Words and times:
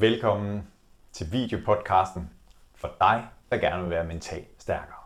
Velkommen 0.00 0.68
til 1.12 1.32
videopodcasten 1.32 2.30
for 2.74 2.96
dig, 3.00 3.28
der 3.50 3.58
gerne 3.58 3.82
vil 3.82 3.90
være 3.90 4.04
mentalt 4.04 4.62
stærkere. 4.62 5.02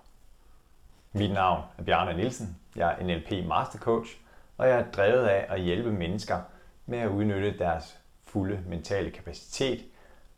Mit 1.13 1.33
navn 1.33 1.63
er 1.79 1.83
Bjarne 1.83 2.17
Nielsen. 2.17 2.57
Jeg 2.77 2.97
er 2.99 3.05
NLP 3.05 3.47
Master 3.49 3.79
Coach, 3.79 4.17
og 4.57 4.69
jeg 4.69 4.79
er 4.79 4.91
drevet 4.91 5.27
af 5.27 5.47
at 5.49 5.61
hjælpe 5.61 5.93
mennesker 5.93 6.41
med 6.87 6.99
at 6.99 7.09
udnytte 7.09 7.59
deres 7.59 7.99
fulde 8.25 8.65
mentale 8.67 9.11
kapacitet 9.11 9.85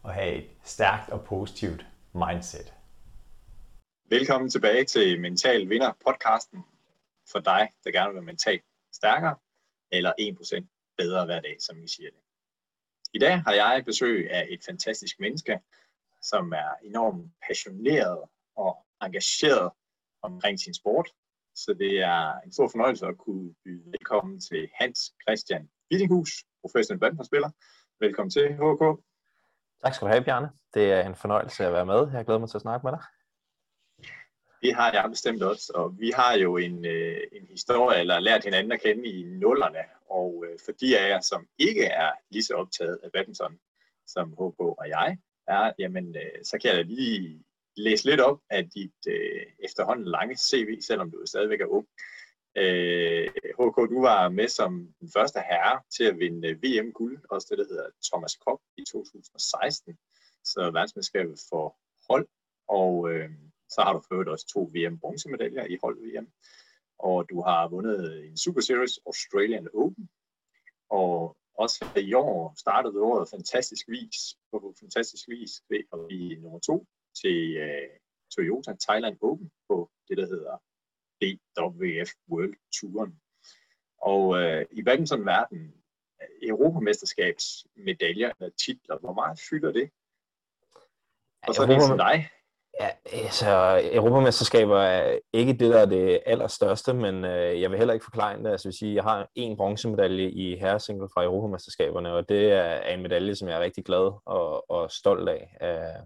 og 0.02 0.14
have 0.14 0.32
et 0.32 0.46
stærkt 0.62 1.11
og 1.11 1.25
positivt 1.25 1.86
mindset. 2.12 2.72
Velkommen 4.09 4.50
tilbage 4.50 4.84
til 4.84 5.20
Mental 5.20 5.68
Vinder 5.68 5.93
podcasten 6.04 6.64
for 7.32 7.38
dig, 7.38 7.68
der 7.84 7.91
gerne 7.91 8.09
vil 8.09 8.14
være 8.14 8.25
mentalt 8.25 8.64
stærkere 8.93 9.36
eller 9.93 10.12
1% 10.21 10.94
bedre 10.96 11.25
hver 11.25 11.40
dag, 11.40 11.57
som 11.61 11.82
vi 11.82 11.89
siger 11.89 12.11
det. 12.11 12.21
I 13.14 13.18
dag 13.18 13.43
har 13.43 13.53
jeg 13.53 13.82
besøg 13.86 14.30
af 14.30 14.46
et 14.50 14.64
fantastisk 14.66 15.21
menneske, 15.21 15.61
som 16.22 16.52
er 16.52 16.71
enormt 16.82 17.32
passioneret 17.46 18.18
og 18.57 18.86
engageret 19.02 19.72
omkring 20.22 20.61
sin 20.61 20.75
sport. 20.75 21.08
Så 21.54 21.75
det 21.75 22.00
er 22.00 22.40
en 22.40 22.52
stor 22.52 22.68
fornøjelse 22.68 23.07
at 23.07 23.18
kunne 23.18 23.54
byde 23.64 23.93
velkommen 23.93 24.41
til 24.41 24.71
Hans 24.75 25.14
Christian 25.22 25.71
Wittinghus, 25.93 26.30
professionel 26.61 27.00
badmintonspiller. 27.00 27.50
Velkommen 28.00 28.30
til, 28.30 28.46
HK. 28.54 28.82
Tak 29.85 29.94
skal 29.94 30.07
du 30.07 30.13
have, 30.13 30.25
Bjarne. 30.25 30.50
Det 30.75 30.93
er 30.93 31.07
en 31.07 31.14
fornøjelse 31.14 31.66
at 31.66 31.72
være 31.72 31.86
med. 31.86 32.11
Jeg 32.12 32.25
glæder 32.25 32.41
mig 32.41 32.48
til 32.48 32.58
at 32.58 32.62
snakke 32.62 32.86
med 32.86 32.92
dig. 32.92 33.02
Det 34.64 34.75
har 34.75 34.92
jeg 34.92 35.11
bestemt 35.11 35.42
også, 35.42 35.73
og 35.75 35.98
vi 35.98 36.11
har 36.11 36.34
jo 36.34 36.56
en, 36.56 36.84
øh, 36.86 37.20
en 37.33 37.47
historie, 37.47 38.00
eller 38.00 38.20
lært 38.20 38.45
hinanden 38.45 38.72
at 38.72 38.81
kende 38.81 39.09
i 39.09 39.22
nullerne, 39.22 39.84
og 40.11 40.45
øh, 40.47 40.58
for 40.64 40.72
de 40.72 40.98
af 40.98 41.08
jer, 41.08 41.20
som 41.20 41.47
ikke 41.58 41.84
er 41.84 42.12
lige 42.30 42.42
så 42.42 42.55
optaget 42.55 42.98
af 43.03 43.12
badminton, 43.12 43.58
som 44.06 44.33
HK 44.33 44.61
og 44.61 44.84
jeg 44.88 45.19
er, 45.48 45.72
jamen, 45.78 46.16
øh, 46.16 46.44
så 46.44 46.58
kan 46.58 46.70
jeg 46.70 46.84
lige 46.84 47.44
læse 47.77 48.05
lidt 48.05 48.20
op 48.20 48.41
af 48.50 48.70
dit 48.70 48.98
øh, 49.08 49.47
efterhånden 49.58 50.06
lange 50.06 50.36
CV, 50.36 50.81
selvom 50.81 51.10
du 51.10 51.27
stadigvæk 51.27 51.60
er 51.60 51.66
ung. 51.66 51.86
Øh, 52.56 53.28
HK, 53.60 53.77
du 53.92 54.00
var 54.00 54.28
med 54.28 54.48
som 54.48 54.88
den 55.00 55.10
første 55.16 55.41
herre 55.41 55.81
til 55.97 56.05
at 56.05 56.19
vinde 56.19 56.58
VM-guld, 56.62 57.25
også 57.31 57.47
det, 57.50 57.58
der 57.58 57.64
hedder 57.64 57.88
Thomas 58.12 58.36
Kopp 58.36 58.62
i 58.77 58.84
2016, 58.92 59.98
så 60.44 60.60
verdensmesterskabet 60.60 61.38
for 61.50 61.77
hold, 62.10 62.27
og 62.69 63.10
øh, 63.10 63.31
så 63.75 63.80
har 63.84 63.92
du 63.92 64.00
ført 64.08 64.28
også 64.28 64.47
to 64.47 64.70
VM-bronzemedaljer 64.75 65.64
i 65.64 65.78
hold-VM, 65.83 66.28
og 66.98 67.30
du 67.30 67.42
har 67.42 67.69
vundet 67.69 68.27
en 68.27 68.36
Super 68.36 68.61
Series 68.61 68.98
Australian 69.06 69.69
Open, 69.75 70.08
og 70.91 71.36
også 71.55 71.84
i 71.97 72.14
år 72.14 72.55
startede 72.58 73.00
året 73.00 73.28
fantastisk 73.31 73.89
vis, 73.89 74.19
på 74.50 74.75
fantastisk 74.81 75.28
vis 75.28 75.50
ved 75.69 75.83
at 75.92 75.98
blive 76.08 76.41
nummer 76.41 76.58
to 76.58 76.86
til 77.22 77.39
uh, 77.64 77.91
Toyota 78.36 78.72
Thailand 78.89 79.16
Open 79.22 79.50
på 79.69 79.91
det, 80.09 80.16
der 80.16 80.27
hedder 80.27 80.56
DWF 81.20 82.11
World 82.31 82.55
Touren. 82.77 83.20
Og 83.98 84.28
uh, 84.28 84.62
i 84.78 84.83
badmintonverdenen, 84.83 85.75
Europamesterskabsmedaljer 86.42 88.33
eller 88.41 88.50
titler, 88.64 88.98
hvor 88.98 89.12
meget 89.12 89.41
fylder 89.50 89.72
det? 89.72 89.91
Og 91.48 91.55
så 91.55 91.62
er 91.62 91.66
det 91.66 91.83
som 91.83 91.98
dig. 91.98 92.28
Ja, 92.80 92.89
altså 93.12 93.80
Europamesterskaber 93.92 94.78
er 94.78 95.19
ikke 95.33 95.53
det, 95.53 95.72
der 95.72 95.78
er 95.78 95.86
det 95.86 96.20
allerstørste, 96.27 96.94
men 96.94 97.25
øh, 97.25 97.61
jeg 97.61 97.70
vil 97.70 97.78
heller 97.78 97.94
ikke 97.94 98.05
forklare 98.05 98.39
det. 98.39 98.47
Altså, 98.47 98.69
jeg 98.69 98.70
vil 98.70 98.78
sige, 98.78 98.94
jeg 98.94 99.03
har 99.03 99.28
en 99.34 99.56
bronzemedalje 99.56 100.31
i 100.31 100.56
herresingle 100.56 101.08
fra 101.14 101.25
Europamesterskaberne, 101.25 102.12
og 102.12 102.28
det 102.28 102.53
er 102.53 102.81
en 102.81 103.03
medalje, 103.03 103.34
som 103.34 103.48
jeg 103.48 103.56
er 103.56 103.61
rigtig 103.61 103.84
glad 103.84 104.12
og, 104.27 104.71
og 104.71 104.91
stolt 104.91 105.28
af. 105.28 105.56
Øh, 105.62 106.04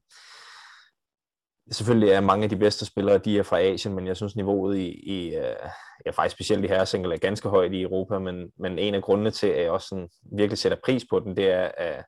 selvfølgelig 1.72 2.10
er 2.10 2.20
mange 2.20 2.44
af 2.44 2.50
de 2.50 2.56
bedste 2.56 2.86
spillere, 2.86 3.18
de 3.18 3.38
er 3.38 3.42
fra 3.42 3.60
Asien, 3.60 3.94
men 3.94 4.06
jeg 4.06 4.16
synes 4.16 4.36
niveauet 4.36 4.76
i, 4.76 4.88
i 4.88 5.36
uh, 5.36 5.70
ja, 6.06 6.10
faktisk 6.10 6.34
specielt 6.34 6.64
i 6.64 6.68
herresingle 6.68 7.14
er 7.14 7.18
ganske 7.18 7.48
højt 7.48 7.72
i 7.72 7.82
Europa, 7.82 8.18
men, 8.18 8.50
men 8.58 8.78
en 8.78 8.94
af 8.94 9.02
grundene 9.02 9.30
til, 9.30 9.46
at 9.46 9.62
jeg 9.62 9.70
også 9.70 9.88
sådan 9.88 10.08
virkelig 10.36 10.58
sætter 10.58 10.78
pris 10.84 11.04
på 11.10 11.20
den, 11.20 11.36
det 11.36 11.50
er 11.50 11.70
at 11.76 12.04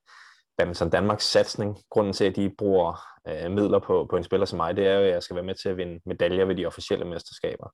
Badminton 0.59 0.91
Danmarks 0.91 1.25
satsning. 1.25 1.79
Grunden 1.91 2.13
til, 2.13 2.25
at 2.25 2.37
de 2.37 2.51
bruger 2.59 3.03
øh, 3.29 3.51
midler 3.51 3.79
på, 3.79 4.07
på 4.11 4.17
en 4.17 4.25
spiller 4.25 4.47
som 4.47 4.57
mig, 4.57 4.77
det 4.77 4.87
er 4.87 4.95
jo, 4.95 5.01
at 5.01 5.11
jeg 5.11 5.23
skal 5.23 5.37
være 5.37 5.45
med 5.45 5.55
til 5.55 5.69
at 5.69 5.77
vinde 5.77 6.01
medaljer 6.07 6.45
ved 6.45 6.55
de 6.55 6.67
officielle 6.67 7.05
mesterskaber. 7.05 7.69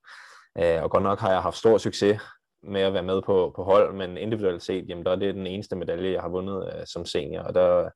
Øh, 0.57 0.83
og 0.83 0.91
godt 0.91 1.03
nok 1.03 1.19
har 1.19 1.31
jeg 1.31 1.41
haft 1.41 1.57
stor 1.57 1.77
succes 1.77 2.21
med 2.63 2.81
at 2.81 2.93
være 2.93 3.03
med 3.03 3.21
på, 3.21 3.53
på 3.55 3.63
hold, 3.63 3.93
men 3.93 4.17
individuelt 4.17 4.63
set, 4.63 4.85
jamen 4.89 5.05
der 5.05 5.11
er 5.11 5.15
det 5.15 5.35
den 5.35 5.47
eneste 5.47 5.75
medalje, 5.75 6.11
jeg 6.11 6.21
har 6.21 6.29
vundet 6.29 6.73
øh, 6.73 6.85
som 6.85 7.05
senior, 7.05 7.41
og 7.41 7.53
der 7.53 7.89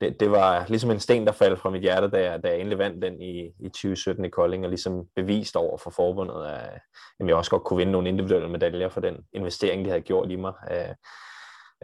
det, 0.00 0.20
det 0.20 0.30
var 0.30 0.66
ligesom 0.68 0.90
en 0.90 1.00
sten, 1.00 1.26
der 1.26 1.32
faldt 1.32 1.60
fra 1.60 1.70
mit 1.70 1.82
hjerte, 1.82 2.10
da 2.10 2.30
jeg, 2.30 2.42
da 2.42 2.48
jeg 2.48 2.58
endelig 2.58 2.78
vandt 2.78 3.02
den 3.02 3.22
i, 3.22 3.52
i 3.60 3.68
2017 3.68 4.24
i 4.24 4.28
Kolding, 4.28 4.64
og 4.64 4.70
ligesom 4.70 5.06
bevist 5.16 5.56
over 5.56 5.78
for 5.78 5.90
forbundet, 5.90 6.46
at 6.46 6.80
at 7.20 7.26
jeg 7.26 7.36
også 7.36 7.50
godt 7.50 7.64
kunne 7.64 7.76
vinde 7.76 7.92
nogle 7.92 8.08
individuelle 8.08 8.48
medaljer 8.48 8.88
for 8.88 9.00
den 9.00 9.16
investering, 9.32 9.84
de 9.84 9.90
havde 9.90 10.02
gjort 10.02 10.30
i 10.30 10.36
mig. 10.36 10.52
Øh, 10.70 10.94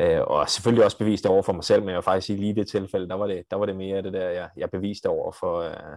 Øh, 0.00 0.20
og 0.20 0.48
selvfølgelig 0.48 0.84
også 0.84 0.98
bevist 0.98 1.26
over 1.26 1.42
for 1.42 1.52
mig 1.52 1.64
selv, 1.64 1.80
men 1.80 1.88
jeg 1.88 1.96
vil 1.96 2.02
faktisk 2.02 2.26
sige 2.26 2.38
lige 2.38 2.50
i 2.50 2.54
det 2.54 2.68
tilfælde, 2.68 3.08
der 3.08 3.14
var 3.14 3.26
det, 3.26 3.44
der 3.50 3.56
var 3.56 3.66
det 3.66 3.76
mere 3.76 4.02
det 4.02 4.12
der, 4.12 4.28
jeg, 4.30 4.50
jeg 4.56 4.70
beviste 4.70 5.08
over 5.08 5.32
for, 5.32 5.58
øh, 5.58 5.96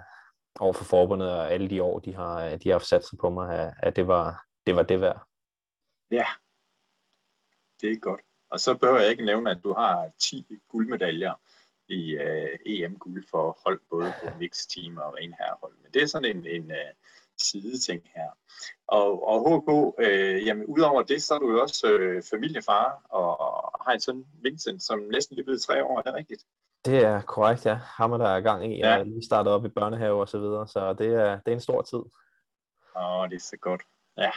over 0.60 0.74
for 0.74 0.84
forbundet 0.84 1.32
og 1.32 1.52
alle 1.52 1.70
de 1.70 1.84
år, 1.84 2.00
de 2.00 2.16
har, 2.16 2.58
de 2.58 2.70
har 2.70 2.80
sat 2.80 3.06
sig 3.06 3.20
på 3.20 3.30
mig, 3.30 3.60
at, 3.60 3.74
at 3.80 3.96
det, 3.96 4.08
var, 4.08 4.46
det 4.66 4.76
var 4.76 4.84
det 4.84 5.02
værd. 5.02 5.22
Ja, 6.12 6.26
det 7.82 7.92
er 7.92 8.00
godt. 8.00 8.22
Og 8.52 8.60
så 8.60 8.78
behøver 8.78 9.00
jeg 9.00 9.10
ikke 9.10 9.26
nævne, 9.26 9.52
at 9.52 9.64
du 9.64 9.74
har 9.74 10.12
10 10.20 10.46
guldmedaljer 10.70 11.34
i 11.88 12.12
øh, 12.12 12.44
uh, 12.44 12.60
EM-guld 12.66 13.26
for 13.30 13.60
hold 13.66 13.82
både 13.90 14.14
på 14.24 14.38
mixed 14.40 14.70
team 14.70 14.98
og 14.98 15.14
ren 15.14 15.36
herrehold. 15.40 15.74
Men 15.82 15.92
det 15.94 16.02
er 16.02 16.06
sådan 16.06 16.38
en, 16.38 16.46
en 16.46 16.66
uh, 16.72 16.92
sideting 17.42 18.02
her. 18.16 18.30
Og, 18.88 19.28
og 19.28 19.38
HK, 19.48 19.96
øh, 20.00 20.46
jamen 20.46 20.66
udover 20.66 21.04
det, 21.04 21.24
så 21.24 21.34
er 21.34 21.40
du 21.40 21.52
jo 21.52 21.62
også 21.62 21.88
øh, 21.88 22.24
familiefar 22.30 23.02
og 23.10 23.36
har 23.86 23.92
en 23.94 24.00
søn, 24.00 24.26
Vincent, 24.44 24.84
som 24.84 25.00
næsten 25.00 25.36
lige 25.36 25.46
blevet 25.46 25.62
tre 25.62 25.84
år, 25.84 25.98
er 25.98 26.02
det 26.02 26.14
rigtigt? 26.14 26.44
Det 26.86 26.98
er 26.98 27.22
korrekt, 27.22 27.66
ja. 27.66 27.74
Ham 27.74 28.12
er 28.12 28.18
der 28.18 28.28
er 28.28 28.42
gang 28.42 28.74
i. 28.74 28.80
Jeg 28.80 29.00
er 29.00 29.04
lige 29.04 29.26
startet 29.26 29.54
op 29.54 29.66
i 29.66 29.70
børnehave 29.70 30.22
og 30.22 30.30
så 30.30 30.40
videre, 30.40 30.68
så 30.68 30.94
det 30.94 31.08
er, 31.08 31.40
det 31.40 31.52
er 31.52 31.56
en 31.56 31.62
stor 31.62 31.82
tid. 31.82 32.00
Åh, 32.96 33.30
det 33.30 33.36
er 33.36 33.40
så 33.40 33.58
godt. 33.58 33.82
Ja. 34.18 34.32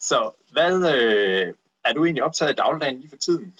Så 0.00 0.30
hvad, 0.52 0.74
øh, 0.76 1.54
er 1.84 1.92
du 1.92 2.04
egentlig 2.04 2.24
optaget 2.24 2.52
i 2.52 2.54
dagligdagen 2.54 3.00
lige 3.00 3.10
for 3.10 3.16
tiden? 3.16 3.58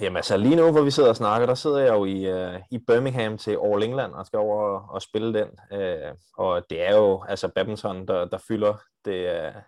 Jamen 0.00 0.16
altså 0.16 0.36
lige 0.36 0.56
nu, 0.56 0.72
hvor 0.72 0.82
vi 0.82 0.90
sidder 0.90 1.08
og 1.08 1.16
snakker, 1.16 1.46
der 1.46 1.54
sidder 1.54 1.78
jeg 1.78 1.94
jo 1.94 2.04
i, 2.04 2.32
uh, 2.32 2.60
i 2.70 2.78
Birmingham 2.78 3.38
til 3.38 3.58
All 3.64 3.82
England 3.82 4.12
og 4.12 4.26
skal 4.26 4.38
over 4.38 4.62
og, 4.62 4.94
og 4.94 5.02
spille 5.02 5.34
den. 5.34 5.48
Uh, 5.72 6.18
og 6.38 6.62
det 6.70 6.88
er 6.88 6.96
jo 6.96 7.24
altså 7.28 7.48
badminton, 7.48 8.08
der, 8.08 8.24
der 8.24 8.38
fylder 8.48 8.74
det, 9.04 9.26
uh, 9.26 9.60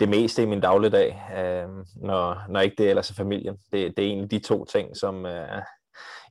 det 0.00 0.08
meste 0.08 0.42
i 0.42 0.46
min 0.46 0.60
dagligdag, 0.60 1.22
uh, 1.30 1.70
når, 2.06 2.42
når 2.48 2.60
ikke 2.60 2.76
det 2.78 2.90
ellers 2.90 3.10
er 3.10 3.14
familien. 3.14 3.56
Det, 3.72 3.96
det 3.96 4.04
er 4.04 4.08
egentlig 4.08 4.30
de 4.30 4.38
to 4.38 4.64
ting, 4.64 4.96
som 4.96 5.24
uh, 5.24 5.62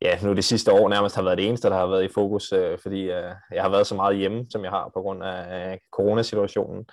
ja, 0.01 0.19
nu 0.23 0.33
det 0.33 0.43
sidste 0.45 0.73
år 0.73 0.89
nærmest 0.89 1.15
har 1.15 1.23
været 1.23 1.37
det 1.37 1.47
eneste, 1.47 1.69
der 1.69 1.75
har 1.75 1.87
været 1.87 2.03
i 2.03 2.13
fokus, 2.13 2.53
uh, 2.53 2.79
fordi 2.81 3.03
uh, 3.03 3.31
jeg 3.51 3.61
har 3.61 3.69
været 3.69 3.87
så 3.87 3.95
meget 3.95 4.17
hjemme, 4.17 4.45
som 4.51 4.63
jeg 4.63 4.71
har 4.71 4.91
på 4.93 5.01
grund 5.01 5.23
af 5.23 5.71
uh, 5.71 5.77
coronasituationen. 5.91 6.85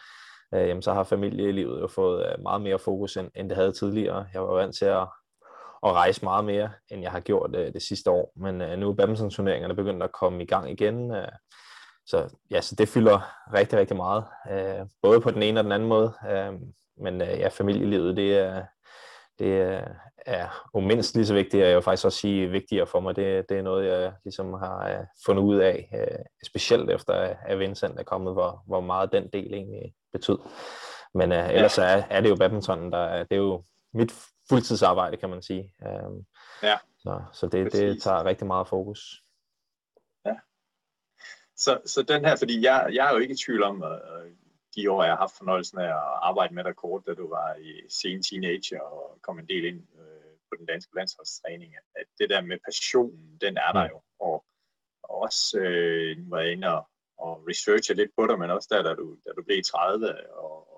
Uh, 0.56 0.68
jamen, 0.68 0.82
så 0.82 0.92
har 0.92 1.04
familielivet 1.04 1.80
jo 1.80 1.88
fået 1.88 2.36
meget 2.42 2.62
mere 2.62 2.78
fokus, 2.78 3.16
end, 3.16 3.30
end 3.36 3.48
det 3.48 3.56
havde 3.56 3.72
tidligere. 3.72 4.26
Jeg 4.34 4.42
var 4.42 4.54
vant 4.54 4.76
til 4.76 4.84
at 4.84 5.06
at 5.88 5.94
rejse 5.94 6.24
meget 6.24 6.44
mere, 6.44 6.70
end 6.90 7.02
jeg 7.02 7.10
har 7.10 7.20
gjort 7.20 7.56
øh, 7.56 7.72
det 7.72 7.82
sidste 7.82 8.10
år. 8.10 8.32
Men 8.36 8.60
øh, 8.60 8.78
nu 8.78 8.88
er 8.88 8.94
badminton-turneringerne 8.94 9.74
begyndt 9.74 10.02
at 10.02 10.12
komme 10.12 10.42
i 10.42 10.46
gang 10.46 10.70
igen. 10.70 11.14
Øh, 11.14 11.28
så, 12.06 12.36
ja, 12.50 12.60
så 12.60 12.74
det 12.74 12.88
fylder 12.88 13.20
rigtig, 13.52 13.78
rigtig 13.78 13.96
meget. 13.96 14.24
Øh, 14.50 14.86
både 15.02 15.20
på 15.20 15.30
den 15.30 15.42
ene 15.42 15.60
og 15.60 15.64
den 15.64 15.72
anden 15.72 15.88
måde. 15.88 16.12
Øh, 16.30 16.52
men 17.00 17.22
øh, 17.22 17.28
ja, 17.28 17.48
familielivet, 17.48 18.16
det 18.16 18.38
er, 18.38 18.64
det 19.38 19.82
er 20.26 20.68
umindst 20.74 21.14
lige 21.14 21.26
så 21.26 21.34
vigtigt, 21.34 21.62
og 21.62 21.68
jeg 21.68 21.76
vil 21.76 21.82
faktisk 21.82 22.04
også 22.04 22.18
sige 22.18 22.48
vigtigere 22.48 22.86
for 22.86 23.00
mig. 23.00 23.16
Det, 23.16 23.48
det 23.48 23.58
er 23.58 23.62
noget, 23.62 23.86
jeg 23.88 24.12
ligesom 24.24 24.52
har 24.52 24.98
uh, 24.98 25.06
fundet 25.26 25.42
ud 25.42 25.56
af, 25.56 25.88
uh, 25.92 26.24
specielt 26.46 26.90
efter 26.90 27.36
at 27.46 27.58
Vincent 27.58 28.00
er 28.00 28.02
kommet, 28.02 28.32
hvor, 28.32 28.62
hvor 28.66 28.80
meget 28.80 29.12
den 29.12 29.28
del 29.32 29.54
egentlig 29.54 29.94
betød. 30.12 30.38
Men 31.14 31.32
uh, 31.32 31.54
ellers 31.54 31.78
er, 31.78 32.02
er 32.10 32.20
det 32.20 32.30
jo 32.30 32.36
badminton, 32.36 32.92
der, 32.92 33.18
det 33.18 33.32
er 33.32 33.36
jo 33.36 33.64
mit 33.94 34.12
fuldtidsarbejde, 34.48 35.16
kan 35.16 35.30
man 35.30 35.42
sige. 35.42 35.72
Um, 35.78 36.26
ja. 36.62 36.78
Så, 36.98 37.22
så 37.32 37.46
det, 37.46 37.72
det 37.72 38.02
tager 38.02 38.24
rigtig 38.24 38.46
meget 38.46 38.68
fokus. 38.68 39.22
Ja. 40.26 40.34
Så, 41.56 41.80
så 41.86 42.02
den 42.02 42.24
her, 42.24 42.36
fordi 42.36 42.64
jeg, 42.64 42.90
jeg 42.92 43.08
er 43.08 43.12
jo 43.12 43.18
ikke 43.18 43.34
i 43.34 43.42
tvivl 43.46 43.62
om, 43.62 43.82
uh, 43.82 44.30
de 44.76 44.90
år, 44.90 45.02
jeg 45.02 45.12
har 45.12 45.18
haft 45.18 45.36
fornøjelsen 45.38 45.78
af 45.78 45.88
at 45.88 46.18
arbejde 46.28 46.54
med 46.54 46.64
dig 46.64 46.76
kort, 46.76 47.06
da 47.06 47.14
du 47.14 47.28
var 47.28 47.54
i 47.54 47.82
sen 47.88 48.22
teenager 48.22 48.80
og 48.80 49.18
kom 49.22 49.38
en 49.38 49.48
del 49.48 49.64
ind 49.64 49.80
uh, 49.94 50.26
på 50.48 50.54
den 50.58 50.66
danske 50.66 50.96
landsholdstræning, 50.96 51.74
at 51.96 52.06
det 52.18 52.30
der 52.30 52.40
med 52.40 52.58
passionen, 52.64 53.38
den 53.40 53.56
er 53.56 53.72
der 53.72 53.84
mm. 53.84 53.90
jo. 53.90 54.00
Og, 54.20 54.44
og 55.02 55.14
også 55.20 55.58
øh, 55.58 56.18
nu 56.18 56.24
var 56.30 56.40
jeg 56.40 56.52
inde 56.52 56.68
og, 56.76 56.88
og 57.18 57.44
researche 57.48 57.94
lidt 57.94 58.10
på 58.16 58.26
dig, 58.26 58.38
men 58.38 58.50
også 58.50 58.68
der, 58.70 58.82
da 58.82 58.94
du, 58.94 59.16
da 59.24 59.30
du 59.36 59.42
blev 59.42 59.62
30 59.62 60.30
og, 60.44 60.75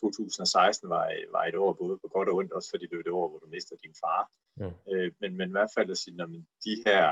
2016 0.00 0.88
var, 0.88 1.04
var 1.32 1.44
et 1.44 1.54
år 1.54 1.72
både 1.72 1.98
på 1.98 2.08
godt 2.08 2.28
og 2.28 2.34
ondt, 2.34 2.52
også 2.52 2.70
fordi 2.70 2.86
det 2.86 2.96
var 2.96 3.00
et 3.00 3.16
år, 3.20 3.28
hvor 3.28 3.38
du 3.38 3.46
mister 3.46 3.76
din 3.76 3.94
far. 4.04 4.30
Mm. 4.56 4.92
Øh, 4.92 5.12
men, 5.20 5.36
men 5.36 5.48
i 5.48 5.56
hvert 5.56 5.70
fald 5.76 5.90
at 5.90 5.98
sige, 5.98 6.16
man, 6.16 6.46
de 6.64 6.74
her 6.86 7.02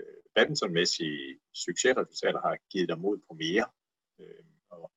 øh, 0.00 0.20
badmintonmæssige 0.34 1.38
succesresultater 1.54 2.40
har 2.40 2.56
givet 2.70 2.88
dig 2.88 2.98
mod 2.98 3.18
på 3.18 3.34
mere. 3.34 3.66
Øh, 4.20 4.44
og 4.70 4.92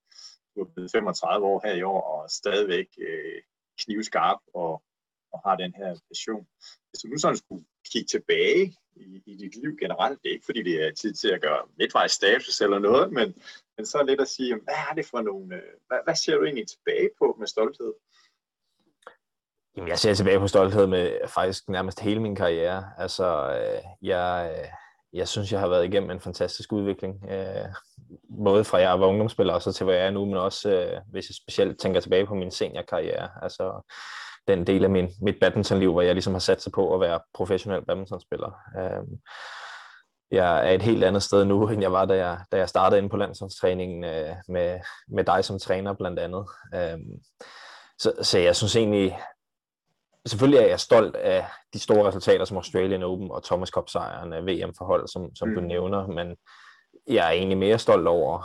du 0.56 0.62
er 0.62 0.70
blevet 0.74 0.92
35 0.92 1.46
år 1.46 1.62
her 1.66 1.74
i 1.74 1.84
år, 1.84 2.02
og 2.02 2.30
stadigvæk 2.30 2.88
øh, 3.08 3.42
knivskarp 3.84 4.40
og, 4.54 4.84
og 5.34 5.40
har 5.46 5.56
den 5.56 5.74
her 5.74 6.00
passion. 6.08 6.48
Hvis 6.90 7.02
du 7.02 7.08
nu 7.08 7.18
sådan 7.18 7.38
skulle 7.38 7.66
kigge 7.92 8.08
tilbage 8.08 8.76
i, 8.96 9.24
i 9.26 9.36
dit 9.38 9.56
liv 9.56 9.78
generelt, 9.78 10.20
det 10.24 10.30
er 10.30 10.34
ikke 10.34 10.46
fordi 10.46 10.64
det 10.64 10.84
er 10.84 10.92
tid 10.92 11.14
til 11.14 11.28
at 11.28 11.42
gøre 11.42 11.68
midtvejs 11.78 12.12
status 12.12 12.62
eller 12.62 12.80
noget, 12.80 13.14
men, 13.14 13.28
men 13.80 13.86
så 13.86 14.04
lidt 14.04 14.22
at 14.22 14.28
sige, 14.28 14.54
hvad 14.64 14.74
er 14.90 14.94
det 14.96 15.06
for 15.06 15.22
nogle, 15.22 15.56
øh, 15.56 15.72
hvad, 15.88 15.98
hvad 16.04 16.16
ser 16.16 16.36
du 16.38 16.44
egentlig 16.44 16.68
tilbage 16.68 17.10
på 17.20 17.36
med 17.40 17.48
stolthed? 17.48 17.94
Jamen, 19.76 19.90
jeg 19.90 20.00
ser 20.00 20.14
tilbage 20.14 20.40
på 20.40 20.48
stolthed 20.48 20.88
med 20.88 21.18
faktisk 21.28 21.70
nærmest 21.70 22.00
hele 22.00 22.20
min 22.20 22.36
karriere. 22.36 22.84
Altså, 22.98 23.28
øh, 23.60 24.08
jeg, 24.08 24.52
øh, 24.54 24.68
jeg 25.14 25.28
synes, 25.28 25.52
jeg 25.52 25.60
har 25.60 25.68
været 25.68 25.86
igennem 25.86 26.12
en 26.12 26.20
fantastisk 26.20 26.72
udvikling. 26.74 27.14
Både 28.46 28.64
fra 28.64 28.78
jeg 28.78 29.00
var 29.00 29.08
ungdomsspiller 29.08 29.54
og 29.54 29.62
så 29.62 29.74
til 29.74 29.84
hvor 29.84 29.94
jeg 29.94 30.06
er 30.06 30.12
nu, 30.12 30.26
men 30.26 30.38
også 30.38 30.70
hvis 31.12 31.30
jeg 31.30 31.36
specielt 31.36 31.80
tænker 31.80 32.00
tilbage 32.00 32.26
på 32.26 32.36
min 32.36 32.52
seniorkarriere. 32.52 33.30
Altså 33.42 33.92
den 34.48 34.68
del 34.68 34.84
af 34.84 34.90
min, 34.90 35.10
mit 35.22 35.36
badmintonliv, 35.42 35.92
hvor 35.92 36.02
jeg 36.02 36.14
ligesom 36.14 36.34
har 36.34 36.40
sat 36.40 36.62
sig 36.62 36.72
på 36.72 36.94
at 36.96 37.02
være 37.02 37.20
professionel 37.34 37.86
badmintonspiller. 37.86 38.52
Øh, 38.80 39.04
jeg 40.32 40.68
er 40.68 40.72
et 40.72 40.82
helt 40.82 41.04
andet 41.04 41.24
sted 41.24 41.46
nu, 41.46 41.68
end 41.70 41.82
jeg 41.82 41.92
var, 41.92 42.06
da 42.06 42.16
jeg, 42.16 42.40
da 42.52 42.58
jeg 42.58 42.70
startede 42.70 43.02
ind 43.02 43.10
på 43.10 43.18
landsholdstræningen 43.18 44.04
øh, 44.04 44.36
med, 44.48 44.80
med 45.08 45.24
dig 45.24 45.46
som 45.46 45.60
træner 45.60 45.94
blandt 45.94 46.20
andet. 46.20 46.46
Øh, 46.76 47.00
så, 48.00 48.14
så 48.22 48.40
jeg 48.40 48.56
synes 48.56 48.76
egentlig, 48.76 49.20
selvfølgelig 50.28 50.64
er 50.64 50.68
jeg 50.68 50.80
stolt 50.80 51.16
af 51.16 51.46
de 51.74 51.80
store 51.80 52.08
resultater 52.08 52.46
som 52.46 52.58
Australian 52.58 53.04
Open 53.04 53.32
og 53.32 53.44
Thomas 53.44 53.70
Cup 53.70 53.90
sejren 53.90 54.34
af 54.34 54.46
VM 54.46 54.74
forhold, 54.78 55.08
som, 55.08 55.36
som 55.36 55.48
mm. 55.48 55.56
du 55.56 55.62
nævner, 55.62 56.08
men 56.08 56.36
jeg 57.08 57.28
er 57.28 57.32
egentlig 57.32 57.58
mere 57.58 57.80
stolt 57.80 58.08
over 58.08 58.44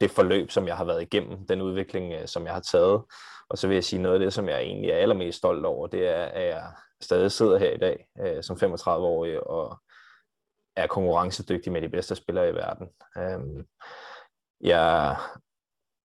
det 0.00 0.10
forløb, 0.10 0.50
som 0.50 0.66
jeg 0.66 0.76
har 0.76 0.84
været 0.84 1.02
igennem, 1.02 1.46
den 1.46 1.62
udvikling, 1.62 2.12
øh, 2.12 2.28
som 2.28 2.44
jeg 2.44 2.52
har 2.52 2.60
taget. 2.60 3.02
Og 3.48 3.58
så 3.58 3.68
vil 3.68 3.74
jeg 3.74 3.84
sige 3.84 4.02
noget 4.02 4.14
af 4.14 4.20
det, 4.20 4.32
som 4.32 4.48
jeg 4.48 4.60
egentlig 4.62 4.90
er 4.90 4.96
allermest 4.96 5.38
stolt 5.38 5.64
over, 5.64 5.86
det 5.86 6.08
er, 6.08 6.24
at 6.24 6.46
jeg 6.46 6.62
stadig 7.00 7.32
sidder 7.32 7.58
her 7.58 7.70
i 7.70 7.78
dag 7.78 8.06
øh, 8.20 8.42
som 8.42 8.56
35-årig 8.56 9.46
og 9.46 9.78
er 10.76 10.86
konkurrencedygtig 10.86 11.72
med 11.72 11.82
de 11.82 11.88
bedste 11.88 12.14
spillere 12.14 12.48
i 12.48 12.54
verden. 12.54 12.88
Øhm, 13.18 13.66
jeg 14.60 15.16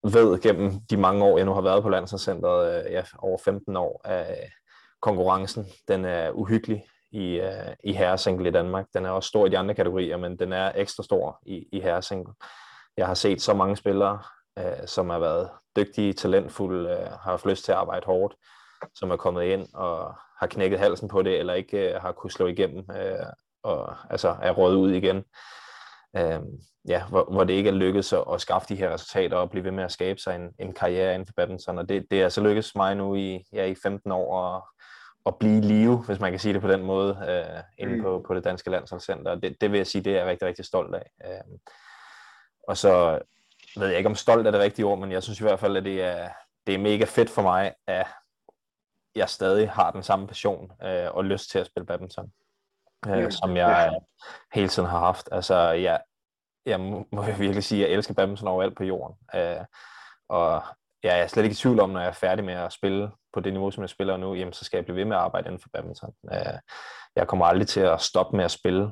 ved 0.04 0.42
gennem 0.42 0.71
de 0.89 0.98
mange 0.98 1.24
år, 1.25 1.38
jeg 1.38 1.45
nu 1.45 1.54
har 1.54 1.62
været 1.62 1.83
på 1.83 1.89
landsholdscenteret, 1.89 2.86
øh, 2.86 2.92
ja, 2.92 3.04
over 3.18 3.38
15 3.45 3.75
år, 3.75 4.01
at 4.07 4.31
øh, 4.31 4.50
konkurrencen 5.01 5.66
den 5.88 6.06
er 6.06 6.31
uhyggelig 6.31 6.86
i, 7.12 7.39
øh, 7.39 7.75
i 7.83 7.94
herresingle 7.94 8.50
i 8.50 8.51
Danmark. 8.51 8.86
Den 8.94 9.06
er 9.06 9.10
også 9.10 9.27
stor 9.27 9.45
i 9.45 9.50
de 9.50 9.57
andre 9.57 9.75
kategorier, 9.75 10.18
men 10.18 10.39
den 10.39 10.54
er 10.54 10.72
ekstra 10.75 11.04
stor 11.04 11.39
i, 11.45 11.68
i 11.72 11.80
herresingle. 11.80 12.33
Jeg 12.98 13.07
har 13.07 13.13
set 13.13 13.42
så 13.42 13.54
mange 13.54 13.75
spillere, 13.75 14.19
øh, 14.60 14.88
som 14.88 15.10
har 15.10 15.19
været 15.19 15.50
dygtige, 15.75 16.13
talentfulde, 16.13 16.89
øh, 16.89 16.98
har 16.98 17.31
haft 17.31 17.45
lyst 17.45 17.65
til 17.65 17.72
at 17.72 17.77
arbejde 17.77 18.06
hårdt, 18.06 18.36
som 18.95 19.12
er 19.12 19.18
kommet 19.18 19.44
ind 19.44 19.68
og 19.74 20.15
har 20.39 20.48
knækket 20.48 20.80
halsen 20.80 21.07
på 21.07 21.22
det, 21.22 21.39
eller 21.39 21.54
ikke 21.54 21.94
øh, 21.94 22.01
har 22.01 22.12
kunnet 22.12 22.33
slå 22.33 22.48
igennem, 22.48 22.86
øh, 22.95 23.25
og 23.63 23.95
altså 24.09 24.35
er 24.41 24.51
rådet 24.51 24.77
ud 24.77 24.91
igen. 24.91 25.23
Uh, 26.13 26.44
ja, 26.88 27.06
hvor, 27.06 27.27
hvor 27.31 27.44
det 27.44 27.53
ikke 27.53 27.69
er 27.69 27.73
lykkedes 27.73 28.13
at, 28.13 28.23
at 28.33 28.41
skaffe 28.41 28.67
de 28.67 28.75
her 28.75 28.94
resultater 28.94 29.38
og 29.38 29.50
blive 29.50 29.63
ved 29.63 29.71
med 29.71 29.83
at 29.83 29.91
skabe 29.91 30.19
sig 30.19 30.35
en, 30.35 30.50
en 30.59 30.73
karriere 30.73 31.13
inden 31.13 31.25
for 31.25 31.33
badminton. 31.38 31.77
Og 31.77 31.89
det, 31.89 32.06
det 32.11 32.21
er 32.21 32.29
så 32.29 32.41
lykkedes 32.41 32.75
mig 32.75 32.95
nu 32.95 33.15
i, 33.15 33.45
ja, 33.53 33.65
i 33.65 33.75
15 33.83 34.11
år 34.11 34.56
at, 34.56 34.61
at 35.25 35.35
blive 35.39 35.57
i 35.57 35.61
live, 35.61 35.97
hvis 35.97 36.19
man 36.19 36.31
kan 36.31 36.39
sige 36.39 36.53
det 36.53 36.61
på 36.61 36.67
den 36.67 36.83
måde, 36.83 37.17
øh, 37.29 37.63
inde 37.77 37.95
mm. 37.95 38.01
på, 38.01 38.23
på 38.27 38.33
det 38.33 38.44
danske 38.44 38.69
landsholdscenter. 38.69 39.35
Det, 39.35 39.57
det 39.62 39.71
vil 39.71 39.77
jeg 39.77 39.88
sige, 39.88 40.03
det 40.03 40.13
er 40.13 40.17
jeg 40.17 40.27
rigtig, 40.27 40.47
rigtig 40.47 40.65
stolt 40.65 40.95
af. 40.95 41.12
Øh, 41.25 41.57
og 42.67 42.77
så 42.77 43.19
ved 43.77 43.88
jeg 43.88 43.97
ikke, 43.97 44.09
om 44.09 44.15
stolt 44.15 44.47
er 44.47 44.51
det 44.51 44.59
rigtige 44.59 44.85
ord, 44.85 45.00
men 45.00 45.12
jeg 45.12 45.23
synes 45.23 45.39
i 45.39 45.44
hvert 45.44 45.59
fald, 45.59 45.77
at 45.77 45.83
det 45.83 46.03
er, 46.03 46.29
det 46.67 46.75
er 46.75 46.79
mega 46.79 47.05
fedt 47.05 47.29
for 47.29 47.41
mig, 47.41 47.73
at 47.88 48.07
jeg 49.15 49.29
stadig 49.29 49.71
har 49.71 49.91
den 49.91 50.03
samme 50.03 50.27
passion 50.27 50.71
øh, 50.83 51.15
og 51.15 51.25
lyst 51.25 51.50
til 51.50 51.59
at 51.59 51.65
spille 51.67 51.85
badminton, 51.85 52.31
øh, 53.07 53.31
som 53.31 53.57
jeg 53.57 53.90
ja. 53.92 53.98
hele 54.54 54.68
tiden 54.68 54.90
har 54.90 55.00
haft. 55.00 55.30
Altså, 55.31 55.56
jeg, 55.56 56.01
jeg 56.66 56.80
må 56.80 57.22
virkelig 57.40 57.63
sige, 57.63 57.84
at 57.84 57.90
jeg 57.90 57.96
elsker 57.98 58.13
badminton 58.13 58.48
overalt 58.48 58.78
på 58.78 58.84
jorden. 58.84 59.16
Øh, 59.36 59.66
og 60.30 60.63
jeg 61.04 61.19
er 61.19 61.28
slet 61.28 61.44
ikke 61.44 61.54
i 61.54 61.56
tvivl 61.56 61.80
om, 61.80 61.90
når 61.90 62.00
jeg 62.00 62.10
er 62.10 62.13
færdig 62.13 62.46
med 62.46 62.54
at 62.54 62.74
spille 62.74 63.12
på 63.34 63.40
det 63.40 63.54
niveau, 63.54 63.72
som 63.72 63.81
jeg 63.81 63.90
spiller 63.90 64.18
nu, 64.18 64.34
jamen, 64.34 64.54
så 64.54 64.66
skal 64.66 64.78
jeg 64.78 64.86
blive 64.86 64.98
ved 64.98 65.06
med 65.06 65.18
at 65.18 65.22
arbejde 65.24 65.48
inden 65.48 65.62
for 65.62 65.69
badminton. 65.74 66.13
Øh, 66.34 66.60
jeg 67.16 67.28
kommer 67.28 67.46
aldrig 67.46 67.68
til 67.68 67.80
at 67.80 68.01
stoppe 68.01 68.38
med 68.38 68.46
at 68.46 68.51
spille. 68.51 68.92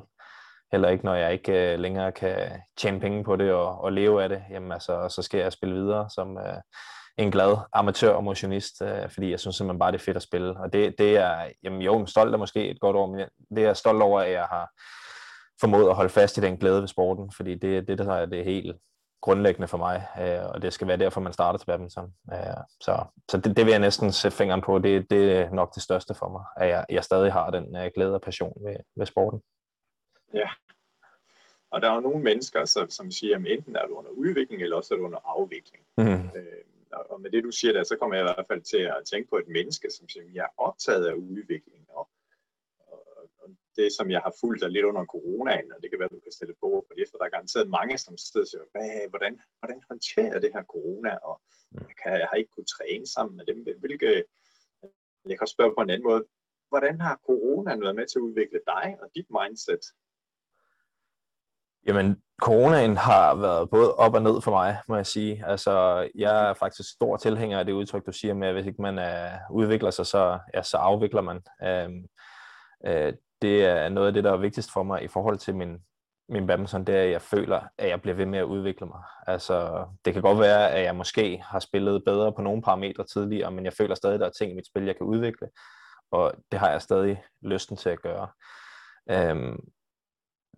Heller 0.72 0.88
ikke, 0.88 1.04
når 1.04 1.14
jeg 1.14 1.32
ikke 1.32 1.72
øh, 1.72 1.78
længere 1.78 2.12
kan 2.12 2.62
tjene 2.76 3.00
penge 3.00 3.24
på 3.24 3.36
det 3.36 3.52
og, 3.52 3.80
og 3.80 3.92
leve 3.92 4.22
af 4.22 4.28
det, 4.28 4.44
jamen, 4.50 4.72
altså, 4.72 5.08
så 5.08 5.22
skal 5.22 5.40
jeg 5.40 5.52
spille 5.52 5.74
videre 5.74 6.10
som 6.10 6.38
øh, 6.38 6.60
en 7.18 7.30
glad 7.30 7.56
amatør 7.72 8.12
og 8.12 8.24
motionist, 8.24 8.82
øh, 8.82 9.10
fordi 9.10 9.30
jeg 9.30 9.40
synes 9.40 9.56
simpelthen 9.56 9.78
bare, 9.78 9.92
det 9.92 9.98
er 9.98 10.04
fedt 10.04 10.16
at 10.16 10.22
spille. 10.22 10.56
Og 10.60 10.72
det, 10.72 10.98
det 10.98 11.16
er, 11.16 11.50
jamen 11.62 11.82
jo, 11.82 12.06
stolt 12.06 12.34
er 12.34 12.38
måske 12.38 12.68
et 12.68 12.80
godt 12.80 12.96
ord, 12.96 13.10
men 13.10 13.18
det 13.50 13.58
er 13.58 13.66
jeg 13.66 13.76
stolt 13.76 14.02
over, 14.02 14.20
at 14.20 14.32
jeg 14.32 14.44
har 14.44 14.70
formået 15.60 15.88
at 15.88 15.94
holde 15.94 16.10
fast 16.10 16.38
i 16.38 16.40
den 16.40 16.56
glæde 16.56 16.80
ved 16.80 16.88
sporten, 16.88 17.32
fordi 17.36 17.54
det, 17.54 17.88
det 17.88 17.98
der 17.98 18.14
er 18.14 18.26
det 18.26 18.44
helt 18.44 18.76
grundlæggende 19.20 19.68
for 19.68 19.78
mig, 19.78 20.06
øh, 20.20 20.50
og 20.54 20.62
det 20.62 20.72
skal 20.72 20.88
være 20.88 20.96
derfor, 20.96 21.20
man 21.20 21.32
starter 21.32 21.58
til 21.58 21.66
badminton. 21.66 22.12
Øh, 22.32 22.38
så 22.80 23.04
så 23.30 23.36
det, 23.36 23.56
det 23.56 23.64
vil 23.64 23.70
jeg 23.70 23.80
næsten 23.80 24.12
sætte 24.12 24.36
fingeren 24.36 24.62
på. 24.62 24.78
Det, 24.78 25.10
det 25.10 25.32
er 25.32 25.50
nok 25.50 25.74
det 25.74 25.82
største 25.82 26.14
for 26.14 26.28
mig, 26.28 26.44
at 26.56 26.68
jeg, 26.68 26.86
jeg 26.90 27.04
stadig 27.04 27.32
har 27.32 27.50
den 27.50 27.76
øh, 27.76 27.90
glæde 27.94 28.14
og 28.14 28.20
passion 28.20 28.52
ved, 28.64 28.76
ved 28.96 29.06
sporten. 29.06 29.40
Ja, 30.34 30.48
og 31.70 31.80
der 31.82 31.90
er 31.90 31.94
jo 31.94 32.00
nogle 32.00 32.22
mennesker, 32.22 32.64
som, 32.64 32.90
som 32.90 33.10
siger, 33.10 33.36
at 33.36 33.46
enten 33.46 33.76
er 33.76 33.86
du 33.86 33.94
under 33.94 34.10
udvikling, 34.10 34.62
eller 34.62 34.76
også 34.76 34.94
er 34.94 34.98
du 34.98 35.04
under 35.04 35.18
afvikling. 35.24 35.84
Mm. 35.96 36.30
Øh, 36.36 36.64
og 36.92 37.20
med 37.20 37.30
det, 37.30 37.44
du 37.44 37.50
siger 37.50 37.72
der, 37.72 37.84
så 37.84 37.96
kommer 37.96 38.16
jeg 38.16 38.24
i 38.24 38.28
hvert 38.34 38.46
fald 38.50 38.62
til 38.62 38.82
at 38.96 39.02
tænke 39.10 39.30
på 39.30 39.36
et 39.36 39.48
menneske, 39.48 39.90
som 39.90 40.06
jeg 40.34 40.44
er 40.44 40.54
optaget 40.56 41.06
af 41.06 41.14
udvikling, 41.14 41.86
og 41.88 42.08
det, 43.78 43.88
som 43.98 44.06
jeg 44.14 44.20
har 44.26 44.34
fulgt 44.40 44.62
dig 44.62 44.70
lidt 44.70 44.88
under 44.90 45.04
coronaen, 45.14 45.72
og 45.74 45.78
det 45.82 45.88
kan 45.90 45.98
være, 46.00 46.14
du 46.16 46.20
kan 46.26 46.32
stille 46.38 46.54
på 46.62 46.70
for 46.86 46.94
det, 46.98 47.06
for 47.10 47.18
der 47.18 47.24
er 47.26 47.36
garanteret 47.36 47.74
mange, 47.78 47.98
som 47.98 48.16
sidder 48.16 48.46
og 48.46 48.50
siger, 48.50 49.08
hvordan, 49.12 49.32
hvordan 49.58 49.80
håndterer 49.90 50.38
det 50.44 50.50
her 50.54 50.64
corona, 50.74 51.12
og 51.28 51.34
mm. 51.72 51.86
jeg, 51.88 51.96
kan, 52.02 52.12
jeg 52.22 52.28
har 52.30 52.36
ikke 52.40 52.54
kunnet 52.54 52.74
træne 52.76 53.06
sammen 53.16 53.34
med 53.36 53.44
dem. 53.50 53.58
Hvilke, 53.82 54.24
jeg 55.30 55.38
kan 55.38 55.46
spørge 55.54 55.74
på 55.74 55.82
en 55.82 55.90
anden 55.90 56.08
måde, 56.10 56.22
hvordan 56.72 57.00
har 57.00 57.20
corona 57.28 57.70
været 57.84 57.98
med 57.98 58.06
til 58.06 58.18
at 58.18 58.26
udvikle 58.28 58.60
dig 58.72 58.86
og 59.02 59.06
dit 59.16 59.28
mindset? 59.38 59.84
Jamen, 61.88 62.16
coronaen 62.42 62.96
har 62.96 63.34
været 63.34 63.70
både 63.70 63.94
op 63.94 64.14
og 64.14 64.22
ned 64.22 64.40
for 64.40 64.50
mig, 64.50 64.78
må 64.88 64.96
jeg 64.96 65.06
sige. 65.06 65.44
Altså, 65.46 66.08
jeg 66.14 66.48
er 66.50 66.54
faktisk 66.54 66.90
stor 66.90 67.16
tilhænger 67.16 67.58
af 67.58 67.64
det 67.64 67.72
udtryk, 67.72 68.06
du 68.06 68.12
siger 68.12 68.34
med, 68.34 68.48
at 68.48 68.54
hvis 68.54 68.66
ikke 68.66 68.82
man 68.82 68.98
uh, 68.98 69.56
udvikler 69.56 69.90
sig, 69.90 70.06
så, 70.06 70.38
ja, 70.54 70.62
så 70.62 70.76
afvikler 70.76 71.20
man. 71.20 71.36
Um, 71.86 72.04
uh, 72.88 73.12
det 73.42 73.64
er 73.64 73.88
noget 73.88 74.06
af 74.06 74.12
det, 74.12 74.24
der 74.24 74.32
er 74.32 74.36
vigtigst 74.36 74.72
for 74.72 74.82
mig 74.82 75.02
i 75.02 75.08
forhold 75.08 75.38
til 75.38 75.54
min, 75.56 75.78
min 76.28 76.46
badminton, 76.46 76.84
det 76.84 76.96
er, 76.96 77.02
at 77.02 77.10
jeg 77.10 77.22
føler, 77.22 77.60
at 77.78 77.88
jeg 77.88 78.02
bliver 78.02 78.14
ved 78.14 78.26
med 78.26 78.38
at 78.38 78.44
udvikle 78.44 78.86
mig. 78.86 79.02
Altså, 79.26 79.86
det 80.04 80.12
kan 80.12 80.22
godt 80.22 80.40
være, 80.40 80.70
at 80.70 80.84
jeg 80.84 80.96
måske 80.96 81.42
har 81.44 81.58
spillet 81.58 82.04
bedre 82.04 82.32
på 82.32 82.42
nogle 82.42 82.62
parametre 82.62 83.04
tidligere, 83.04 83.50
men 83.50 83.64
jeg 83.64 83.72
føler 83.72 83.94
stadig, 83.94 84.14
at 84.14 84.20
der 84.20 84.26
er 84.26 84.30
ting 84.30 84.52
i 84.52 84.54
mit 84.54 84.66
spil, 84.66 84.84
jeg 84.84 84.96
kan 84.96 85.06
udvikle, 85.06 85.48
og 86.10 86.34
det 86.52 86.60
har 86.60 86.70
jeg 86.70 86.82
stadig 86.82 87.22
lysten 87.42 87.76
til 87.76 87.90
at 87.90 88.02
gøre. 88.02 88.28
Øhm, 89.10 89.58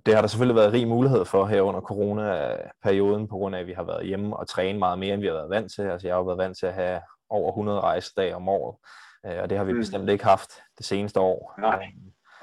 det 0.07 0.15
har 0.15 0.21
der 0.21 0.29
selvfølgelig 0.29 0.57
været 0.57 0.73
rig 0.73 0.89
mulighed 0.89 1.25
for 1.25 1.47
her 1.47 1.63
under 1.63 1.81
corona-perioden, 1.81 3.29
på 3.29 3.37
grund 3.37 3.57
af, 3.57 3.61
at 3.61 3.67
vi 3.67 3.73
har 3.73 3.85
været 3.85 4.07
hjemme 4.07 4.37
og 4.37 4.49
træne 4.49 4.79
meget 4.79 4.99
mere, 4.99 5.15
end 5.15 5.21
vi 5.21 5.27
har 5.27 5.35
været 5.35 5.51
vant 5.51 5.73
til. 5.73 5.83
Altså, 5.83 6.07
jeg 6.07 6.17
har 6.17 6.23
været 6.23 6.39
vant 6.39 6.59
til 6.59 6.67
at 6.67 6.75
have 6.75 7.01
over 7.31 7.51
100 7.51 7.81
rejsedage 7.81 8.37
om 8.37 8.49
året, 8.49 8.77
øh, 9.27 9.43
og 9.43 9.51
det 9.51 9.59
har 9.59 9.65
vi 9.65 9.73
mm. 9.73 9.79
bestemt 9.79 10.11
ikke 10.11 10.25
haft 10.25 10.51
det 10.79 10.87
seneste 10.87 11.21
år. 11.21 11.55
Nej. 11.59 11.93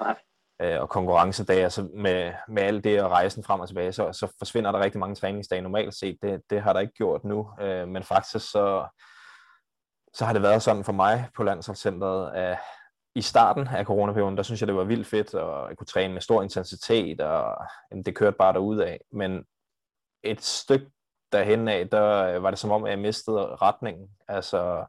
Nej 0.00 0.16
øh, 0.62 0.80
og 0.80 0.88
konkurrencedage, 0.88 1.62
altså 1.62 1.88
med, 1.94 2.32
med 2.48 2.62
alt 2.62 2.84
det 2.84 3.02
og 3.02 3.10
rejsen 3.10 3.44
frem 3.44 3.60
og 3.60 3.68
tilbage, 3.68 3.92
så, 3.92 4.12
så 4.12 4.34
forsvinder 4.38 4.72
der 4.72 4.80
rigtig 4.80 5.00
mange 5.00 5.14
træningsdage 5.14 5.62
normalt 5.62 5.94
set. 5.94 6.18
Det, 6.22 6.42
det 6.50 6.62
har 6.62 6.72
der 6.72 6.80
ikke 6.80 6.94
gjort 6.94 7.24
nu, 7.24 7.50
øh, 7.60 7.88
men 7.88 8.02
faktisk 8.02 8.50
så, 8.50 8.86
så 10.14 10.24
har 10.24 10.32
det 10.32 10.42
været 10.42 10.62
sådan 10.62 10.84
for 10.84 10.92
mig 10.92 11.28
på 11.36 11.42
landsholdscenteret, 11.42 12.32
at 12.34 12.58
i 13.18 13.22
starten 13.22 13.66
af 13.66 13.84
coronaperioden, 13.84 14.36
der 14.36 14.42
synes 14.42 14.60
jeg, 14.60 14.68
det 14.68 14.76
var 14.76 14.84
vildt 14.84 15.06
fedt, 15.06 15.34
og 15.34 15.68
jeg 15.68 15.76
kunne 15.76 15.86
træne 15.86 16.14
med 16.14 16.20
stor 16.20 16.42
intensitet, 16.42 17.20
og 17.20 17.56
jamen, 17.90 18.04
det 18.04 18.16
kørte 18.16 18.36
bare 18.36 18.52
derud 18.52 18.78
af. 18.78 19.00
Men 19.12 19.44
et 20.22 20.42
stykke 20.42 20.90
derhen 21.32 21.68
af, 21.68 21.88
der 21.88 22.34
øh, 22.34 22.42
var 22.42 22.50
det 22.50 22.58
som 22.58 22.70
om, 22.70 22.84
at 22.84 22.90
jeg 22.90 22.98
mistede 22.98 23.56
retningen. 23.56 24.08
Altså, 24.28 24.84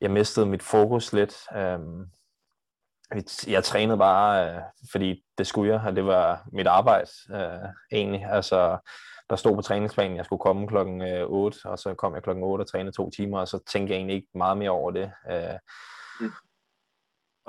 jeg 0.00 0.10
mistede 0.10 0.46
mit 0.46 0.62
fokus 0.62 1.12
lidt. 1.12 1.34
Øhm, 1.56 2.06
jeg 3.46 3.64
trænede 3.64 3.98
bare, 3.98 4.54
øh, 4.54 4.60
fordi 4.90 5.24
det 5.38 5.46
skulle 5.46 5.72
jeg, 5.72 5.82
og 5.86 5.96
det 5.96 6.06
var 6.06 6.44
mit 6.52 6.66
arbejde 6.66 7.10
øh, 7.30 7.68
egentlig. 7.92 8.24
Altså, 8.24 8.78
der 9.30 9.36
stod 9.36 9.54
på 9.54 9.62
træningsplanen, 9.62 10.16
jeg 10.16 10.24
skulle 10.24 10.40
komme 10.40 10.68
klokken 10.68 11.02
øh, 11.02 11.26
8, 11.28 11.58
og 11.64 11.78
så 11.78 11.94
kom 11.94 12.14
jeg 12.14 12.22
klokken 12.22 12.44
8 12.44 12.62
og 12.62 12.66
trænede 12.66 12.96
to 12.96 13.10
timer, 13.10 13.40
og 13.40 13.48
så 13.48 13.58
tænkte 13.66 13.92
jeg 13.92 13.98
egentlig 13.98 14.16
ikke 14.16 14.28
meget 14.34 14.58
mere 14.58 14.70
over 14.70 14.90
det. 14.90 15.12
Øh, 15.30 15.58
mm. 16.20 16.32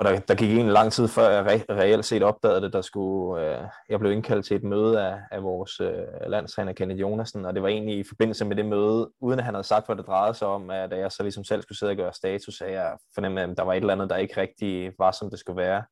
Og 0.00 0.06
der, 0.06 0.18
der 0.18 0.34
gik 0.34 0.58
en 0.58 0.68
lang 0.68 0.92
tid 0.92 1.08
før 1.08 1.30
jeg 1.30 1.46
re- 1.46 1.74
reelt 1.74 2.04
set 2.04 2.22
opdagede 2.22 2.60
det, 2.60 2.72
der 2.72 2.80
skulle, 2.80 3.42
øh, 3.46 3.64
jeg 3.88 4.00
blev 4.00 4.12
indkaldt 4.12 4.46
til 4.46 4.56
et 4.56 4.64
møde 4.64 5.02
af, 5.02 5.18
af 5.30 5.42
vores 5.42 5.80
øh, 5.80 6.04
landstræner 6.26 6.72
Kenneth 6.72 7.00
Jonasen, 7.00 7.44
og 7.44 7.54
det 7.54 7.62
var 7.62 7.68
egentlig 7.68 7.98
i 7.98 8.04
forbindelse 8.08 8.44
med 8.44 8.56
det 8.56 8.66
møde, 8.66 9.10
uden 9.20 9.38
at 9.38 9.44
han 9.44 9.54
havde 9.54 9.66
sagt, 9.66 9.86
hvad 9.86 9.96
det 9.96 10.06
drejede 10.06 10.34
sig 10.34 10.48
om, 10.48 10.70
at 10.70 10.98
jeg 10.98 11.12
så 11.12 11.22
ligesom 11.22 11.44
selv 11.44 11.62
skulle 11.62 11.78
sidde 11.78 11.90
og 11.90 11.96
gøre 11.96 12.12
status, 12.12 12.60
at 12.60 12.72
jeg 12.72 12.96
fornemmede, 13.14 13.50
at 13.50 13.56
der 13.56 13.62
var 13.62 13.72
et 13.72 13.80
eller 13.80 13.92
andet, 13.92 14.10
der 14.10 14.16
ikke 14.16 14.40
rigtig 14.40 14.92
var, 14.98 15.10
som 15.10 15.30
det 15.30 15.38
skulle 15.38 15.62
være. 15.62 15.84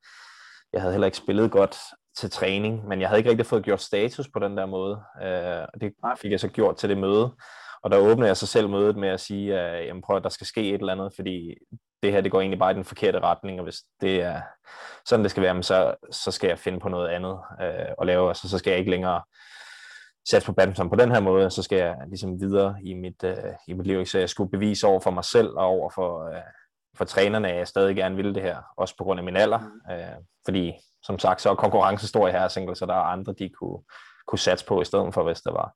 Jeg 0.73 0.81
havde 0.81 0.93
heller 0.93 1.07
ikke 1.07 1.19
spillet 1.19 1.51
godt 1.51 1.77
til 2.17 2.31
træning, 2.31 2.89
men 2.89 3.01
jeg 3.01 3.09
havde 3.09 3.21
ikke 3.21 3.31
rigtig 3.31 3.47
fået 3.47 3.65
gjort 3.65 3.81
status 3.81 4.29
på 4.33 4.39
den 4.39 4.57
der 4.57 4.67
måde, 4.67 5.01
øh, 5.23 5.67
og 5.75 5.81
det 5.81 5.93
fik 6.23 6.31
jeg 6.31 6.41
så 6.41 6.49
gjort 6.49 6.77
til 6.77 6.89
det 6.89 6.99
møde. 6.99 7.31
Og 7.83 7.91
der 7.91 7.99
åbnede 7.99 8.29
jeg 8.29 8.37
så 8.37 8.47
selv 8.47 8.69
mødet 8.69 8.97
med 8.97 9.09
at 9.09 9.21
sige, 9.21 9.59
at 9.61 9.87
jamen, 9.87 10.03
prøv, 10.03 10.17
at 10.17 10.23
der 10.23 10.29
skal 10.29 10.47
ske 10.47 10.69
et 10.69 10.81
eller 10.81 10.93
andet, 10.93 11.13
fordi 11.17 11.55
det 12.03 12.13
her 12.13 12.21
det 12.21 12.33
går 12.33 12.41
egentlig 12.41 12.59
bare 12.59 12.71
i 12.71 12.75
den 12.75 12.85
forkerte 12.85 13.21
retning, 13.21 13.61
og 13.61 13.65
hvis 13.65 13.77
det 14.01 14.23
er 14.23 14.41
sådan, 15.07 15.23
det 15.23 15.31
skal 15.31 15.43
være, 15.43 15.63
så, 15.63 15.95
så 16.11 16.31
skal 16.31 16.49
jeg 16.49 16.59
finde 16.59 16.81
på 16.81 16.89
noget 16.89 17.09
andet 17.09 17.39
øh, 17.63 17.95
at 18.01 18.07
lave, 18.07 18.29
altså 18.29 18.49
så 18.49 18.59
skal 18.59 18.71
jeg 18.71 18.79
ikke 18.79 18.91
længere 18.91 19.23
sætte 20.29 20.47
på 20.47 20.53
badminton 20.53 20.91
på 20.91 20.97
den 20.97 21.11
her 21.11 21.21
måde, 21.21 21.51
så 21.51 21.63
skal 21.63 21.79
jeg 21.79 21.97
ligesom 22.09 22.41
videre 22.41 22.77
i 22.83 22.95
mit, 22.95 23.25
øh, 23.25 23.53
i 23.69 23.73
mit 23.73 23.87
liv, 23.87 24.07
så 24.07 24.19
jeg 24.19 24.29
skulle 24.29 24.51
bevise 24.51 24.87
over 24.87 25.01
for 25.01 25.11
mig 25.11 25.25
selv 25.25 25.49
og 25.49 25.65
over 25.65 25.91
for, 25.91 26.29
øh, 26.29 26.43
for 26.97 27.05
trænerne, 27.05 27.49
at 27.49 27.57
jeg 27.57 27.69
stadig 27.69 27.97
gerne 27.97 28.17
ville 28.17 28.35
det 28.35 28.43
her, 28.43 28.57
også 28.77 28.97
på 28.97 29.05
grund 29.05 29.21
af 29.21 29.25
min 29.25 29.37
alder, 29.37 29.59
mm. 29.59 29.93
øh, 29.93 30.17
fordi 30.45 30.75
som 31.03 31.19
sagt, 31.19 31.41
så 31.41 31.51
er 31.51 31.55
konkurrence 31.55 32.09
stor 32.09 32.29
i 32.29 32.31
her 32.31 32.49
single, 32.49 32.77
så 32.77 32.87
der 32.87 32.95
er 32.95 33.13
andre, 33.13 33.35
de 33.39 33.49
kunne, 33.49 33.79
kunne 34.27 34.39
satse 34.39 34.67
på 34.67 34.81
i 34.81 34.85
stedet 34.85 35.15
for, 35.15 35.23
hvis 35.23 35.41
der 35.41 35.53
var. 35.53 35.73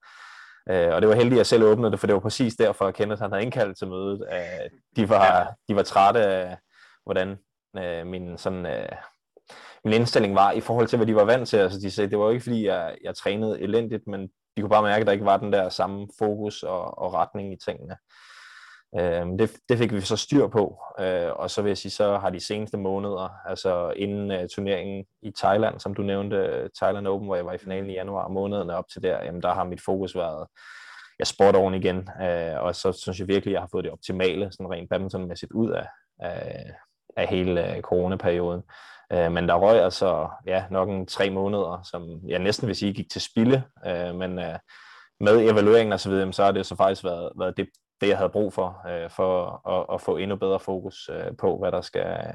Øh, 0.71 0.95
og 0.95 1.03
det 1.03 1.09
var 1.09 1.15
heldigt, 1.15 1.33
at 1.33 1.39
jeg 1.39 1.47
selv 1.47 1.65
åbnede 1.65 1.91
det, 1.91 2.01
for 2.01 2.07
det 2.07 2.15
var 2.15 2.21
præcis 2.21 2.55
derfor, 2.55 2.85
at 2.85 2.95
Kenneth 2.95 3.23
han 3.23 3.33
havde 3.33 3.45
indkaldt 3.45 3.79
til 3.79 3.89
mødet. 3.89 4.27
Øh, 4.33 4.71
de, 4.97 5.09
var, 5.09 5.55
de 5.69 5.77
var 5.77 5.83
trætte 5.83 6.21
af, 6.21 6.57
hvordan 7.05 7.39
øh, 7.79 8.07
min, 8.07 8.39
sådan, 8.39 8.67
øh, 8.67 8.89
min 9.85 9.95
indstilling 9.95 10.35
var 10.35 10.53
i 10.53 10.61
forhold 10.61 10.87
til, 10.87 10.97
hvad 10.97 11.07
de 11.07 11.15
var 11.15 11.25
vant 11.25 11.49
til. 11.49 11.57
Altså, 11.57 11.81
de 11.81 11.91
sagde, 11.91 12.11
det 12.11 12.19
var 12.19 12.25
jo 12.25 12.31
ikke, 12.31 12.43
fordi 12.43 12.67
jeg, 12.67 12.97
jeg 13.05 13.15
trænede 13.15 13.61
elendigt, 13.61 14.07
men 14.07 14.29
de 14.57 14.61
kunne 14.61 14.71
bare 14.71 14.83
mærke, 14.83 15.01
at 15.01 15.07
der 15.07 15.13
ikke 15.13 15.25
var 15.25 15.37
den 15.37 15.53
der 15.53 15.69
samme 15.69 16.09
fokus 16.19 16.63
og, 16.63 16.99
og 16.99 17.15
retning 17.15 17.53
i 17.53 17.57
tingene. 17.65 17.97
Øh, 18.99 19.27
det, 19.39 19.53
det 19.69 19.79
fik 19.79 19.93
vi 19.93 20.01
så 20.01 20.17
styr 20.17 20.47
på, 20.47 20.83
øh, 20.99 21.31
og 21.33 21.51
så 21.51 21.63
vil 21.63 21.71
jeg 21.71 21.79
sige, 21.79 21.93
så 21.93 22.19
har 22.19 22.31
de 22.31 22.41
seneste 22.41 22.77
måneder, 22.77 23.29
altså 23.47 23.91
inden 23.97 24.31
øh, 24.31 24.49
turneringen 24.49 25.05
i 25.23 25.33
Thailand, 25.37 25.81
som 25.81 25.95
du 25.95 26.03
nævnte, 26.03 26.37
øh, 26.37 26.71
Thailand 26.77 27.07
Open, 27.07 27.27
hvor 27.27 27.37
jeg 27.37 27.47
var 27.47 27.53
i 27.53 27.59
finalen 27.59 27.91
i 27.91 27.95
januar, 27.95 28.29
månederne 28.29 28.77
op 28.77 28.89
til 28.93 29.03
der, 29.03 29.25
jamen 29.25 29.43
der 29.43 29.55
har 29.55 29.65
mit 29.65 29.81
fokus 29.81 30.17
været, 30.17 30.47
jeg 31.19 31.27
sport 31.27 31.57
oven 31.57 31.75
igen, 31.75 32.09
øh, 32.23 32.63
og 32.63 32.77
så 32.77 32.93
synes 32.93 33.21
jeg 33.21 33.29
virkelig, 33.29 33.53
jeg 33.53 33.61
har 33.61 33.69
fået 33.73 33.85
det 33.85 33.93
optimale, 33.93 34.53
sådan 34.53 34.71
rent 34.71 34.91
badmintonmæssigt 34.91 35.53
ud 35.53 35.71
af, 35.71 35.87
af, 36.21 36.65
af 37.17 37.27
hele 37.27 37.77
øh, 37.77 37.83
coronaperioden. 37.83 38.63
Øh, 39.13 39.33
men 39.33 39.49
der 39.49 39.55
røg 39.55 39.83
altså 39.85 40.29
ja, 40.47 40.65
nok 40.71 40.89
en 40.89 41.07
tre 41.07 41.31
måneder, 41.31 41.83
som 41.91 42.21
jeg 42.29 42.39
næsten 42.39 42.69
vil 42.69 42.77
sige 42.77 42.93
gik 42.93 43.11
til 43.11 43.21
spilde, 43.21 43.63
øh, 43.87 44.15
men 44.15 44.39
øh, 44.39 44.59
med 45.21 45.51
evalueringen 45.51 45.93
og 45.93 46.01
så 46.01 46.11
videre, 46.11 46.33
så 46.33 46.45
har 46.45 46.53
det 46.53 46.67
så 46.67 46.77
faktisk 46.77 47.05
været, 47.05 47.33
været 47.39 47.57
det 47.57 47.69
det, 48.03 48.09
jeg 48.09 48.17
havde 48.17 48.31
brug 48.31 48.53
for, 48.53 48.69
øh, 48.89 49.11
for 49.11 49.33
at, 49.69 49.95
at 49.95 50.01
få 50.01 50.17
endnu 50.17 50.37
bedre 50.37 50.61
fokus 50.61 51.11
øh, 51.13 51.37
på, 51.39 51.59
hvad 51.59 51.73
der 51.73 51.81
skal 51.81 52.35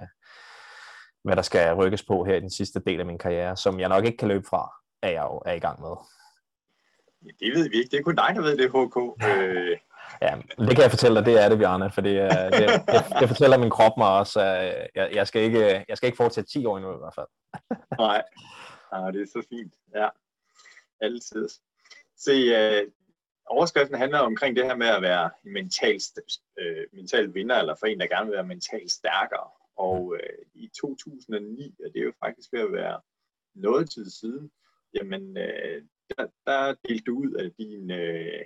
hvad 1.23 1.35
der 1.35 1.41
skal 1.41 1.73
rykkes 1.73 2.03
på 2.03 2.23
her 2.23 2.35
i 2.35 2.39
den 2.39 2.49
sidste 2.49 2.79
del 2.87 2.99
af 2.99 3.05
min 3.05 3.17
karriere, 3.17 3.57
som 3.57 3.79
jeg 3.79 3.89
nok 3.89 4.05
ikke 4.05 4.17
kan 4.17 4.27
løbe 4.27 4.45
fra, 4.49 4.71
er 5.01 5.09
jeg 5.09 5.23
jo 5.23 5.41
er 5.45 5.53
i 5.53 5.59
gang 5.59 5.81
med. 5.81 5.95
Ja, 7.25 7.31
det 7.39 7.55
ved 7.55 7.69
vi 7.69 7.77
ikke. 7.77 7.89
Det 7.91 7.99
er 7.99 8.03
kun 8.03 8.15
dig, 8.15 8.31
der 8.35 8.41
ved 8.41 8.57
det, 8.57 8.69
HK. 8.69 8.97
Øh. 9.29 9.77
Ja, 10.21 10.35
det 10.67 10.75
kan 10.75 10.83
jeg 10.83 10.89
fortælle 10.89 11.17
dig, 11.17 11.25
det 11.25 11.43
er 11.43 11.49
det, 11.49 11.57
Bjarne, 11.57 11.91
for 11.91 12.01
det, 12.01 12.31
det, 12.31 12.69
det, 12.87 13.19
det 13.19 13.27
fortæller 13.27 13.57
min 13.57 13.69
krop 13.69 13.97
mig 13.97 14.09
også, 14.19 14.39
at 14.41 14.87
jeg, 14.95 15.09
jeg, 15.13 15.27
skal 15.27 15.41
ikke, 15.41 15.85
jeg 15.89 15.97
skal 15.97 16.07
ikke 16.07 16.17
fortsætte 16.17 16.51
10 16.51 16.65
år 16.65 16.77
endnu 16.77 16.93
i 16.93 16.97
hvert 16.97 17.15
fald. 17.15 17.27
Nej, 18.05 18.23
ja, 18.93 19.11
det 19.11 19.21
er 19.21 19.25
så 19.25 19.45
fint. 19.49 19.73
Ja, 19.95 20.07
altid. 21.01 21.47
Se, 22.17 22.33
overskriften 23.49 23.97
handler 23.97 24.19
omkring 24.19 24.55
det 24.55 24.65
her 24.65 24.75
med 24.75 24.87
at 24.87 25.01
være 25.01 25.29
en 25.45 25.53
mental, 25.53 25.99
øh, 26.59 26.85
mental 26.93 27.33
vinder, 27.33 27.55
eller 27.55 27.75
for 27.75 27.85
en, 27.85 27.99
der 27.99 28.07
gerne 28.07 28.25
vil 28.25 28.35
være 28.35 28.47
mentalt 28.47 28.91
stærkere. 28.91 29.49
Og 29.75 30.15
øh, 30.15 30.45
i 30.53 30.69
2009, 30.81 31.75
og 31.85 31.93
det 31.93 31.99
er 31.99 32.05
jo 32.05 32.13
faktisk 32.25 32.53
ved 32.53 32.61
at 32.61 32.73
være 32.73 33.01
noget 33.55 33.89
tid 33.89 34.09
siden, 34.09 34.51
jamen 34.93 35.37
øh, 35.37 35.83
der, 36.09 36.27
der 36.45 36.75
delte 36.87 37.03
du 37.05 37.17
ud 37.17 37.33
af 37.33 37.51
din 37.51 37.91
øh, 37.91 38.45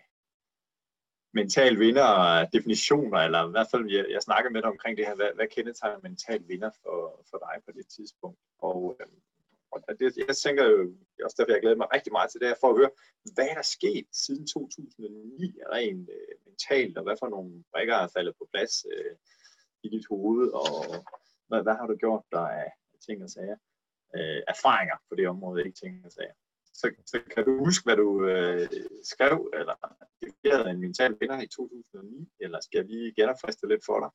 mental 1.34 1.79
vinder 1.79 2.46
definitioner, 2.53 3.17
eller 3.17 3.48
i 3.48 3.51
hvert 3.51 3.67
fald, 3.72 3.91
jeg, 3.91 4.05
jeg 4.10 4.22
snakker 4.22 4.50
med 4.51 4.62
dig 4.62 4.70
omkring 4.70 4.98
det 4.98 5.05
her, 5.05 5.15
hvad, 5.15 5.31
hvad 5.36 5.48
kendetegner 5.48 6.00
mental 6.03 6.43
vinder 6.48 6.72
for, 6.84 7.25
for 7.29 7.38
dig 7.38 7.63
på 7.65 7.72
det 7.72 7.88
tidspunkt. 7.88 8.39
Og 8.60 8.98
øh, 9.00 9.08
og 9.72 9.80
det, 10.00 10.18
jeg 10.28 10.38
tænker 10.46 10.63
jo, 10.74 10.80
det 11.12 11.20
er 11.20 11.25
også 11.25 11.38
derfor, 11.40 11.54
jeg 11.54 11.62
glæder 11.62 11.82
mig 11.82 11.94
rigtig 11.96 12.12
meget 12.18 12.30
til 12.32 12.40
det 12.40 12.48
her, 12.48 12.62
for 12.62 12.70
at 12.70 12.78
høre, 12.80 12.92
hvad 13.36 13.48
er 13.51 13.56
der 13.60 13.68
sket 13.78 14.08
siden 14.24 14.48
2009 14.48 15.60
rent 15.74 16.10
øh, 16.18 16.36
mentalt, 16.46 16.98
og 16.98 17.04
hvad 17.04 17.18
for 17.20 17.30
nogle 17.36 17.63
brækker 17.72 17.96
er 17.96 18.13
faldet 18.16 18.34
på 18.40 18.46
plads 18.51 18.74
øh, 18.94 19.16
i 19.86 19.88
dit 19.96 20.06
hoved, 20.12 20.48
og 20.62 20.70
hvad, 21.48 21.62
hvad 21.66 21.75
har 21.80 21.88
du 21.88 21.96
gjort 22.04 22.24
der 22.32 22.46
af 22.63 22.70
ting 23.06 23.24
og 23.24 23.30
sager? 23.30 23.58
Øh, 24.16 24.42
erfaringer 24.54 24.98
på 25.10 25.13
det 25.16 25.28
område, 25.34 25.66
ikke 25.66 25.80
ting 25.84 26.06
og 26.06 26.12
sager. 26.12 26.36
Så, 26.74 26.86
så 27.06 27.18
kan 27.34 27.46
du 27.46 27.51
huske, 27.66 27.84
hvad 27.86 27.98
du 28.04 28.10
øh, 28.25 28.70
skrev, 29.04 29.51
eller 29.60 29.75
definerede 30.22 30.70
en 30.70 30.82
mental 30.86 31.18
vinder 31.20 31.42
i 31.42 31.48
2009, 31.48 32.30
eller 32.40 32.60
skal 32.62 32.78
jeg 32.78 32.86
lige 32.86 33.13
genopfriste 33.18 33.68
lidt 33.68 33.86
for 33.86 34.00
dig? 34.04 34.12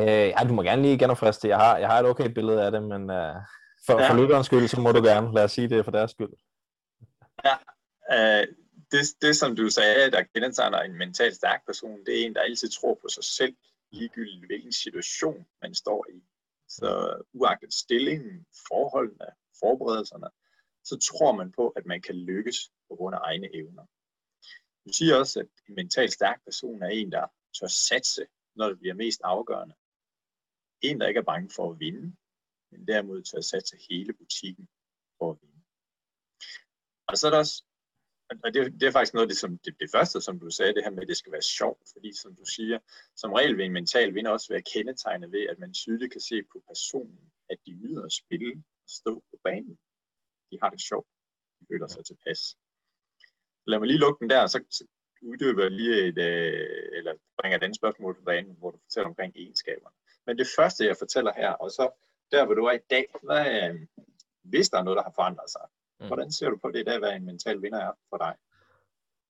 Øh, 0.00 0.28
ja, 0.34 0.48
du 0.48 0.54
må 0.54 0.62
gerne 0.62 0.82
lige 0.82 0.98
genopfriste. 0.98 1.48
Jeg 1.48 1.58
har, 1.58 1.78
jeg 1.78 1.88
har 1.88 1.98
et 1.98 2.06
okay 2.06 2.28
billede 2.34 2.64
af 2.66 2.70
det, 2.72 2.82
men 2.82 3.10
øh, 3.10 3.36
for, 3.86 4.00
ja. 4.00 4.10
for 4.10 4.16
lytterens 4.20 4.46
skyld, 4.46 4.68
så 4.68 4.80
må 4.80 4.92
du 4.92 5.02
gerne. 5.02 5.34
Lad 5.34 5.44
os 5.44 5.52
sige 5.52 5.68
det 5.68 5.84
for 5.84 5.92
deres 5.92 6.10
skyld. 6.10 6.34
Ja, 7.44 7.56
øh, 8.14 8.46
det, 8.92 9.00
det 9.22 9.36
som 9.36 9.56
du 9.56 9.70
sagde, 9.70 10.10
der 10.10 10.22
kendetegner 10.22 10.78
en 10.78 10.98
mentalt 10.98 11.36
stærk 11.36 11.66
person, 11.66 12.04
det 12.06 12.20
er 12.20 12.26
en, 12.26 12.34
der 12.34 12.40
altid 12.40 12.68
tror 12.68 12.94
på 12.94 13.08
sig 13.08 13.24
selv, 13.24 13.56
ligegyldigt 13.92 14.46
hvilken 14.46 14.72
situation 14.72 15.46
man 15.62 15.74
står 15.74 16.06
i. 16.10 16.22
Så 16.68 17.22
uagtet 17.32 17.74
stillingen, 17.74 18.46
forholdene, 18.68 19.26
forberedelserne, 19.60 20.28
så 20.84 20.98
tror 20.98 21.32
man 21.32 21.52
på, 21.52 21.68
at 21.68 21.86
man 21.86 22.02
kan 22.02 22.14
lykkes 22.14 22.58
på 22.88 22.96
grund 22.96 23.14
af 23.14 23.20
egne 23.22 23.48
evner. 23.54 23.84
Du 24.86 24.92
siger 24.92 25.16
også, 25.16 25.40
at 25.40 25.46
en 25.68 25.74
mentalt 25.74 26.12
stærk 26.12 26.44
person 26.44 26.82
er 26.82 26.88
en, 26.88 27.12
der 27.12 27.26
tør 27.60 27.66
satse, 27.66 28.26
når 28.56 28.68
det 28.68 28.78
bliver 28.78 28.94
mest 28.94 29.20
afgørende. 29.24 29.74
En, 30.80 31.00
der 31.00 31.06
ikke 31.08 31.18
er 31.18 31.30
bange 31.32 31.50
for 31.56 31.70
at 31.72 31.80
vinde, 31.80 32.16
men 32.70 32.86
derimod 32.86 33.22
til 33.22 33.36
at 33.36 33.44
satse 33.44 33.76
hele 33.90 34.12
butikken 34.12 34.68
for 35.18 35.30
at 35.30 35.38
vinde. 35.42 35.62
Og 37.08 37.18
så 37.18 37.26
er 37.26 37.30
der 37.30 37.38
også, 37.38 37.64
og 38.44 38.54
det, 38.54 38.80
det 38.80 38.86
er 38.86 38.92
faktisk 38.92 39.14
noget 39.14 39.26
af 39.26 39.28
det, 39.28 39.38
som, 39.38 39.58
det, 39.58 39.74
det 39.80 39.90
første, 39.94 40.20
som 40.20 40.40
du 40.40 40.50
sagde, 40.50 40.74
det 40.74 40.84
her 40.84 40.90
med, 40.90 41.02
at 41.02 41.08
det 41.08 41.16
skal 41.16 41.32
være 41.32 41.42
sjovt, 41.58 41.82
fordi 41.92 42.12
som 42.22 42.36
du 42.36 42.44
siger, 42.44 42.78
som 43.16 43.32
regel 43.32 43.56
vil 43.56 43.66
en 43.66 43.72
mental 43.72 44.14
vinder 44.14 44.30
også 44.30 44.48
være 44.52 44.68
kendetegnet 44.72 45.32
ved, 45.32 45.46
at 45.46 45.58
man 45.58 45.72
tydeligt 45.72 46.12
kan 46.12 46.20
se 46.20 46.42
på 46.52 46.62
personen, 46.68 47.32
at 47.50 47.58
de 47.66 47.72
nyder 47.72 48.02
at 48.04 48.12
spille 48.12 48.52
og 48.82 48.88
stå 48.88 49.14
på 49.30 49.36
banen. 49.44 49.78
De 50.50 50.58
har 50.62 50.70
det 50.70 50.80
sjovt. 50.80 51.08
De 51.60 51.66
føler 51.70 51.86
sig 51.86 52.04
tilpas. 52.04 52.56
Lad 53.66 53.78
mig 53.78 53.88
lige 53.88 53.98
lukke 53.98 54.20
den 54.20 54.30
der, 54.30 54.46
så, 54.46 54.64
så 54.70 54.84
uddyber 55.22 55.68
lige 55.68 55.96
et, 56.08 56.18
øh, 56.18 56.88
eller 56.98 57.14
bringer 57.38 57.58
et 57.58 57.62
andet 57.62 57.76
spørgsmål 57.76 58.14
på 58.14 58.22
banen, 58.22 58.56
hvor 58.58 58.70
du 58.70 58.78
fortæller 58.82 59.08
omkring 59.08 59.32
egenskaberne. 59.36 59.96
Men 60.26 60.38
det 60.38 60.48
første, 60.56 60.86
jeg 60.86 60.96
fortæller 60.96 61.32
her, 61.32 61.50
og 61.50 61.70
så 61.70 61.84
der 62.32 62.44
hvor 62.44 62.54
du 62.54 62.64
er 62.64 62.72
i 62.72 62.78
dag, 62.90 63.06
hvad, 63.22 63.46
øh, 63.62 63.80
hvis 64.42 64.68
der 64.68 64.78
er 64.78 64.82
noget, 64.82 64.96
der 64.96 65.02
har 65.02 65.12
forandret 65.14 65.50
sig, 65.50 65.62
mm. 66.00 66.06
hvordan 66.06 66.32
ser 66.32 66.50
du 66.50 66.58
på 66.62 66.70
det 66.70 66.80
i 66.80 66.84
dag, 66.84 66.98
hvad 66.98 67.12
en 67.12 67.26
mental 67.26 67.62
vinder 67.62 67.78
er 67.78 67.92
for 68.10 68.16
dig? 68.16 68.34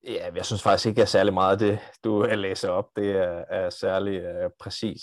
Ja, 0.05 0.31
jeg 0.35 0.45
synes 0.45 0.63
faktisk 0.63 0.87
ikke, 0.87 1.03
at 1.03 1.09
særlig 1.09 1.35
meget 1.35 1.53
af 1.53 1.59
det, 1.59 1.79
du 2.05 2.23
læser 2.35 2.69
op, 2.69 2.91
det 2.97 3.11
er, 3.11 3.45
er 3.49 3.71
særlig 3.71 4.45
uh, 4.45 4.51
præcis 4.61 5.03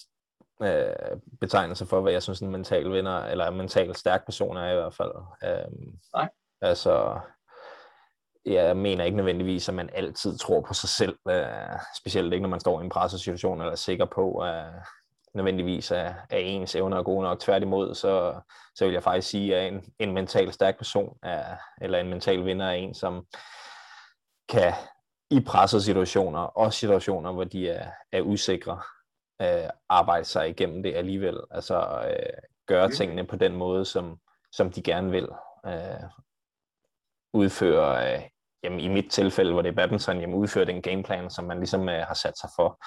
uh, 0.60 1.20
betegnelse 1.40 1.86
for, 1.86 2.02
hvad 2.02 2.12
jeg 2.12 2.24
synes 2.24 2.40
en 2.40 2.52
mental 2.52 2.92
vinder, 2.92 3.26
eller 3.26 3.48
en 3.48 3.58
mental 3.58 3.96
stærk 3.96 4.26
person 4.26 4.58
er 4.58 4.72
i 4.72 4.76
hvert 4.76 4.94
fald. 4.94 5.12
Um, 5.16 6.00
Nej. 6.14 6.30
Altså, 6.62 7.20
jeg 8.46 8.78
mener 8.78 9.04
ikke 9.04 9.18
nødvendigvis, 9.18 9.70
at 9.70 9.76
man 9.76 9.90
altid 9.94 10.38
tror 10.38 10.62
på 10.62 10.74
sig 10.74 10.90
selv, 10.90 11.18
uh, 11.26 11.80
specielt 11.98 12.34
ikke 12.34 12.44
når 12.44 12.50
man 12.50 12.60
står 12.60 12.82
i 12.82 12.84
en 12.84 12.90
pressesituation, 12.90 13.62
eller 13.62 13.72
er 13.72 13.76
sikker 13.76 14.06
på, 14.06 14.38
at 14.38 14.66
nødvendigvis 15.36 15.92
er, 15.92 16.14
er 16.30 16.38
ens 16.38 16.76
evner 16.76 17.04
gode 17.04 17.24
nok. 17.24 17.40
Tværtimod, 17.40 17.96
så, 17.96 18.42
så 18.76 18.86
vil 18.86 18.94
jeg 18.94 19.04
faktisk 19.04 19.30
sige, 19.30 19.58
at 19.58 19.74
en, 19.74 19.94
en 20.00 20.14
mental 20.14 20.54
stærk 20.54 20.78
person, 20.78 21.18
er, 21.24 21.56
eller 21.82 22.00
en 22.00 22.10
mental 22.10 22.46
vinder, 22.46 22.66
er 22.66 22.74
en, 22.74 22.94
som 22.94 23.26
kan 24.50 24.74
i 25.32 25.40
pressede 25.40 25.82
situationer, 25.82 26.40
og 26.40 26.74
situationer, 26.74 27.32
hvor 27.32 27.44
de 27.44 27.70
er, 27.70 27.92
er 28.12 28.22
usikre, 28.22 28.82
øh, 29.42 29.70
arbejde 29.90 30.26
sig 30.26 30.50
igennem 30.50 30.84
det 30.84 30.96
alligevel. 30.96 31.40
Altså 31.52 32.04
øh, 32.10 32.38
gøre 32.68 32.90
tingene 32.90 33.28
på 33.28 33.36
den 33.36 33.56
måde, 33.56 33.86
som, 33.86 34.20
som 34.52 34.72
de 34.72 34.82
gerne 34.82 35.12
vil. 35.12 35.28
Øh, 35.66 36.10
udføre 37.34 38.14
øh, 38.14 38.22
jamen, 38.64 38.80
i 38.80 38.88
mit 38.88 39.12
tilfælde, 39.12 39.52
hvor 39.52 39.62
det 39.62 39.70
er 39.70 39.76
badminton, 39.76 40.20
jamen, 40.20 40.36
udfører 40.36 40.66
den 40.66 40.82
gameplan, 40.82 41.30
som 41.30 41.46
man 41.46 41.58
ligesom 41.58 41.90
øh, 41.90 42.08
har 42.08 42.14
sat 42.14 42.38
sig 42.38 42.50
for. 42.56 42.80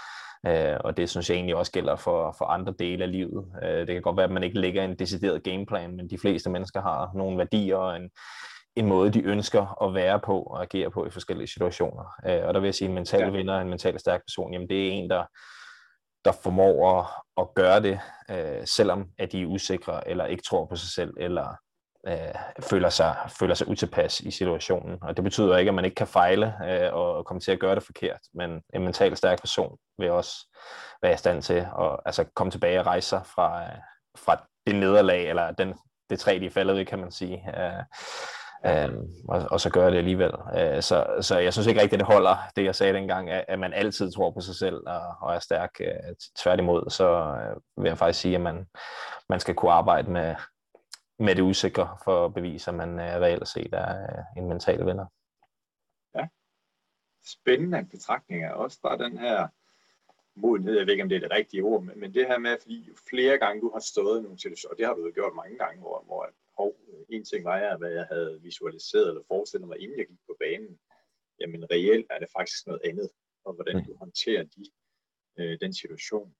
Øh, 0.46 0.76
og 0.80 0.96
det 0.96 1.10
synes 1.10 1.30
jeg 1.30 1.36
egentlig 1.36 1.56
også 1.56 1.72
gælder 1.72 1.96
for, 1.96 2.34
for 2.38 2.44
andre 2.44 2.74
dele 2.78 3.04
af 3.04 3.12
livet. 3.12 3.44
Øh, 3.62 3.78
det 3.78 3.86
kan 3.86 4.02
godt 4.02 4.16
være, 4.16 4.24
at 4.24 4.32
man 4.32 4.42
ikke 4.42 4.60
lægger 4.60 4.84
en 4.84 4.98
decideret 4.98 5.42
gameplan, 5.42 5.96
men 5.96 6.10
de 6.10 6.18
fleste 6.18 6.50
mennesker 6.50 6.82
har 6.82 7.10
nogle 7.14 7.38
værdier 7.38 7.76
og 7.76 7.96
en, 7.96 8.10
en 8.76 8.86
måde, 8.86 9.10
de 9.10 9.22
ønsker 9.22 9.82
at 9.82 9.94
være 9.94 10.20
på 10.20 10.42
og 10.42 10.62
agere 10.62 10.90
på 10.90 11.06
i 11.06 11.10
forskellige 11.10 11.48
situationer. 11.48 12.14
Øh, 12.26 12.46
og 12.46 12.54
der 12.54 12.60
vil 12.60 12.66
jeg 12.66 12.74
sige, 12.74 12.86
at 12.86 12.90
en 12.90 12.94
mental 12.94 13.20
ja. 13.20 13.30
vinder, 13.30 13.60
en 13.60 13.68
mentalt 13.68 14.00
stærk 14.00 14.20
person, 14.20 14.52
jamen 14.52 14.68
det 14.68 14.88
er 14.88 14.92
en, 14.92 15.10
der, 15.10 15.24
der 16.24 16.32
formår 16.42 16.98
at, 16.98 17.06
at 17.36 17.54
gøre 17.54 17.82
det, 17.82 18.00
øh, 18.30 18.66
selvom 18.66 19.08
at 19.18 19.32
de 19.32 19.42
er 19.42 19.46
usikre, 19.46 20.08
eller 20.08 20.26
ikke 20.26 20.42
tror 20.42 20.66
på 20.66 20.76
sig 20.76 20.90
selv, 20.90 21.14
eller 21.16 21.56
øh, 22.06 22.34
føler, 22.70 22.88
sig, 22.88 23.16
føler 23.38 23.54
sig 23.54 23.68
utilpas 23.68 24.20
i 24.20 24.30
situationen. 24.30 24.98
Og 25.02 25.16
det 25.16 25.24
betyder 25.24 25.56
ikke, 25.56 25.68
at 25.68 25.74
man 25.74 25.84
ikke 25.84 25.94
kan 25.94 26.06
fejle 26.06 26.54
øh, 26.68 26.94
og 26.94 27.26
komme 27.26 27.40
til 27.40 27.52
at 27.52 27.60
gøre 27.60 27.74
det 27.74 27.82
forkert, 27.82 28.20
men 28.34 28.62
en 28.74 28.84
mentalt 28.84 29.18
stærk 29.18 29.40
person 29.40 29.76
vil 29.98 30.10
også 30.10 30.32
være 31.02 31.14
i 31.14 31.16
stand 31.16 31.42
til 31.42 31.54
at 31.80 31.96
altså, 32.06 32.24
komme 32.34 32.50
tilbage 32.50 32.80
og 32.80 32.86
rejse 32.86 33.08
sig 33.08 33.22
fra, 33.26 33.62
øh, 33.62 33.78
fra 34.18 34.46
det 34.66 34.74
nederlag, 34.74 35.28
eller 35.28 35.50
den, 35.50 35.74
det 36.10 36.18
træ, 36.18 36.38
de 36.40 36.46
er 36.46 36.50
faldet 36.50 36.76
ved, 36.76 36.84
kan 36.84 36.98
man 36.98 37.10
sige. 37.10 37.44
Øh, 37.56 37.82
øh, 38.66 38.94
og, 39.28 39.46
og 39.50 39.60
så 39.60 39.70
gør 39.70 39.90
det 39.90 39.98
alligevel. 39.98 40.32
Øh, 40.56 40.82
så, 40.82 41.06
så 41.20 41.38
jeg 41.38 41.52
synes 41.52 41.66
ikke 41.66 41.80
rigtigt, 41.80 42.00
det 42.00 42.06
holder, 42.06 42.36
det 42.56 42.64
jeg 42.64 42.74
sagde 42.74 42.92
dengang, 42.92 43.30
at, 43.30 43.44
at 43.48 43.58
man 43.58 43.72
altid 43.72 44.12
tror 44.12 44.30
på 44.30 44.40
sig 44.40 44.54
selv 44.54 44.76
og, 44.86 45.00
og 45.20 45.34
er 45.34 45.38
stærk. 45.38 45.70
Øh, 45.80 46.14
tværtimod, 46.38 46.90
så 46.90 47.08
øh, 47.10 47.82
vil 47.82 47.88
jeg 47.88 47.98
faktisk 47.98 48.20
sige, 48.20 48.34
at 48.34 48.40
man, 48.40 48.66
man 49.28 49.40
skal 49.40 49.54
kunne 49.54 49.72
arbejde 49.72 50.10
med, 50.10 50.34
med 51.18 51.34
det 51.34 51.42
usikre 51.42 51.98
for 52.04 52.24
at 52.24 52.34
bevise, 52.34 52.70
at 52.70 52.74
man 52.74 52.90
øh, 53.00 53.20
reelt 53.20 53.48
set 53.48 53.74
er 53.74 54.02
øh, 54.02 54.24
en 54.36 54.48
mental 54.48 54.86
vinder. 54.86 55.06
Ja, 56.14 56.28
spændende 57.26 57.86
betragtninger. 57.90 58.50
Også 58.50 58.80
bare 58.80 58.98
den 58.98 59.18
her 59.18 59.48
modenhed, 60.34 60.76
jeg 60.76 60.86
ved 60.86 60.92
ikke, 60.92 61.02
om 61.02 61.08
det 61.08 61.16
er 61.16 61.20
det 61.20 61.30
rigtige 61.30 61.62
ord, 61.62 61.82
men, 61.82 62.00
men 62.00 62.14
det 62.14 62.26
her 62.26 62.38
med, 62.38 62.56
fordi 62.62 62.90
flere 63.10 63.38
gange 63.38 63.60
du 63.60 63.70
har 63.72 63.80
stået 63.80 64.20
i 64.20 64.22
nogle 64.22 64.38
situationer, 64.38 64.76
det 64.76 64.86
har 64.86 64.94
du 64.94 65.06
jo 65.06 65.12
gjort 65.14 65.34
mange 65.34 65.58
gange, 65.58 65.80
hvor, 65.80 66.02
hvor 66.06 66.30
hov, 66.58 66.74
en 67.08 67.24
ting 67.24 67.44
var 67.44 67.58
jeg, 67.58 67.76
hvad 67.76 67.90
jeg 67.90 68.06
havde 68.12 68.38
visualiseret 68.42 69.08
eller 69.08 69.22
forestillet 69.28 69.68
mig, 69.68 69.78
inden 69.78 69.98
jeg 69.98 70.06
gik 70.06 70.26
på 70.26 70.36
banen. 70.40 70.78
Jamen 71.40 71.70
reelt 71.70 72.06
er 72.10 72.18
det 72.18 72.28
faktisk 72.36 72.66
noget 72.66 72.80
andet, 72.84 73.10
og 73.44 73.52
hvordan 73.54 73.76
mm. 73.76 73.84
du 73.84 73.96
håndterer 73.96 74.42
de, 74.42 74.64
øh, 75.38 75.58
den 75.60 75.74
situation. 75.74 76.34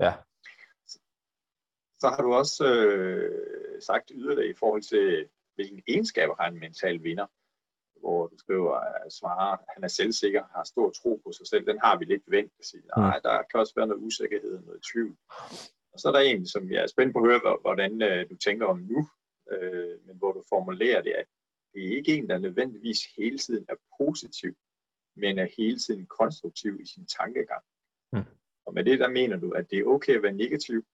Ja, 0.00 0.12
så 2.00 2.08
har 2.08 2.22
du 2.22 2.32
også 2.34 2.64
øh, 2.74 3.82
sagt 3.82 4.12
yderligere 4.14 4.50
i 4.50 4.54
forhold 4.54 4.82
til, 4.82 5.28
hvilke 5.54 5.82
egenskaber 5.88 6.34
har 6.40 6.48
en 6.48 6.60
mental 6.60 7.02
vinder, 7.02 7.26
hvor 8.00 8.26
du 8.26 8.38
skriver, 8.38 8.74
at 8.74 9.12
svare, 9.12 9.58
han 9.68 9.84
er 9.84 9.88
selvsikker, 9.88 10.42
har 10.54 10.64
stor 10.64 10.90
tro 10.90 11.20
på 11.24 11.32
sig 11.32 11.46
selv. 11.46 11.66
Den 11.66 11.78
har 11.84 11.98
vi 11.98 12.04
lidt 12.04 12.22
vendt 12.26 12.52
at 12.58 12.64
sige, 12.64 12.82
mm. 12.96 13.02
nej, 13.02 13.18
der 13.18 13.42
kan 13.50 13.60
også 13.60 13.72
være 13.76 13.86
noget 13.86 14.02
usikkerhed, 14.02 14.60
noget 14.60 14.82
tvivl. 14.92 15.16
Og 15.92 16.00
så 16.00 16.08
er 16.08 16.12
der 16.12 16.20
en, 16.20 16.46
som 16.46 16.70
jeg 16.70 16.82
er 16.82 16.86
spændt 16.86 17.12
på 17.12 17.18
at 17.18 17.26
høre, 17.30 17.58
hvordan 17.60 18.02
øh, 18.02 18.30
du 18.30 18.36
tænker 18.36 18.66
om 18.66 18.78
nu, 18.78 19.08
øh, 19.52 20.06
men 20.06 20.16
hvor 20.16 20.32
du 20.32 20.42
formulerer 20.48 21.02
det, 21.02 21.12
at 21.12 21.26
det 21.74 21.84
er 21.84 21.96
ikke 21.96 22.16
en, 22.16 22.28
der 22.28 22.38
nødvendigvis 22.38 22.98
hele 23.16 23.38
tiden 23.38 23.66
er 23.68 23.74
positiv, 24.00 24.54
men 25.16 25.38
er 25.38 25.48
hele 25.56 25.78
tiden 25.78 26.06
konstruktiv 26.06 26.80
i 26.80 26.86
sin 26.86 27.06
tankegang. 27.06 27.64
Mm. 28.12 28.24
Og 28.66 28.74
med 28.74 28.84
det, 28.84 28.98
der 28.98 29.08
mener 29.08 29.36
du, 29.36 29.50
at 29.50 29.70
det 29.70 29.78
er 29.78 29.84
okay 29.84 30.16
at 30.16 30.22
være 30.22 30.32
negativ, 30.32 30.84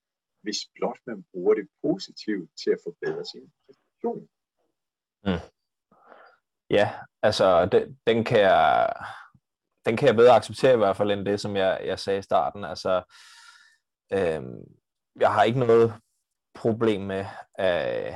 hvis 0.45 0.61
blot 0.75 0.99
man 1.07 1.25
bruger 1.33 1.55
det 1.55 1.69
positivt 1.83 2.51
til 2.63 2.71
at 2.71 2.83
forbedre 2.87 3.25
sin 3.33 3.53
præstation. 3.67 4.29
Mm. 5.27 5.45
Ja, 6.71 6.87
altså 7.23 7.67
den, 7.73 7.99
den 8.07 8.25
kan 8.25 8.41
jeg 8.41 8.93
den 9.87 9.97
kan 9.97 10.09
jeg 10.09 10.17
bedre 10.17 10.37
acceptere 10.37 10.75
i 10.75 10.77
hvert 10.77 10.97
fald 10.97 11.11
end 11.11 11.27
det, 11.27 11.41
som 11.41 11.57
jeg, 11.57 11.81
jeg 11.85 11.99
sagde 11.99 12.19
i 12.19 12.23
starten. 12.23 12.65
Altså, 12.65 13.03
øhm, 14.13 14.65
jeg 15.21 15.33
har 15.33 15.43
ikke 15.43 15.59
noget 15.59 15.95
problem 16.55 17.01
med, 17.01 17.25
øh, 17.61 18.15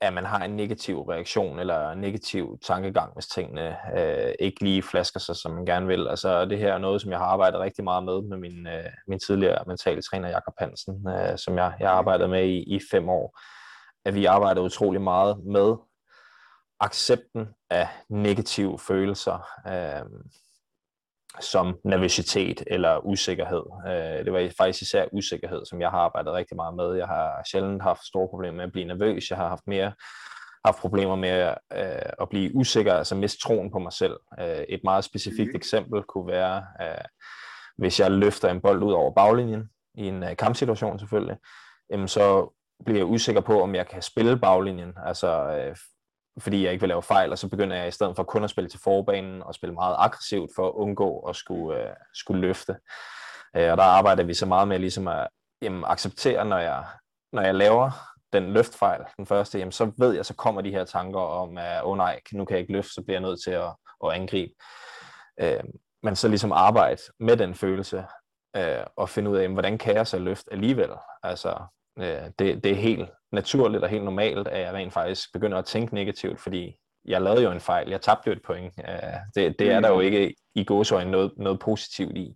at 0.00 0.12
man 0.12 0.24
har 0.24 0.44
en 0.44 0.56
negativ 0.56 1.02
reaktion 1.02 1.58
eller 1.58 1.90
en 1.90 1.98
negativ 1.98 2.58
tankegang, 2.62 3.14
hvis 3.14 3.26
tingene 3.26 3.76
øh, 3.98 4.32
ikke 4.38 4.64
lige 4.64 4.82
flasker 4.82 5.20
sig, 5.20 5.36
som 5.36 5.52
man 5.52 5.66
gerne 5.66 5.86
vil. 5.86 6.08
Altså 6.08 6.44
det 6.44 6.58
her 6.58 6.74
er 6.74 6.78
noget, 6.78 7.02
som 7.02 7.10
jeg 7.10 7.18
har 7.18 7.26
arbejdet 7.26 7.60
rigtig 7.60 7.84
meget 7.84 8.04
med 8.04 8.22
med 8.22 8.38
min, 8.38 8.66
øh, 8.66 8.84
min 9.08 9.18
tidligere 9.18 9.64
mentale 9.66 10.02
træner, 10.02 10.28
Jakob 10.28 10.54
Hansen, 10.58 11.08
øh, 11.08 11.38
som 11.38 11.58
jeg, 11.58 11.74
jeg 11.80 11.88
har 11.88 11.96
arbejdet 11.96 12.30
med 12.30 12.44
i, 12.44 12.76
i 12.76 12.80
fem 12.90 13.08
år. 13.08 13.38
At 14.04 14.14
vi 14.14 14.24
arbejder 14.24 14.62
utrolig 14.62 15.00
meget 15.00 15.44
med 15.44 15.76
accepten 16.80 17.48
af 17.70 17.88
negative 18.08 18.78
følelser. 18.78 19.46
Øh, 19.66 20.04
som 21.40 21.78
nervøsitet 21.84 22.62
eller 22.66 23.06
usikkerhed. 23.06 23.62
Øh, 23.86 24.24
det 24.24 24.32
var 24.32 24.50
faktisk 24.58 24.82
især 24.82 25.04
usikkerhed, 25.12 25.66
som 25.66 25.80
jeg 25.80 25.90
har 25.90 25.98
arbejdet 25.98 26.32
rigtig 26.32 26.56
meget 26.56 26.74
med. 26.76 26.94
Jeg 26.94 27.06
har 27.06 27.42
sjældent 27.50 27.82
haft 27.82 28.06
store 28.06 28.28
problemer 28.28 28.56
med 28.56 28.64
at 28.64 28.72
blive 28.72 28.86
nervøs. 28.86 29.30
Jeg 29.30 29.38
har 29.38 29.48
haft 29.48 29.66
mere 29.66 29.92
haft 30.64 30.78
problemer 30.78 31.16
med 31.16 31.54
øh, 31.72 32.12
at 32.20 32.28
blive 32.28 32.54
usikker, 32.54 32.94
altså 32.94 33.14
miste 33.14 33.40
troen 33.40 33.70
på 33.70 33.78
mig 33.78 33.92
selv. 33.92 34.16
Øh, 34.40 34.64
et 34.68 34.80
meget 34.84 35.04
specifikt 35.04 35.50
mm. 35.52 35.56
eksempel 35.56 36.02
kunne 36.02 36.26
være, 36.26 36.64
øh, 36.82 37.04
hvis 37.78 38.00
jeg 38.00 38.10
løfter 38.10 38.50
en 38.50 38.60
bold 38.60 38.82
ud 38.82 38.92
over 38.92 39.14
baglinjen, 39.14 39.70
i 39.94 40.08
en 40.08 40.22
øh, 40.22 40.36
kampsituation 40.36 40.98
selvfølgelig, 40.98 41.36
øh, 41.92 42.08
så 42.08 42.54
bliver 42.84 42.98
jeg 42.98 43.06
usikker 43.06 43.40
på, 43.40 43.62
om 43.62 43.74
jeg 43.74 43.88
kan 43.88 44.02
spille 44.02 44.38
baglinjen. 44.38 44.92
Altså 45.06 45.50
øh, 45.50 45.76
fordi 46.38 46.64
jeg 46.64 46.72
ikke 46.72 46.82
vil 46.82 46.88
lave 46.88 47.02
fejl, 47.02 47.32
og 47.32 47.38
så 47.38 47.48
begynder 47.48 47.76
jeg 47.76 47.88
i 47.88 47.90
stedet 47.90 48.16
for 48.16 48.22
kun 48.22 48.44
at 48.44 48.50
spille 48.50 48.70
til 48.70 48.80
forbanen 48.80 49.42
og 49.42 49.54
spille 49.54 49.74
meget 49.74 49.96
aggressivt 49.98 50.50
for 50.56 50.68
at 50.68 50.72
undgå 50.72 51.18
at 51.18 51.36
skulle, 51.36 51.82
øh, 51.82 51.90
skulle 52.14 52.40
løfte. 52.40 52.76
Øh, 53.56 53.70
og 53.70 53.76
der 53.76 53.82
arbejder 53.82 54.22
vi 54.22 54.34
så 54.34 54.46
meget 54.46 54.68
med 54.68 54.78
ligesom 54.78 55.08
at 55.08 55.28
jamen, 55.62 55.84
acceptere, 55.86 56.44
når 56.44 56.58
jeg, 56.58 56.84
når 57.32 57.42
jeg 57.42 57.54
laver 57.54 57.90
den 58.32 58.52
løftfejl, 58.52 59.00
den 59.16 59.26
første, 59.26 59.58
jamen, 59.58 59.72
så 59.72 59.92
ved 59.98 60.14
jeg, 60.14 60.26
så 60.26 60.34
kommer 60.34 60.60
de 60.60 60.70
her 60.70 60.84
tanker 60.84 61.20
om, 61.20 61.58
at 61.58 61.84
oh, 61.84 61.96
nej, 61.96 62.20
nu 62.32 62.44
kan 62.44 62.54
jeg 62.54 62.60
ikke 62.60 62.72
løfte, 62.72 62.92
så 62.92 63.02
bliver 63.02 63.20
jeg 63.20 63.28
nødt 63.28 63.42
til 63.44 63.50
at, 63.50 63.74
at 64.04 64.12
angribe. 64.12 64.52
Øh, 65.40 65.64
men 66.02 66.16
så 66.16 66.28
ligesom 66.28 66.52
arbejde 66.52 67.02
med 67.20 67.36
den 67.36 67.54
følelse, 67.54 68.04
øh, 68.56 68.84
og 68.96 69.08
finde 69.08 69.30
ud 69.30 69.36
af, 69.36 69.42
jamen, 69.42 69.54
hvordan 69.54 69.78
kan 69.78 69.94
jeg 69.94 70.06
så 70.06 70.18
løfte 70.18 70.52
alligevel? 70.52 70.90
Altså, 71.22 71.62
øh, 71.98 72.30
det, 72.38 72.64
det 72.64 72.66
er 72.66 72.74
helt 72.74 73.10
naturligt 73.32 73.84
og 73.84 73.90
helt 73.90 74.04
normalt, 74.04 74.48
at 74.48 74.60
jeg 74.60 74.72
rent 74.72 74.92
faktisk 74.92 75.32
begynder 75.32 75.58
at 75.58 75.64
tænke 75.64 75.94
negativt, 75.94 76.40
fordi 76.40 76.76
jeg 77.04 77.22
lavede 77.22 77.42
jo 77.42 77.50
en 77.50 77.60
fejl, 77.60 77.88
jeg 77.88 78.00
tabte 78.00 78.26
jo 78.26 78.32
et 78.32 78.42
point. 78.42 78.74
Uh, 78.78 78.94
det, 79.34 79.58
det 79.58 79.70
er 79.70 79.80
der 79.80 79.88
jo 79.88 79.94
mm. 79.94 80.00
ikke 80.00 80.34
i 80.54 80.64
gåsøjne 80.64 81.10
noget, 81.10 81.32
noget 81.36 81.60
positivt 81.60 82.16
i. 82.16 82.34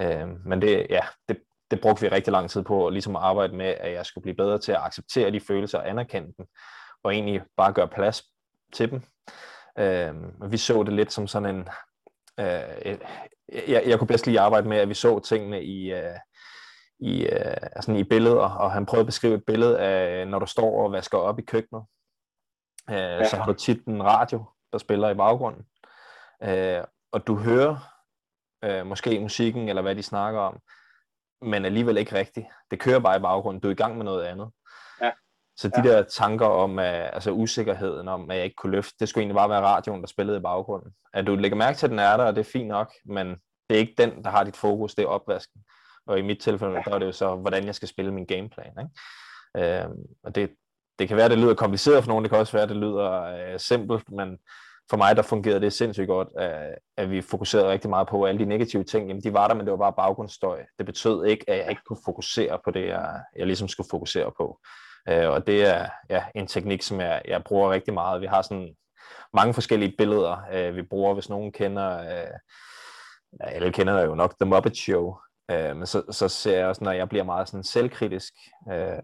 Uh, 0.00 0.46
men 0.46 0.62
det, 0.62 0.86
ja, 0.90 1.00
det, 1.28 1.38
det 1.70 1.80
brugte 1.80 2.02
vi 2.02 2.08
rigtig 2.08 2.32
lang 2.32 2.50
tid 2.50 2.62
på, 2.62 2.88
ligesom 2.88 3.16
at 3.16 3.22
arbejde 3.22 3.56
med, 3.56 3.74
at 3.80 3.92
jeg 3.92 4.06
skulle 4.06 4.22
blive 4.22 4.36
bedre 4.36 4.58
til 4.58 4.72
at 4.72 4.82
acceptere 4.82 5.30
de 5.30 5.40
følelser 5.40 5.78
og 5.78 5.88
anerkende 5.88 6.32
dem, 6.38 6.46
og 7.02 7.14
egentlig 7.14 7.42
bare 7.56 7.72
gøre 7.72 7.88
plads 7.88 8.22
til 8.72 8.90
dem. 8.90 9.02
Uh, 9.80 10.52
vi 10.52 10.56
så 10.56 10.82
det 10.82 10.92
lidt 10.92 11.12
som 11.12 11.26
sådan 11.26 11.56
en... 11.56 11.68
Jeg, 13.68 13.82
jeg 13.86 13.98
kunne 13.98 14.08
bedst 14.08 14.26
lige 14.26 14.40
arbejde 14.40 14.68
med, 14.68 14.76
at 14.76 14.88
vi 14.88 14.94
så 14.94 15.18
tingene 15.18 15.64
i, 15.64 15.92
i, 16.98 17.22
øh, 17.22 17.56
altså 17.72 17.92
i 17.92 18.04
billeder, 18.04 18.48
og 18.48 18.72
han 18.72 18.86
prøvede 18.86 19.02
at 19.02 19.06
beskrive 19.06 19.34
et 19.34 19.44
billede 19.46 19.78
af, 19.78 20.28
når 20.28 20.38
du 20.38 20.46
står 20.46 20.84
og 20.84 20.92
vasker 20.92 21.18
op 21.18 21.38
i 21.38 21.42
køkkenet, 21.42 21.84
øh, 22.90 22.96
ja. 22.96 23.28
så 23.28 23.36
har 23.36 23.46
du 23.46 23.52
tit 23.52 23.84
en 23.84 24.04
radio, 24.04 24.44
der 24.72 24.78
spiller 24.78 25.10
i 25.10 25.14
baggrunden, 25.14 25.64
øh, 26.42 26.84
og 27.12 27.26
du 27.26 27.36
hører 27.36 27.76
øh, 28.64 28.86
måske 28.86 29.20
musikken, 29.20 29.68
eller 29.68 29.82
hvad 29.82 29.94
de 29.94 30.02
snakker 30.02 30.40
om, 30.40 30.58
men 31.42 31.64
alligevel 31.64 31.96
ikke 31.96 32.14
rigtigt. 32.14 32.46
Det 32.70 32.80
kører 32.80 32.98
bare 32.98 33.16
i 33.16 33.20
baggrunden, 33.20 33.60
du 33.60 33.68
er 33.68 33.72
i 33.72 33.74
gang 33.74 33.96
med 33.96 34.04
noget 34.04 34.24
andet. 34.24 34.50
Ja. 35.00 35.10
Så 35.56 35.68
de 35.68 35.88
ja. 35.88 35.96
der 35.96 36.02
tanker 36.02 36.46
om, 36.46 36.78
uh, 36.78 37.14
altså 37.14 37.30
usikkerheden 37.30 38.08
om, 38.08 38.30
at 38.30 38.36
jeg 38.36 38.44
ikke 38.44 38.56
kunne 38.56 38.72
løfte, 38.72 38.94
det 39.00 39.08
skulle 39.08 39.22
egentlig 39.22 39.36
bare 39.36 39.48
være 39.48 39.60
radioen, 39.60 40.00
der 40.00 40.06
spillede 40.06 40.38
i 40.38 40.42
baggrunden. 40.42 40.92
At 41.12 41.26
du 41.26 41.34
lægger 41.34 41.56
mærke 41.56 41.78
til, 41.78 41.86
at 41.86 41.90
den 41.90 41.98
er 41.98 42.16
der, 42.16 42.24
og 42.24 42.34
det 42.34 42.40
er 42.40 42.50
fint 42.52 42.68
nok, 42.68 42.92
men 43.04 43.28
det 43.68 43.74
er 43.74 43.78
ikke 43.78 43.94
den, 43.98 44.24
der 44.24 44.30
har 44.30 44.44
dit 44.44 44.56
fokus, 44.56 44.94
det 44.94 45.02
er 45.02 45.08
opvasken. 45.08 45.62
Og 46.06 46.18
i 46.18 46.22
mit 46.22 46.38
tilfælde, 46.40 46.74
der 46.74 46.94
er 46.94 46.98
det 46.98 47.06
jo 47.06 47.12
så, 47.12 47.36
hvordan 47.36 47.66
jeg 47.66 47.74
skal 47.74 47.88
spille 47.88 48.12
min 48.12 48.26
gameplan. 48.26 48.72
Ikke? 48.78 49.80
Øh, 49.82 49.88
og 50.24 50.34
det, 50.34 50.50
det 50.98 51.08
kan 51.08 51.16
være, 51.16 51.28
det 51.28 51.38
lyder 51.38 51.54
kompliceret 51.54 52.04
for 52.04 52.08
nogen, 52.08 52.24
det 52.24 52.30
kan 52.30 52.38
også 52.38 52.56
være, 52.56 52.68
det 52.68 52.76
lyder 52.76 53.22
øh, 53.22 53.60
simpelt, 53.60 54.12
men 54.12 54.38
for 54.90 54.96
mig, 54.96 55.16
der 55.16 55.22
fungerede 55.22 55.60
det 55.60 55.72
sindssygt 55.72 56.06
godt, 56.06 56.28
at, 56.36 56.78
at 56.96 57.10
vi 57.10 57.22
fokuserede 57.22 57.68
rigtig 57.68 57.90
meget 57.90 58.08
på 58.08 58.24
alle 58.24 58.38
de 58.38 58.44
negative 58.44 58.84
ting. 58.84 59.08
Jamen, 59.08 59.22
de 59.22 59.32
var 59.32 59.48
der, 59.48 59.54
men 59.54 59.66
det 59.66 59.70
var 59.70 59.78
bare 59.78 59.92
baggrundsstøj. 59.92 60.64
Det 60.78 60.86
betød 60.86 61.24
ikke, 61.24 61.50
at 61.50 61.58
jeg 61.58 61.70
ikke 61.70 61.82
kunne 61.86 61.98
fokusere 62.04 62.58
på 62.64 62.70
det, 62.70 62.86
jeg, 62.86 63.20
jeg 63.36 63.46
ligesom 63.46 63.68
skulle 63.68 63.88
fokusere 63.90 64.32
på. 64.36 64.58
Øh, 65.08 65.28
og 65.28 65.46
det 65.46 65.66
er 65.66 65.88
ja, 66.10 66.24
en 66.34 66.46
teknik, 66.46 66.82
som 66.82 67.00
jeg, 67.00 67.22
jeg 67.24 67.44
bruger 67.44 67.70
rigtig 67.70 67.94
meget. 67.94 68.20
Vi 68.20 68.26
har 68.26 68.42
sådan 68.42 68.74
mange 69.34 69.54
forskellige 69.54 69.94
billeder, 69.98 70.36
øh, 70.52 70.76
vi 70.76 70.82
bruger, 70.82 71.14
hvis 71.14 71.28
nogen 71.28 71.52
kender... 71.52 71.98
Øh, 71.98 72.38
alle 73.40 73.72
kender 73.72 74.02
jo 74.02 74.14
nok 74.14 74.34
The 74.40 74.50
Muppet 74.50 74.76
Show, 74.76 75.16
Øh, 75.50 75.76
men 75.76 75.86
så, 75.86 76.02
så 76.10 76.28
ser 76.28 76.58
jeg 76.58 76.66
også, 76.66 76.84
når 76.84 76.92
jeg 76.92 77.08
bliver 77.08 77.24
meget 77.24 77.48
sådan 77.48 77.64
selvkritisk 77.64 78.32
øh, 78.72 79.02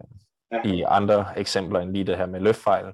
ja. 0.51 0.61
i 0.65 0.81
andre 0.87 1.25
eksempler 1.37 1.79
end 1.79 1.91
lige 1.91 2.03
det 2.03 2.17
her 2.17 2.25
med 2.25 2.39
løftfejl, 2.39 2.85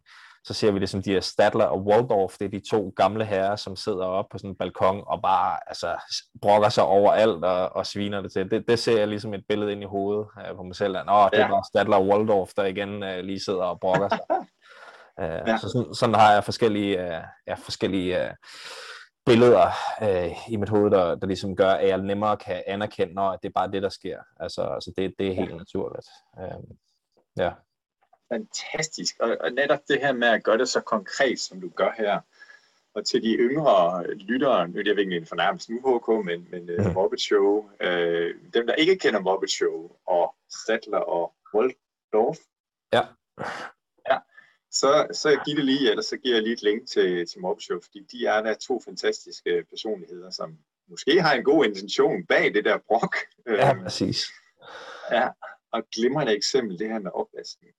så 0.44 0.54
ser 0.54 0.72
vi 0.72 0.80
det 0.80 0.90
som 0.90 1.02
de 1.02 1.12
her 1.12 1.20
Stadler 1.20 1.66
og 1.66 1.86
Waldorf, 1.86 2.38
det 2.38 2.46
er 2.46 2.50
de 2.50 2.70
to 2.70 2.94
gamle 2.96 3.26
herrer, 3.26 3.56
som 3.56 3.76
sidder 3.76 4.06
oppe 4.06 4.32
på 4.32 4.38
sådan 4.38 4.50
en 4.50 4.56
balkon 4.56 5.04
og 5.08 5.22
bare 5.22 5.58
altså, 5.68 5.98
brokker 6.42 6.70
sig 6.70 6.84
over 6.84 7.12
alt 7.12 7.46
og, 7.46 7.76
og 7.76 7.86
sviner 7.86 8.22
det 8.22 8.32
til. 8.32 8.52
Det, 8.52 8.64
det 8.68 8.80
ser 8.80 8.98
jeg 8.98 9.08
ligesom 9.08 9.34
et 9.34 9.44
billede 9.50 9.72
ind 9.72 9.82
i 9.82 9.86
hovedet 9.86 10.28
uh, 10.50 10.58
på 10.58 10.64
mig 10.64 10.76
selv. 10.76 10.94
Nå, 10.94 11.30
det 11.32 11.38
ja. 11.38 11.44
er 11.44 11.50
bare 11.50 11.64
Stadler 11.68 11.98
og 11.98 12.08
Waldorf, 12.08 12.50
der 12.58 12.66
igen 12.66 13.04
uh, 13.04 13.20
lige 13.20 13.40
sidder 13.40 13.64
og 13.64 13.80
brokker 13.80 14.10
sig. 14.10 14.20
uh, 15.22 15.48
ja. 15.50 15.58
Så 15.58 15.70
sådan, 15.70 15.94
sådan 15.94 16.16
har 16.16 16.34
jeg 16.34 16.44
forskellige, 16.44 16.98
uh, 16.98 17.24
ja, 17.48 17.54
forskellige 17.54 18.22
uh, 18.22 18.30
billeder 19.30 19.68
uh, 20.02 20.52
i 20.54 20.56
mit 20.56 20.70
hoved, 20.70 20.92
der, 20.92 21.16
der 21.16 21.28
ligesom 21.28 21.56
gør, 21.56 21.72
at 21.72 21.88
jeg 21.88 21.98
nemmere 21.98 22.38
kan 22.38 22.64
anerkende, 22.68 23.22
at 23.22 23.40
det 23.42 23.50
er 23.50 23.60
bare 23.60 23.72
det, 23.72 23.82
der 23.84 23.90
sker. 23.90 24.20
Altså, 24.40 24.62
altså 24.62 24.94
det, 24.98 25.14
det 25.20 25.28
er 25.28 25.34
helt 25.34 25.52
ja. 25.52 25.58
naturligt. 25.58 26.08
Uh, 26.38 26.76
ja 27.38 27.52
fantastisk. 28.34 29.16
Og, 29.20 29.38
og 29.40 29.52
netop 29.52 29.80
det 29.88 30.00
her 30.00 30.14
med 30.14 30.28
at 30.28 30.44
gøre 30.44 30.58
det 30.58 30.70
så 30.70 30.82
konkret, 30.82 31.40
som 31.40 31.62
du 31.62 31.70
gør 31.70 31.92
her, 31.98 32.20
og 32.96 33.06
til 33.06 33.24
de 33.24 33.34
yngre 33.34 34.08
lyttere, 34.14 34.68
nu 34.68 34.80
er 34.80 34.84
det 34.84 35.00
ikke 35.00 35.18
en 35.18 35.26
fornærmelse 35.26 35.74
nu, 35.74 35.80
HK, 35.80 36.26
men, 36.26 36.48
men 36.52 36.80
uh, 36.80 36.94
Muppet 36.94 37.22
Show, 37.22 37.70
uh, 37.84 38.30
dem 38.54 38.68
der 38.68 38.74
ikke 38.74 38.98
kender 38.98 39.20
Muppet 39.20 39.50
Show, 39.50 39.92
og 40.06 40.36
Statler 40.64 40.98
og 40.98 41.34
Waldorf, 41.54 42.38
ja. 42.94 43.02
Så, 44.72 45.08
så 45.12 45.42
giv 45.46 45.56
det 45.56 45.66
lige, 45.66 45.90
eller 45.90 46.04
så 46.04 46.18
giver 46.18 46.36
jeg 46.36 46.44
lige 46.44 46.54
et 46.54 46.62
link 46.62 46.88
til, 46.88 47.26
til 47.28 47.42
Muppet 47.42 47.64
Show, 47.64 47.80
fordi 47.84 48.00
de 48.12 48.26
er 48.26 48.42
der 48.42 48.54
to 48.54 48.82
fantastiske 48.86 49.66
personligheder, 49.70 50.30
som 50.30 50.58
måske 50.88 51.22
har 51.22 51.34
en 51.34 51.44
god 51.44 51.66
intention 51.66 52.26
bag 52.26 52.54
det 52.54 52.66
der 52.66 52.78
brok. 52.88 53.16
Ja, 53.48 53.74
præcis. 53.84 54.26
Ja, 55.12 55.30
og 55.72 55.84
glimrende 55.96 56.36
eksempel, 56.36 56.80
det 56.80 56.88
her 56.88 57.00
med 57.00 57.12
opvaskning 57.14 57.76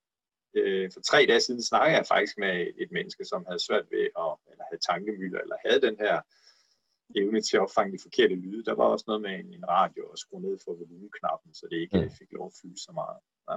øh, 0.55 0.91
for 0.93 1.01
tre 1.01 1.27
dage 1.29 1.41
siden 1.41 1.63
snakkede 1.63 1.97
jeg 1.97 2.07
faktisk 2.07 2.39
med 2.39 2.67
et 2.77 2.91
menneske, 2.93 3.25
som 3.25 3.45
havde 3.47 3.67
svært 3.67 3.87
ved 3.91 4.05
at, 4.25 4.33
eller 4.51 4.65
havde 4.71 4.87
tankemøller, 4.89 5.41
eller 5.41 5.57
havde 5.67 5.81
den 5.81 5.97
her 6.05 6.21
evne 7.17 7.41
til 7.41 7.57
at 7.57 7.63
opfange 7.63 7.93
de 7.93 8.03
forkerte 8.03 8.35
lyde. 8.35 8.65
Der 8.65 8.75
var 8.75 8.85
også 8.85 9.05
noget 9.07 9.23
med 9.23 9.31
en, 9.31 9.53
en 9.55 9.69
radio 9.69 10.03
og 10.11 10.19
skrue 10.19 10.43
ned 10.43 10.59
for 10.65 10.73
volumenknappen, 10.75 11.55
så 11.55 11.67
det 11.71 11.77
ikke 11.77 12.01
mm. 12.01 12.11
fik 12.19 12.33
lov 12.33 12.47
at 12.47 12.59
fylde 12.63 12.81
så 12.87 12.93
meget. 12.93 13.19
Ja. 13.49 13.57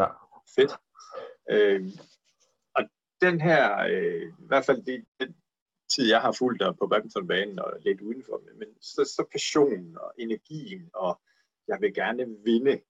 ja. 0.00 0.08
Fedt. 0.56 0.72
Øh, 1.50 1.82
den 3.26 3.40
her, 3.40 3.78
øh, 3.90 4.22
i 4.22 4.46
hvert 4.46 4.64
fald 4.64 4.82
det, 4.82 5.04
den 5.20 5.36
tid, 5.94 6.08
jeg 6.08 6.20
har 6.20 6.32
fulgt 6.32 6.60
dig 6.60 6.76
på 6.78 6.86
badmintonbanen 6.86 7.58
og 7.58 7.72
lidt 7.80 8.00
udenfor, 8.00 8.42
men 8.58 8.68
så, 8.80 9.04
så 9.16 9.24
passionen 9.32 9.98
og 9.98 10.12
energien, 10.18 10.90
og 10.94 11.20
jeg 11.68 11.78
vil 11.80 11.94
gerne 11.94 12.26
vinde, 12.44 12.80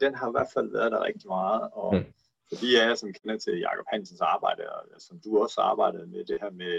den 0.00 0.14
har 0.14 0.28
i 0.28 0.30
hvert 0.30 0.52
fald 0.54 0.72
været 0.72 0.92
der 0.92 1.04
rigtig 1.04 1.28
meget, 1.28 1.70
og 1.72 1.94
mm 1.94 2.12
for 2.48 2.56
de 2.62 2.82
af 2.82 2.88
jer, 2.88 2.94
som 2.94 3.12
kender 3.12 3.38
til 3.38 3.58
Jakob 3.58 3.86
Hansens 3.92 4.20
arbejde, 4.20 4.62
og 4.72 5.00
som 5.06 5.20
du 5.24 5.42
også 5.42 5.60
arbejdede 5.60 6.06
med, 6.06 6.24
det 6.24 6.38
her 6.42 6.50
med 6.50 6.74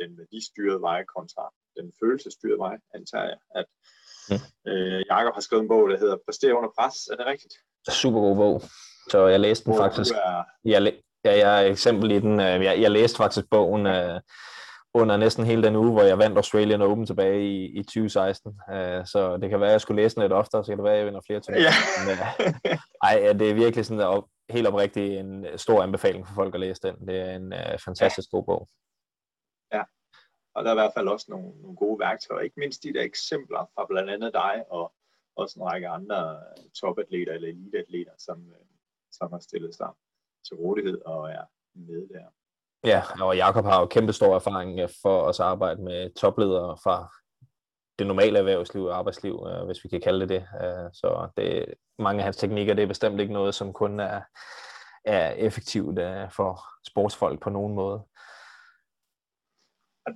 den 0.00 0.18
værdistyrede 0.18 0.80
vej 0.80 1.04
kontra 1.04 1.52
den 1.76 1.92
følelsesstyrede 2.00 2.58
vej, 2.58 2.76
antager 2.94 3.24
jeg, 3.24 3.38
at 3.54 3.66
mm. 4.30 4.70
øh, 4.70 5.04
Jakob 5.10 5.34
har 5.34 5.40
skrevet 5.40 5.62
en 5.62 5.68
bog, 5.68 5.88
der 5.88 5.98
hedder 5.98 6.16
Præster 6.24 6.54
under 6.54 6.70
pres. 6.78 7.06
Er 7.06 7.16
det 7.16 7.26
rigtigt? 7.26 7.54
Super 7.90 8.20
god 8.20 8.36
bog. 8.36 8.62
Så 9.10 9.26
jeg 9.26 9.40
læste 9.40 9.64
den 9.70 9.76
faktisk. 9.76 10.14
Er... 10.14 10.44
Jeg, 10.64 10.94
ja, 11.26 11.48
jeg 11.48 11.64
er 11.64 11.70
eksempel 11.70 12.10
i 12.10 12.18
den. 12.18 12.40
Øh, 12.40 12.64
jeg, 12.64 12.80
jeg 12.80 12.90
læste 12.90 13.16
faktisk 13.16 13.46
bogen 13.50 13.86
uh, 13.86 14.20
under 14.94 15.16
næsten 15.16 15.44
hele 15.46 15.62
den 15.62 15.76
uge, 15.76 15.92
hvor 15.92 16.02
jeg 16.02 16.18
vandt 16.18 16.36
Australian 16.36 16.82
Open 16.82 17.06
tilbage 17.06 17.42
i, 17.42 17.64
i 17.78 17.82
2016. 17.82 18.50
Uh, 18.68 18.74
så 19.04 19.38
det 19.42 19.50
kan 19.50 19.60
være, 19.60 19.68
at 19.68 19.72
jeg 19.72 19.80
skulle 19.80 20.02
læse 20.02 20.14
den 20.14 20.22
lidt 20.22 20.32
oftere, 20.32 20.64
så 20.64 20.70
kan 20.70 20.78
det 20.78 20.84
være, 20.84 20.92
at 20.92 20.98
jeg 20.98 21.06
vinder 21.06 21.20
flere 21.26 21.40
til. 21.40 21.54
Ja. 21.54 21.72
Men, 22.06 22.16
uh, 22.18 22.78
ej, 23.08 23.32
det 23.32 23.50
er 23.50 23.54
virkelig 23.54 23.86
sådan, 23.86 24.00
at 24.00 24.24
helt 24.50 24.66
oprigtigt 24.66 25.20
en 25.20 25.46
stor 25.56 25.82
anbefaling 25.82 26.26
for 26.26 26.34
folk 26.34 26.54
at 26.54 26.60
læse 26.60 26.82
den. 26.82 27.08
Det 27.08 27.20
er 27.20 27.36
en 27.36 27.52
uh, 27.52 27.78
fantastisk 27.84 28.28
ja. 28.32 28.36
god 28.36 28.44
bog. 28.44 28.68
Ja, 29.72 29.82
og 30.54 30.64
der 30.64 30.70
er 30.70 30.74
i 30.74 30.80
hvert 30.80 30.94
fald 30.96 31.08
også 31.08 31.26
nogle, 31.28 31.48
nogle 31.62 31.76
gode 31.76 31.98
værktøjer. 31.98 32.44
Ikke 32.44 32.60
mindst 32.60 32.82
de 32.82 32.92
der 32.92 33.02
eksempler 33.02 33.70
fra 33.74 33.86
blandt 33.88 34.10
andet 34.10 34.32
dig 34.34 34.64
og 34.70 34.92
også 35.36 35.58
en 35.58 35.66
række 35.66 35.88
andre 35.88 36.40
topatleter 36.80 37.32
eller 37.32 37.48
eliteatleter, 37.48 38.12
som, 38.18 38.38
øh, 38.50 38.66
som 39.12 39.32
har 39.32 39.38
stillet 39.38 39.74
sig 39.74 39.88
til 40.46 40.56
rådighed 40.56 40.98
og 41.04 41.30
er 41.30 41.44
med 41.74 42.08
der. 42.08 42.26
Ja, 42.84 43.02
og 43.20 43.36
Jakob 43.36 43.64
har 43.64 43.80
jo 43.80 43.86
kæmpe 43.86 44.12
stor 44.12 44.34
erfaring 44.34 44.80
øh, 44.80 44.88
for 45.02 45.28
at 45.28 45.40
arbejde 45.40 45.82
med 45.82 46.14
topledere 46.14 46.76
fra 46.82 47.14
det 47.98 48.06
normale 48.06 48.38
erhvervsliv 48.38 48.84
og 48.84 48.98
arbejdsliv, 48.98 49.46
øh, 49.48 49.66
hvis 49.66 49.84
vi 49.84 49.88
kan 49.88 50.00
kalde 50.00 50.20
det 50.20 50.28
det. 50.28 50.46
Øh, 50.64 50.90
så 50.92 51.28
det, 51.36 51.74
mange 51.98 52.18
af 52.18 52.24
hans 52.24 52.36
teknikker, 52.36 52.74
det 52.74 52.82
er 52.82 52.86
bestemt 52.86 53.20
ikke 53.20 53.32
noget, 53.32 53.54
som 53.54 53.72
kun 53.72 54.00
er, 54.00 54.20
er 55.04 55.30
effektivt 55.30 55.98
for 56.36 56.62
sportsfolk 56.88 57.42
på 57.42 57.50
nogen 57.50 57.74
måde. 57.74 58.02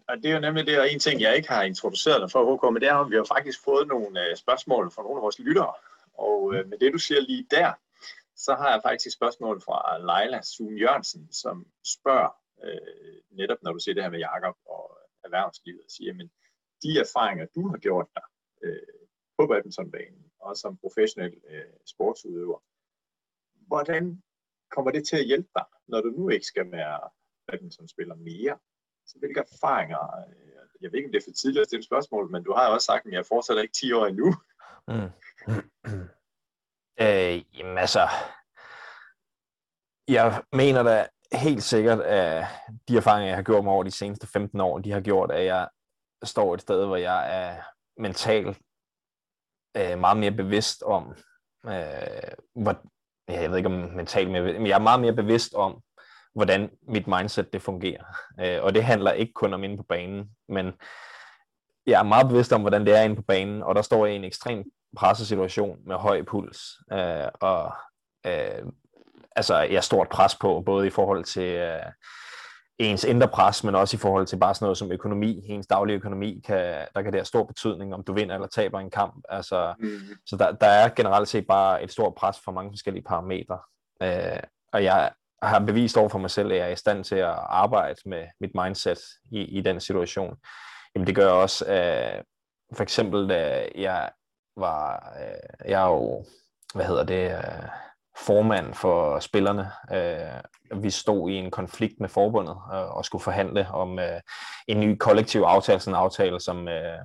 Og 0.08 0.16
det 0.16 0.26
er 0.30 0.34
jo 0.34 0.40
nemlig 0.40 0.66
det, 0.66 0.80
og 0.80 0.92
en 0.92 0.98
ting, 0.98 1.20
jeg 1.20 1.36
ikke 1.36 1.48
har 1.48 1.62
introduceret 1.62 2.20
dig 2.20 2.30
for, 2.30 2.56
HK, 2.56 2.72
men 2.72 2.82
det 2.82 2.88
er, 2.88 2.94
at 2.94 3.10
vi 3.10 3.16
har 3.16 3.24
faktisk 3.24 3.64
fået 3.64 3.88
nogle 3.88 4.36
spørgsmål 4.36 4.90
fra 4.90 5.02
nogle 5.02 5.18
af 5.18 5.22
vores 5.22 5.38
lyttere. 5.38 5.72
Og 6.14 6.52
med 6.52 6.78
det, 6.78 6.92
du 6.92 6.98
siger 6.98 7.20
lige 7.20 7.46
der, 7.50 7.72
så 8.44 8.54
har 8.54 8.68
jeg 8.72 8.80
faktisk 8.82 9.06
et 9.06 9.18
spørgsmål 9.18 9.56
fra 9.66 9.78
Leila 10.08 10.40
Sune 10.42 10.80
Jørgensen, 10.80 11.32
som 11.32 11.66
spørger, 11.96 12.32
øh, 12.64 13.16
netop 13.30 13.58
når 13.62 13.72
du 13.72 13.78
siger 13.78 13.94
det 13.94 14.02
her 14.02 14.10
med 14.10 14.18
Jakob 14.18 14.56
og 14.66 14.98
erhvervslivet, 15.24 15.80
og 15.86 15.90
siger, 15.90 16.12
men 16.14 16.28
de 16.82 16.90
erfaringer, 17.04 17.46
du 17.54 17.68
har 17.68 17.78
gjort 17.86 18.08
dig 18.16 18.26
øh, 18.64 18.94
på 19.38 19.46
badmintonbanen 19.46 20.24
og 20.40 20.56
som 20.56 20.76
professionel 20.76 21.34
øh, 21.50 21.74
sportsudøver, 21.86 22.58
hvordan 23.66 24.22
kommer 24.74 24.90
det 24.90 25.06
til 25.06 25.16
at 25.16 25.26
hjælpe 25.26 25.50
dig, 25.54 25.64
når 25.88 26.00
du 26.00 26.08
nu 26.08 26.28
ikke 26.28 26.46
skal 26.46 26.72
være 26.72 27.00
badmintonspiller 27.46 28.14
mere? 28.14 28.58
Så 29.06 29.18
hvilke 29.18 29.40
erfaringer, 29.40 30.02
øh, 30.28 30.66
jeg 30.80 30.92
ved 30.92 30.98
ikke, 30.98 31.08
om 31.08 31.12
det 31.12 31.20
er 31.20 31.28
for 31.28 31.38
tidligt 31.40 31.62
at 31.62 31.66
stille 31.66 31.84
spørgsmål, 31.84 32.30
men 32.30 32.44
du 32.44 32.52
har 32.52 32.66
jo 32.66 32.72
også 32.74 32.86
sagt, 32.86 33.06
at 33.06 33.12
jeg 33.12 33.26
fortsætter 33.26 33.62
ikke 33.62 33.78
10 33.80 33.92
år 33.92 34.06
endnu. 34.06 34.28
Mm. 34.88 35.10
øh, 37.00 37.58
jamen 37.58 37.78
altså, 37.78 38.08
jeg 40.08 40.42
mener 40.52 40.82
da 40.82 41.06
helt 41.32 41.62
sikkert, 41.62 42.00
at 42.00 42.46
de 42.88 42.96
erfaringer, 42.96 43.26
jeg 43.26 43.36
har 43.36 43.42
gjort 43.42 43.64
mig 43.64 43.72
over 43.72 43.84
de 43.84 43.90
seneste 43.90 44.26
15 44.26 44.60
år, 44.60 44.78
de 44.78 44.92
har 44.92 45.00
gjort, 45.00 45.30
at 45.30 45.44
jeg 45.44 45.68
står 46.24 46.54
et 46.54 46.60
sted, 46.60 46.86
hvor 46.86 46.96
jeg 46.96 47.42
er 47.42 47.56
mentalt 47.96 48.58
øh, 49.76 49.98
meget 49.98 50.16
mere 50.18 50.30
bevidst 50.30 50.82
om, 50.82 51.14
øh, 51.66 52.32
hvor, 52.54 52.82
jeg 53.28 53.50
ved 53.50 53.56
ikke 53.56 53.68
om 53.68 53.90
mentalt 53.96 54.30
mere, 54.30 54.42
men 54.42 54.66
jeg 54.66 54.74
er 54.74 54.78
meget 54.78 55.00
mere 55.00 55.14
bevidst 55.14 55.54
om, 55.54 55.82
hvordan 56.34 56.70
mit 56.88 57.06
mindset 57.06 57.52
det 57.52 57.62
fungerer. 57.62 58.04
Øh, 58.40 58.62
og 58.62 58.74
det 58.74 58.84
handler 58.84 59.12
ikke 59.12 59.32
kun 59.32 59.54
om 59.54 59.64
inde 59.64 59.76
på 59.76 59.82
banen, 59.82 60.30
men 60.48 60.72
jeg 61.86 61.98
er 61.98 62.02
meget 62.02 62.28
bevidst 62.28 62.52
om, 62.52 62.60
hvordan 62.60 62.86
det 62.86 62.96
er 62.96 63.02
inde 63.02 63.16
på 63.16 63.22
banen, 63.22 63.62
og 63.62 63.74
der 63.74 63.82
står 63.82 64.06
jeg 64.06 64.14
i 64.14 64.18
en 64.18 64.24
ekstremt 64.24 64.66
presset 64.96 65.26
situation 65.26 65.78
med 65.86 65.96
høj 65.96 66.22
puls, 66.22 66.60
øh, 66.92 67.28
og 67.40 67.72
øh, 68.26 68.66
altså 69.36 69.56
jeg 69.58 69.74
er 69.74 69.80
stort 69.80 70.08
pres 70.08 70.34
på, 70.34 70.62
både 70.66 70.86
i 70.86 70.90
forhold 70.90 71.24
til 71.24 71.54
øh, 71.54 71.82
ens 72.78 73.04
indre 73.04 73.28
pres, 73.28 73.64
men 73.64 73.74
også 73.74 73.96
i 73.96 73.98
forhold 73.98 74.26
til 74.26 74.38
bare 74.38 74.54
sådan 74.54 74.64
noget 74.64 74.78
som 74.78 74.92
økonomi, 74.92 75.42
ens 75.46 75.66
daglige 75.66 75.96
økonomi, 75.96 76.42
kan, 76.46 76.86
der 76.94 77.02
kan 77.02 77.12
det 77.12 77.14
have 77.14 77.24
stor 77.24 77.44
betydning, 77.44 77.94
om 77.94 78.04
du 78.04 78.12
vinder 78.12 78.34
eller 78.34 78.48
taber 78.48 78.80
en 78.80 78.90
kamp. 78.90 79.24
Altså, 79.28 79.74
mm. 79.78 80.00
Så 80.26 80.36
der, 80.36 80.52
der 80.52 80.66
er 80.66 80.88
generelt 80.88 81.28
set 81.28 81.46
bare 81.46 81.82
et 81.82 81.92
stort 81.92 82.14
pres 82.14 82.36
for 82.44 82.52
mange 82.52 82.72
forskellige 82.72 83.04
parametre. 83.04 83.58
Øh, 84.02 84.40
og 84.72 84.84
jeg 84.84 85.12
har 85.42 85.58
bevist 85.58 85.96
over 85.96 86.08
for 86.08 86.18
mig 86.18 86.30
selv, 86.30 86.52
at 86.52 86.58
jeg 86.58 86.66
er 86.66 86.72
i 86.72 86.76
stand 86.76 87.04
til 87.04 87.16
at 87.16 87.38
arbejde 87.48 88.00
med 88.06 88.26
mit 88.40 88.50
mindset 88.54 88.98
i, 89.32 89.40
i 89.40 89.60
den 89.60 89.80
situation. 89.80 90.36
Jamen 90.94 91.06
det 91.06 91.14
gør 91.14 91.30
også, 91.30 91.64
øh, 91.64 92.22
for 92.76 92.82
eksempel 92.82 93.28
da 93.28 93.68
jeg 93.74 94.10
var, 94.56 95.12
øh, 95.20 95.70
jeg 95.70 95.82
er 95.82 95.88
jo, 95.88 96.24
hvad 96.74 96.84
hedder 96.84 97.04
det, 97.04 97.30
øh, 97.30 97.68
formand 98.26 98.74
for 98.74 99.18
spillerne. 99.18 99.70
Øh, 99.92 100.82
vi 100.82 100.90
stod 100.90 101.30
i 101.30 101.34
en 101.34 101.50
konflikt 101.50 102.00
med 102.00 102.08
forbundet 102.08 102.56
øh, 102.74 102.96
og 102.96 103.04
skulle 103.04 103.22
forhandle 103.22 103.68
om 103.72 103.98
øh, 103.98 104.20
en 104.68 104.80
ny 104.80 104.96
kollektiv 104.96 105.40
aftale, 105.40 105.80
sådan 105.80 105.94
en 105.94 106.02
aftale, 106.02 106.40
som, 106.40 106.68
øh, 106.68 106.98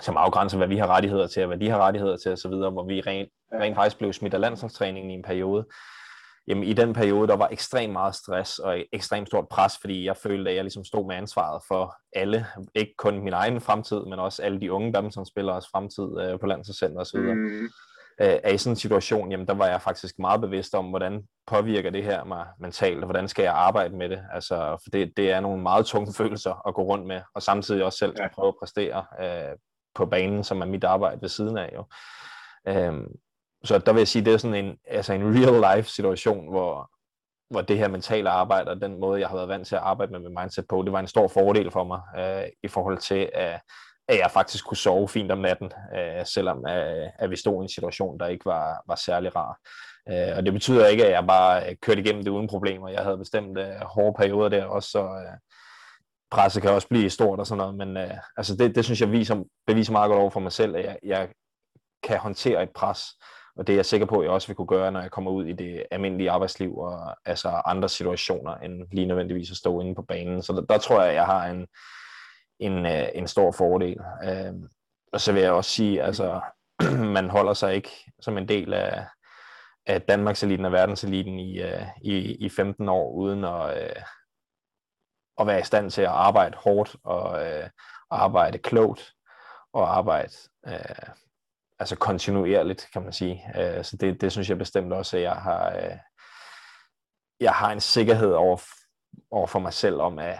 som 0.00 0.16
afgrænser, 0.16 0.58
hvad 0.58 0.68
vi 0.68 0.76
har 0.76 0.86
rettigheder 0.86 1.26
til, 1.26 1.42
og 1.42 1.46
hvad 1.46 1.58
de 1.58 1.70
har 1.70 1.78
rettigheder 1.78 2.16
til 2.16 2.32
osv., 2.32 2.50
hvor 2.50 2.86
vi 2.86 3.00
rent, 3.00 3.28
rent 3.52 3.76
faktisk 3.76 3.98
blev 3.98 4.12
smidt 4.12 4.34
af 4.34 4.40
landsholdstræningen 4.40 5.10
i 5.10 5.14
en 5.14 5.22
periode. 5.22 5.66
Jamen, 6.48 6.64
i 6.64 6.72
den 6.72 6.92
periode, 6.92 7.28
der 7.28 7.36
var 7.36 7.48
ekstremt 7.52 7.92
meget 7.92 8.14
stress 8.14 8.58
og 8.58 8.84
ekstremt 8.92 9.28
stort 9.28 9.48
pres, 9.48 9.72
fordi 9.80 10.04
jeg 10.04 10.16
følte, 10.16 10.50
at 10.50 10.56
jeg 10.56 10.64
ligesom 10.64 10.84
stod 10.84 11.06
med 11.06 11.16
ansvaret 11.16 11.62
for 11.68 11.94
alle, 12.12 12.46
ikke 12.74 12.94
kun 12.98 13.24
min 13.24 13.32
egen 13.32 13.60
fremtid, 13.60 14.00
men 14.00 14.18
også 14.18 14.42
alle 14.42 14.60
de 14.60 14.72
unge 14.72 14.92
badmintonspilleres 14.92 15.66
fremtid 15.72 16.20
øh, 16.20 16.40
på 16.40 16.46
landsholdscenter 16.46 17.00
osv. 17.00 17.20
Mm 17.20 17.68
øh, 18.20 18.38
er 18.42 18.50
i 18.50 18.58
sådan 18.58 18.72
en 18.72 18.76
situation, 18.76 19.30
jamen 19.30 19.46
der 19.46 19.54
var 19.54 19.66
jeg 19.66 19.82
faktisk 19.82 20.18
meget 20.18 20.40
bevidst 20.40 20.74
om, 20.74 20.86
hvordan 20.86 21.22
påvirker 21.46 21.90
det 21.90 22.04
her 22.04 22.24
mig 22.24 22.46
mentalt, 22.58 22.98
og 22.98 23.04
hvordan 23.04 23.28
skal 23.28 23.42
jeg 23.42 23.52
arbejde 23.52 23.96
med 23.96 24.08
det. 24.08 24.22
Altså, 24.32 24.56
for 24.82 24.90
det, 24.90 25.16
det 25.16 25.30
er 25.30 25.40
nogle 25.40 25.62
meget 25.62 25.86
tunge 25.86 26.12
følelser 26.18 26.68
at 26.68 26.74
gå 26.74 26.82
rundt 26.82 27.06
med, 27.06 27.20
og 27.34 27.42
samtidig 27.42 27.84
også 27.84 27.98
selv 27.98 28.14
ja. 28.18 28.28
prøve 28.28 28.48
at 28.48 28.54
præstere 28.58 29.04
øh, 29.20 29.56
på 29.94 30.06
banen, 30.06 30.44
som 30.44 30.60
er 30.60 30.66
mit 30.66 30.84
arbejde 30.84 31.22
ved 31.22 31.28
siden 31.28 31.58
af. 31.58 31.70
Jo. 31.74 31.84
Øhm, 32.68 33.06
så 33.64 33.78
der 33.78 33.92
vil 33.92 34.00
jeg 34.00 34.08
sige, 34.08 34.24
det 34.24 34.32
er 34.32 34.38
sådan 34.38 34.64
en, 34.64 34.76
altså 34.88 35.12
en 35.12 35.22
real 35.22 35.76
life 35.76 35.90
situation, 35.90 36.50
hvor 36.50 36.90
hvor 37.50 37.60
det 37.60 37.78
her 37.78 37.88
mentale 37.88 38.30
arbejde 38.30 38.70
og 38.70 38.80
den 38.80 39.00
måde, 39.00 39.20
jeg 39.20 39.28
har 39.28 39.36
været 39.36 39.48
vant 39.48 39.66
til 39.66 39.74
at 39.74 39.82
arbejde 39.82 40.12
med 40.12 40.20
mit 40.20 40.38
mindset 40.40 40.64
på, 40.68 40.82
det 40.82 40.92
var 40.92 41.00
en 41.00 41.06
stor 41.06 41.28
fordel 41.28 41.70
for 41.70 41.84
mig 41.84 42.00
øh, 42.18 42.48
i 42.62 42.68
forhold 42.68 42.98
til, 42.98 43.30
at, 43.34 43.60
at 44.08 44.18
jeg 44.18 44.30
faktisk 44.30 44.66
kunne 44.66 44.76
sove 44.76 45.08
fint 45.08 45.32
om 45.32 45.38
natten, 45.38 45.72
øh, 45.96 46.26
selvom 46.26 46.64
at, 46.66 47.10
at 47.18 47.30
vi 47.30 47.36
stod 47.36 47.62
i 47.62 47.64
en 47.64 47.68
situation, 47.68 48.18
der 48.20 48.26
ikke 48.26 48.44
var, 48.44 48.82
var 48.86 48.94
særlig 48.94 49.36
rar. 49.36 49.58
Øh, 50.08 50.36
og 50.36 50.44
det 50.44 50.52
betyder 50.52 50.86
ikke, 50.86 51.04
at 51.04 51.12
jeg 51.12 51.26
bare 51.26 51.70
øh, 51.70 51.76
kørte 51.82 52.00
igennem 52.00 52.24
det 52.24 52.30
uden 52.30 52.48
problemer. 52.48 52.88
Jeg 52.88 53.02
havde 53.02 53.18
bestemt 53.18 53.58
øh, 53.58 53.80
hårde 53.82 54.14
perioder 54.18 54.48
der 54.48 54.64
også, 54.64 54.90
så 54.90 55.02
øh, 55.02 55.38
presset 56.30 56.62
kan 56.62 56.70
også 56.70 56.88
blive 56.88 57.10
stort 57.10 57.38
og 57.38 57.46
sådan 57.46 57.58
noget, 57.58 57.74
men 57.74 57.96
øh, 57.96 58.16
altså 58.36 58.56
det, 58.56 58.74
det 58.74 58.84
synes 58.84 59.00
jeg 59.00 59.12
viser, 59.12 59.44
beviser 59.66 59.92
meget 59.92 60.08
godt 60.08 60.20
over 60.20 60.30
for 60.30 60.40
mig 60.40 60.52
selv, 60.52 60.76
at 60.76 60.84
jeg, 60.84 60.98
jeg 61.02 61.28
kan 62.02 62.18
håndtere 62.18 62.62
et 62.62 62.70
pres, 62.74 63.04
og 63.60 63.66
det 63.66 63.72
er 63.72 63.76
jeg 63.76 63.86
sikker 63.86 64.06
på, 64.06 64.18
at 64.18 64.24
jeg 64.24 64.32
også 64.32 64.48
vil 64.48 64.56
kunne 64.56 64.66
gøre, 64.66 64.92
når 64.92 65.00
jeg 65.00 65.10
kommer 65.10 65.30
ud 65.30 65.46
i 65.46 65.52
det 65.52 65.86
almindelige 65.90 66.30
arbejdsliv 66.30 66.78
og 66.78 67.16
altså 67.24 67.48
andre 67.48 67.88
situationer, 67.88 68.54
end 68.54 68.86
lige 68.92 69.06
nødvendigvis 69.06 69.50
at 69.50 69.56
stå 69.56 69.80
inde 69.80 69.94
på 69.94 70.02
banen. 70.02 70.42
Så 70.42 70.52
der, 70.52 70.60
der 70.60 70.78
tror 70.78 71.00
jeg, 71.00 71.08
at 71.08 71.14
jeg 71.14 71.26
har 71.26 71.46
en, 71.46 71.66
en, 72.58 72.86
øh, 72.86 73.08
en 73.14 73.26
stor 73.26 73.52
fordel. 73.52 74.00
Øh, 74.24 74.54
og 75.12 75.20
så 75.20 75.32
vil 75.32 75.42
jeg 75.42 75.52
også 75.52 75.70
sige, 75.70 76.02
altså 76.02 76.40
man 77.16 77.30
holder 77.30 77.54
sig 77.54 77.74
ikke 77.74 77.90
som 78.20 78.38
en 78.38 78.48
del 78.48 78.74
af, 78.74 79.06
af 79.86 80.02
Danmarks 80.02 80.42
eliten 80.42 80.64
og 80.64 80.72
verdenseliten 80.72 81.38
i, 81.38 81.62
uh, 81.62 81.86
i, 82.02 82.34
i 82.34 82.48
15 82.48 82.88
år, 82.88 83.12
uden 83.12 83.44
at, 83.44 83.94
uh, 83.96 84.02
at 85.40 85.46
være 85.46 85.60
i 85.60 85.64
stand 85.64 85.90
til 85.90 86.02
at 86.02 86.08
arbejde 86.08 86.56
hårdt 86.56 86.96
og 87.04 87.30
uh, 87.30 87.68
arbejde 88.10 88.58
klogt 88.58 89.12
og 89.72 89.96
arbejde 89.96 90.32
uh, 90.66 91.14
altså 91.80 91.96
kontinuerligt, 91.96 92.88
kan 92.92 93.02
man 93.02 93.12
sige. 93.12 93.44
Øh, 93.56 93.84
så 93.84 93.96
det, 93.96 94.20
det 94.20 94.32
synes 94.32 94.48
jeg 94.48 94.58
bestemt 94.58 94.92
også, 94.92 95.16
at 95.16 95.22
jeg 95.22 95.32
har, 95.32 95.70
øh, 95.76 95.96
jeg 97.40 97.52
har 97.52 97.72
en 97.72 97.80
sikkerhed 97.80 98.32
over, 98.32 98.62
over 99.30 99.46
for 99.46 99.58
mig 99.58 99.72
selv 99.72 100.00
om, 100.00 100.18
at 100.18 100.38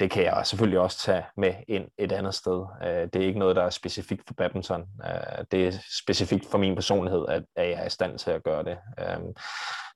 det 0.00 0.10
kan 0.10 0.24
jeg 0.24 0.46
selvfølgelig 0.46 0.78
også 0.78 0.98
tage 0.98 1.24
med 1.36 1.54
ind 1.68 1.88
et 1.98 2.12
andet 2.12 2.34
sted. 2.34 2.66
Øh, 2.82 3.08
det 3.12 3.16
er 3.16 3.26
ikke 3.26 3.38
noget, 3.38 3.56
der 3.56 3.62
er 3.62 3.70
specifikt 3.70 4.22
for 4.26 4.34
badminton. 4.34 4.80
Øh, 5.04 5.44
det 5.50 5.66
er 5.66 5.72
specifikt 6.04 6.46
for 6.50 6.58
min 6.58 6.74
personlighed, 6.74 7.24
at, 7.28 7.44
jeg 7.56 7.72
er 7.72 7.86
i 7.86 7.90
stand 7.90 8.18
til 8.18 8.30
at 8.30 8.42
gøre 8.42 8.64
det. 8.64 8.78
Øh, 8.98 9.18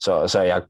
så, 0.00 0.28
så 0.28 0.40
jeg 0.40 0.62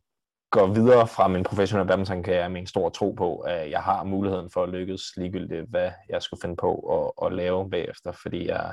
går 0.51 0.67
videre 0.67 1.09
fra 1.09 1.29
min 1.29 1.45
professionelle 1.45 1.89
badminton, 1.89 2.23
kan 2.23 2.35
jeg 2.35 2.51
med 2.51 2.61
en 2.61 2.67
stor 2.67 2.89
tro 2.89 3.13
på, 3.13 3.39
at 3.39 3.71
jeg 3.71 3.83
har 3.83 4.05
muligheden 4.05 4.51
for 4.51 4.63
at 4.63 4.69
lykkes 4.69 5.03
ligegyldigt, 5.17 5.71
hvad 5.71 5.91
jeg 6.09 6.23
skulle 6.23 6.41
finde 6.41 6.57
på 6.57 6.75
at, 6.97 7.27
at 7.27 7.33
lave 7.33 7.71
bagefter, 7.71 8.13
fordi 8.13 8.49
jeg, 8.49 8.73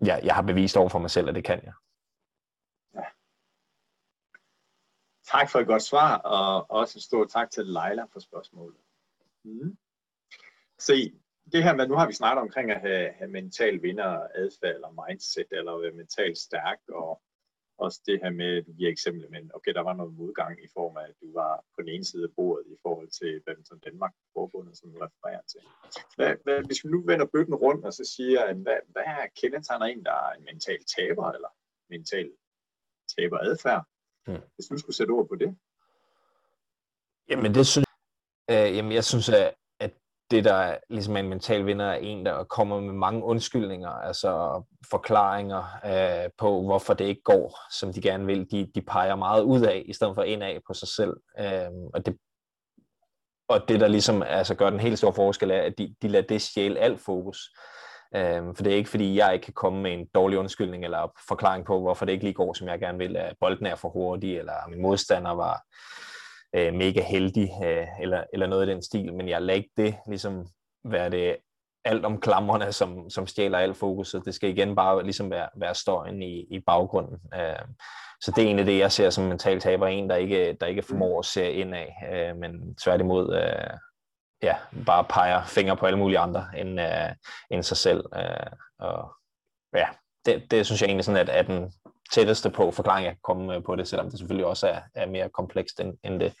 jeg, 0.00 0.20
jeg 0.24 0.34
har 0.34 0.42
bevist 0.42 0.76
over 0.76 0.88
for 0.88 0.98
mig 0.98 1.10
selv, 1.10 1.28
at 1.28 1.34
det 1.34 1.44
kan 1.44 1.64
jeg. 1.64 1.72
Ja. 2.94 3.04
Tak 5.24 5.50
for 5.50 5.58
et 5.58 5.66
godt 5.66 5.82
svar, 5.82 6.18
og 6.18 6.70
også 6.70 6.98
en 6.98 7.02
stor 7.02 7.24
tak 7.24 7.50
til 7.50 7.66
Leila 7.66 8.04
for 8.12 8.20
spørgsmålet. 8.20 8.80
Mm. 9.44 9.76
Se, 10.78 11.20
det 11.52 11.62
her 11.62 11.74
med, 11.74 11.88
nu 11.88 11.94
har 11.94 12.06
vi 12.06 12.12
snakket 12.12 12.42
omkring 12.42 12.70
at 12.70 12.80
have, 12.80 13.12
have 13.12 13.30
mental 13.30 13.82
vinder 13.82 14.28
adfærd, 14.34 14.74
eller 14.74 15.06
mindset, 15.08 15.46
eller 15.50 15.78
være 15.78 15.92
mentalt 15.92 16.38
stærk, 16.38 16.78
og 16.88 17.22
også 17.78 18.00
det 18.06 18.20
her 18.22 18.30
med, 18.30 18.62
du 18.62 18.72
giver 18.72 18.90
eksempler, 18.90 19.28
men 19.30 19.50
okay, 19.54 19.72
der 19.74 19.80
var 19.80 19.94
noget 19.94 20.14
modgang 20.14 20.64
i 20.64 20.68
form 20.76 20.96
af, 20.96 21.04
at 21.08 21.14
du 21.22 21.32
var 21.40 21.52
på 21.74 21.82
den 21.82 21.88
ene 21.88 22.04
side 22.04 22.24
af 22.24 22.32
bordet 22.36 22.66
i 22.66 22.76
forhold 22.82 23.08
til 23.20 23.40
Badminton 23.46 23.78
Danmark 23.78 24.14
forbundet, 24.32 24.78
som 24.78 24.90
du 24.92 24.98
refererer 25.06 25.44
til. 25.52 25.60
Hvad, 26.16 26.32
hvad, 26.44 26.58
hvis 26.66 26.84
vi 26.84 26.88
nu 26.88 27.02
vender 27.10 27.26
bøtten 27.26 27.54
rundt 27.54 27.84
og 27.84 27.92
så 27.92 28.04
siger, 28.16 28.40
at 28.50 28.56
hvad, 28.56 28.78
hvad 28.92 29.04
kendetegner 29.40 29.86
en, 29.86 30.04
der 30.04 30.16
er 30.26 30.32
en 30.38 30.44
mental 30.44 30.80
taber, 30.96 31.32
eller 31.32 31.50
mental 31.90 32.30
taber 33.16 33.38
adfærd? 33.38 33.82
Hmm. 34.26 34.44
Hvis 34.54 34.66
du 34.66 34.78
skulle 34.78 34.96
sætte 34.96 35.10
ord 35.10 35.28
på 35.28 35.34
det? 35.34 35.50
Jamen 37.30 37.54
det 37.54 37.66
synes 37.66 37.84
Øh, 38.50 38.76
jamen, 38.76 38.92
jeg 38.92 39.04
synes, 39.04 39.28
at, 39.28 39.34
at 39.36 39.54
det, 40.30 40.44
der 40.44 40.76
ligesom 40.90 41.16
er 41.16 41.20
en 41.20 41.28
mental 41.28 41.66
vinder, 41.66 41.84
er 41.84 41.94
en, 41.94 42.26
der 42.26 42.44
kommer 42.44 42.80
med 42.80 42.92
mange 42.92 43.24
undskyldninger, 43.24 43.88
altså 43.88 44.62
forklaringer 44.90 45.64
øh, 45.84 46.30
på, 46.38 46.62
hvorfor 46.62 46.94
det 46.94 47.04
ikke 47.04 47.22
går, 47.22 47.58
som 47.70 47.92
de 47.92 48.02
gerne 48.02 48.26
vil. 48.26 48.50
De, 48.50 48.70
de 48.74 48.82
peger 48.82 49.14
meget 49.14 49.42
ud 49.42 49.60
af, 49.60 49.82
i 49.86 49.92
stedet 49.92 50.14
for 50.14 50.22
indad 50.22 50.60
på 50.66 50.74
sig 50.74 50.88
selv. 50.88 51.16
Øh, 51.38 51.70
og, 51.94 52.06
det, 52.06 52.16
og 53.48 53.68
det, 53.68 53.80
der 53.80 53.88
ligesom 53.88 54.22
altså, 54.22 54.54
gør 54.54 54.70
den 54.70 54.80
helt 54.80 54.98
store 54.98 55.12
forskel, 55.12 55.50
er, 55.50 55.60
at 55.60 55.78
de, 55.78 55.94
de 56.02 56.08
lader 56.08 56.26
det 56.26 56.42
stjæle 56.42 56.78
alt 56.78 57.00
fokus. 57.00 57.38
Øh, 58.16 58.42
for 58.56 58.62
det 58.62 58.72
er 58.72 58.76
ikke, 58.76 58.90
fordi 58.90 59.18
jeg 59.18 59.32
ikke 59.34 59.44
kan 59.44 59.54
komme 59.54 59.82
med 59.82 59.92
en 59.92 60.06
dårlig 60.14 60.38
undskyldning 60.38 60.84
eller 60.84 61.12
forklaring 61.28 61.66
på, 61.66 61.80
hvorfor 61.80 62.04
det 62.04 62.12
ikke 62.12 62.24
lige 62.24 62.34
går, 62.34 62.52
som 62.52 62.68
jeg 62.68 62.80
gerne 62.80 62.98
vil, 62.98 63.16
at 63.16 63.36
bolden 63.40 63.66
er 63.66 63.76
for 63.76 63.88
hurtig, 63.88 64.38
eller 64.38 64.68
min 64.68 64.82
modstander 64.82 65.30
var 65.30 65.62
øh, 66.54 66.74
mega 66.74 67.02
heldig, 67.02 67.50
øh, 67.64 67.86
eller, 68.00 68.24
eller 68.32 68.46
noget 68.46 68.66
i 68.66 68.70
den 68.70 68.82
stil, 68.82 69.14
men 69.14 69.28
jeg 69.28 69.42
lader 69.42 69.56
ikke 69.56 69.70
det 69.76 69.94
ligesom 70.06 70.46
være 70.84 71.10
det 71.10 71.36
alt 71.84 72.04
om 72.04 72.20
klammerne, 72.20 72.72
som, 72.72 73.10
som 73.10 73.26
stjæler 73.26 73.58
alt 73.58 73.76
fokuset. 73.76 74.24
Det 74.24 74.34
skal 74.34 74.50
igen 74.50 74.76
bare 74.76 75.02
ligesom 75.02 75.30
være, 75.30 75.48
være 75.56 75.74
støjen 75.74 76.22
i, 76.22 76.46
i 76.50 76.60
baggrunden. 76.66 77.18
Øh, 77.34 77.66
så 78.20 78.30
det 78.30 78.42
er 78.42 78.46
egentlig 78.46 78.66
det, 78.66 78.78
jeg 78.78 78.92
ser 78.92 79.10
som 79.10 79.24
mental 79.24 79.60
taber, 79.60 79.86
en, 79.86 80.10
der 80.10 80.16
ikke, 80.16 80.56
der 80.60 80.66
ikke 80.66 80.82
formår 80.82 81.18
at 81.18 81.24
se 81.24 81.52
ind 81.52 81.74
af, 81.74 81.94
øh, 82.12 82.36
men 82.36 82.76
tværtimod 82.76 83.36
øh, 83.36 83.78
ja, 84.42 84.56
bare 84.86 85.04
peger 85.04 85.44
fingre 85.44 85.76
på 85.76 85.86
alle 85.86 85.98
mulige 85.98 86.18
andre 86.18 86.46
end, 86.56 86.80
øh, 86.80 87.10
end 87.50 87.62
sig 87.62 87.76
selv. 87.76 88.04
Øh, 88.16 88.52
og 88.78 89.12
ja, 89.74 89.86
det, 90.26 90.50
det 90.50 90.66
synes 90.66 90.82
jeg 90.82 90.88
egentlig 90.88 91.04
sådan, 91.04 91.20
at, 91.20 91.28
at 91.28 91.46
den 91.46 91.72
tætteste 92.12 92.50
på 92.50 92.70
forklaring, 92.70 93.04
jeg 93.04 93.12
kan 93.12 93.20
komme 93.22 93.62
på 93.62 93.76
det, 93.76 93.88
selvom 93.88 94.10
det 94.10 94.18
selvfølgelig 94.18 94.46
også 94.46 94.68
er, 94.68 94.80
er 94.94 95.06
mere 95.06 95.28
komplekst 95.28 95.80
end, 95.80 95.98
end 96.02 96.20
det. 96.20 96.34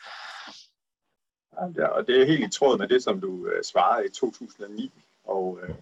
Ja, 1.76 1.86
og 1.86 2.06
det 2.06 2.20
er 2.20 2.26
helt 2.26 2.44
i 2.44 2.58
tråd 2.58 2.78
med 2.78 2.88
det, 2.88 3.02
som 3.02 3.20
du 3.20 3.46
øh, 3.46 3.64
svarede 3.64 4.06
i 4.06 4.08
2009. 4.08 4.92
Og 5.24 5.58
øh, 5.62 5.74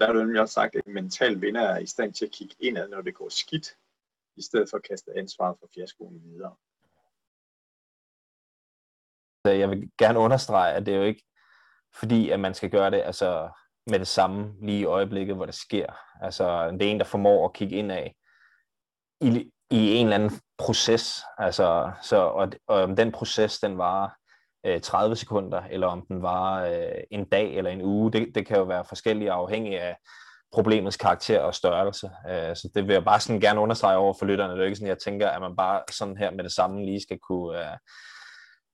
der 0.00 0.06
har 0.06 0.12
du 0.12 0.18
nemlig 0.18 0.40
også 0.40 0.54
sagt, 0.54 0.76
at 0.76 0.84
en 0.84 0.94
mental 0.94 1.40
vinder 1.40 1.60
er 1.60 1.78
i 1.78 1.86
stand 1.86 2.12
til 2.12 2.24
at 2.24 2.30
kigge 2.30 2.54
indad, 2.60 2.88
når 2.88 3.00
det 3.00 3.14
går 3.14 3.28
skidt, 3.28 3.76
i 4.36 4.42
stedet 4.42 4.70
for 4.70 4.76
at 4.76 4.82
kaste 4.82 5.10
ansvaret 5.16 5.56
for 5.60 5.68
fiaskoen 5.74 6.22
videre. 6.24 6.54
Jeg 9.44 9.70
vil 9.70 9.90
gerne 9.98 10.18
understrege, 10.18 10.74
at 10.74 10.86
det 10.86 10.94
er 10.94 10.98
jo 10.98 11.04
ikke 11.04 11.24
fordi, 11.94 12.30
at 12.30 12.40
man 12.40 12.54
skal 12.54 12.70
gøre 12.70 12.90
det 12.90 13.02
altså, 13.04 13.50
med 13.86 13.98
det 13.98 14.08
samme 14.08 14.54
lige 14.62 14.80
i 14.80 14.84
øjeblikket, 14.84 15.36
hvor 15.36 15.46
det 15.46 15.54
sker. 15.54 15.86
Altså, 16.22 16.70
det 16.70 16.82
er 16.82 16.90
en, 16.90 16.98
der 16.98 17.04
formår 17.04 17.44
at 17.44 17.52
kigge 17.52 17.76
indad 17.76 18.08
i, 19.22 19.50
i 19.70 19.94
en 19.94 20.06
eller 20.06 20.14
anden 20.14 20.40
proces. 20.58 21.22
Altså, 21.38 21.92
så, 22.02 22.16
og, 22.16 22.52
og 22.66 22.82
om 22.82 22.96
den 22.96 23.12
proces, 23.12 23.58
den 23.58 23.78
var 23.78 24.16
øh, 24.66 24.80
30 24.80 25.16
sekunder, 25.16 25.62
eller 25.70 25.86
om 25.86 26.06
den 26.08 26.22
var 26.22 26.64
øh, 26.64 27.02
en 27.10 27.24
dag 27.24 27.56
eller 27.56 27.70
en 27.70 27.82
uge, 27.82 28.12
det, 28.12 28.34
det 28.34 28.46
kan 28.46 28.56
jo 28.56 28.64
være 28.64 28.84
forskelligt 28.84 29.30
afhængig 29.30 29.80
af 29.80 29.96
problemets 30.52 30.96
karakter 30.96 31.40
og 31.40 31.54
størrelse. 31.54 32.10
Øh, 32.28 32.56
så 32.56 32.70
det 32.74 32.86
vil 32.86 32.92
jeg 32.92 33.04
bare 33.04 33.20
sådan 33.20 33.40
gerne 33.40 33.60
understrege 33.60 33.96
over 33.96 34.14
for 34.18 34.26
lytterne. 34.26 34.52
Det 34.52 34.58
er 34.58 34.62
jo 34.62 34.66
ikke 34.66 34.76
sådan, 34.76 34.88
jeg 34.88 34.98
tænker, 34.98 35.28
at 35.28 35.40
man 35.40 35.56
bare 35.56 35.82
sådan 35.90 36.16
her 36.16 36.30
med 36.30 36.44
det 36.44 36.52
samme 36.52 36.84
lige 36.84 37.02
skal 37.02 37.18
kunne, 37.18 37.60
øh, 37.60 37.76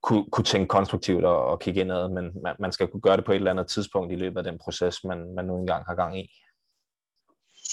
kunne, 0.03 0.31
kunne 0.31 0.45
tænke 0.45 0.69
konstruktivt 0.69 1.25
og, 1.25 1.45
og 1.45 1.61
kigge 1.61 1.81
indad, 1.81 2.09
men 2.09 2.43
man, 2.43 2.57
man 2.59 2.73
skal 2.73 2.89
kunne 2.89 3.01
gøre 3.01 3.17
det 3.17 3.25
på 3.25 3.33
et 3.33 3.37
eller 3.37 3.51
andet 3.51 3.69
tidspunkt 3.69 4.13
i 4.13 4.17
løbet 4.17 4.39
af 4.39 4.45
den 4.45 4.59
proces, 4.59 5.05
man, 5.05 5.35
man 5.35 5.45
nu 5.45 5.57
engang 5.57 5.85
har 5.87 5.95
gang 5.95 6.21
i. 6.21 6.31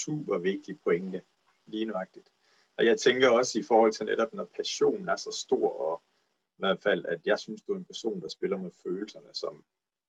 Super 0.04 0.38
vigtig 0.38 0.78
pointe, 0.84 1.22
lige 1.66 1.84
nøjagtigt. 1.84 2.28
Og 2.78 2.84
jeg 2.84 2.98
tænker 2.98 3.28
også 3.28 3.58
i 3.58 3.62
forhold 3.62 3.92
til 3.92 4.06
netop, 4.06 4.34
når 4.34 4.48
passionen 4.56 5.08
er 5.08 5.16
så 5.16 5.42
stor, 5.44 5.68
og 5.86 6.02
i 6.58 6.60
hvert 6.62 6.82
fald, 6.82 7.04
at 7.04 7.20
jeg 7.24 7.38
synes, 7.38 7.62
du 7.62 7.72
er 7.72 7.76
en 7.76 7.84
person, 7.84 8.22
der 8.22 8.28
spiller 8.28 8.58
med 8.58 8.70
følelserne, 8.82 9.30
som 9.34 9.64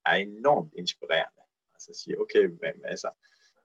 er 0.06 0.14
enormt 0.14 0.72
inspirerende. 0.78 1.42
Altså 1.74 2.02
siger, 2.02 2.16
okay, 2.18 2.44
men, 2.44 2.74
altså, 2.84 3.10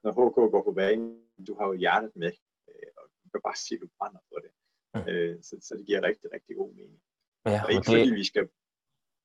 når 0.03 0.11
HK 0.11 0.51
går 0.51 0.63
på 0.63 0.71
banen, 0.71 1.21
du 1.47 1.55
har 1.59 1.67
jo 1.67 1.73
hjertet 1.73 2.11
med, 2.15 2.31
øh, 2.69 2.89
og 2.97 3.03
du 3.23 3.29
kan 3.29 3.41
bare 3.47 3.55
sige, 3.55 3.77
at 3.77 3.81
du 3.81 3.87
brænder 3.97 4.19
for 4.29 4.39
det. 4.45 4.51
Mm. 4.95 5.09
Øh, 5.11 5.43
så, 5.43 5.57
så 5.61 5.75
det 5.77 5.85
giver 5.85 6.03
rigtig, 6.03 6.29
rigtig 6.33 6.55
god 6.55 6.73
mening. 6.73 7.01
Ja, 7.45 7.63
og 7.63 7.69
ikke 7.71 7.91
det, 7.91 7.99
fordi 7.99 8.13
vi 8.13 8.23
skal 8.23 8.49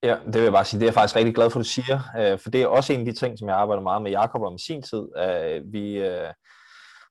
Ja, 0.03 0.17
det 0.27 0.35
vil 0.35 0.43
jeg 0.43 0.53
bare 0.53 0.65
sige. 0.65 0.79
Det 0.81 0.85
er 0.85 0.91
jeg 0.93 0.95
faktisk 0.95 1.17
rigtig 1.17 1.35
glad 1.35 1.51
for, 1.51 1.59
at 1.59 1.65
du 1.65 1.69
siger. 1.69 1.99
Øh, 2.19 2.39
for 2.39 2.51
det 2.51 2.63
er 2.63 2.67
også 2.67 2.93
en 2.93 3.01
af 3.01 3.07
de 3.07 3.13
ting, 3.13 3.39
som 3.39 3.49
jeg 3.49 3.57
arbejder 3.57 3.83
meget 3.83 4.03
med 4.03 4.11
Jakob 4.11 4.43
om 4.43 4.55
i 4.55 4.59
sin 4.59 4.83
tid. 4.83 5.05
Vi, 5.65 5.85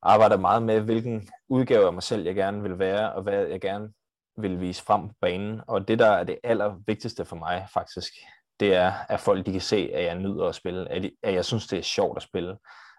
arbejder 0.01 0.37
meget 0.37 0.63
med, 0.63 0.81
hvilken 0.81 1.29
udgave 1.49 1.85
af 1.85 1.93
mig 1.93 2.03
selv 2.03 2.23
jeg 2.23 2.35
gerne 2.35 2.61
vil 2.61 2.79
være, 2.79 3.13
og 3.13 3.21
hvad 3.21 3.45
jeg 3.45 3.61
gerne 3.61 3.89
vil 4.37 4.61
vise 4.61 4.83
frem 4.83 5.07
på 5.07 5.13
banen. 5.21 5.61
Og 5.67 5.87
det, 5.87 5.99
der 5.99 6.07
er 6.07 6.23
det 6.23 6.39
allervigtigste 6.43 7.25
for 7.25 7.35
mig 7.35 7.67
faktisk, 7.73 8.13
det 8.59 8.75
er, 8.75 8.93
at 9.09 9.19
folk 9.19 9.45
de 9.45 9.51
kan 9.51 9.61
se, 9.61 9.89
at 9.93 10.03
jeg 10.03 10.15
nyder 10.15 10.45
at 10.45 10.55
spille, 10.55 10.91
at, 10.91 11.09
at 11.23 11.33
jeg 11.33 11.45
synes, 11.45 11.67
det 11.67 11.79
er 11.79 11.83
sjovt 11.83 12.17
at 12.17 12.23
spille, 12.23 12.57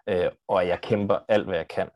øh, 0.09 0.31
og 0.47 0.61
at 0.61 0.67
jeg 0.67 0.81
kæmper 0.81 1.19
alt, 1.27 1.45
hvad 1.45 1.57
jeg 1.57 1.67
kan. 1.67 1.89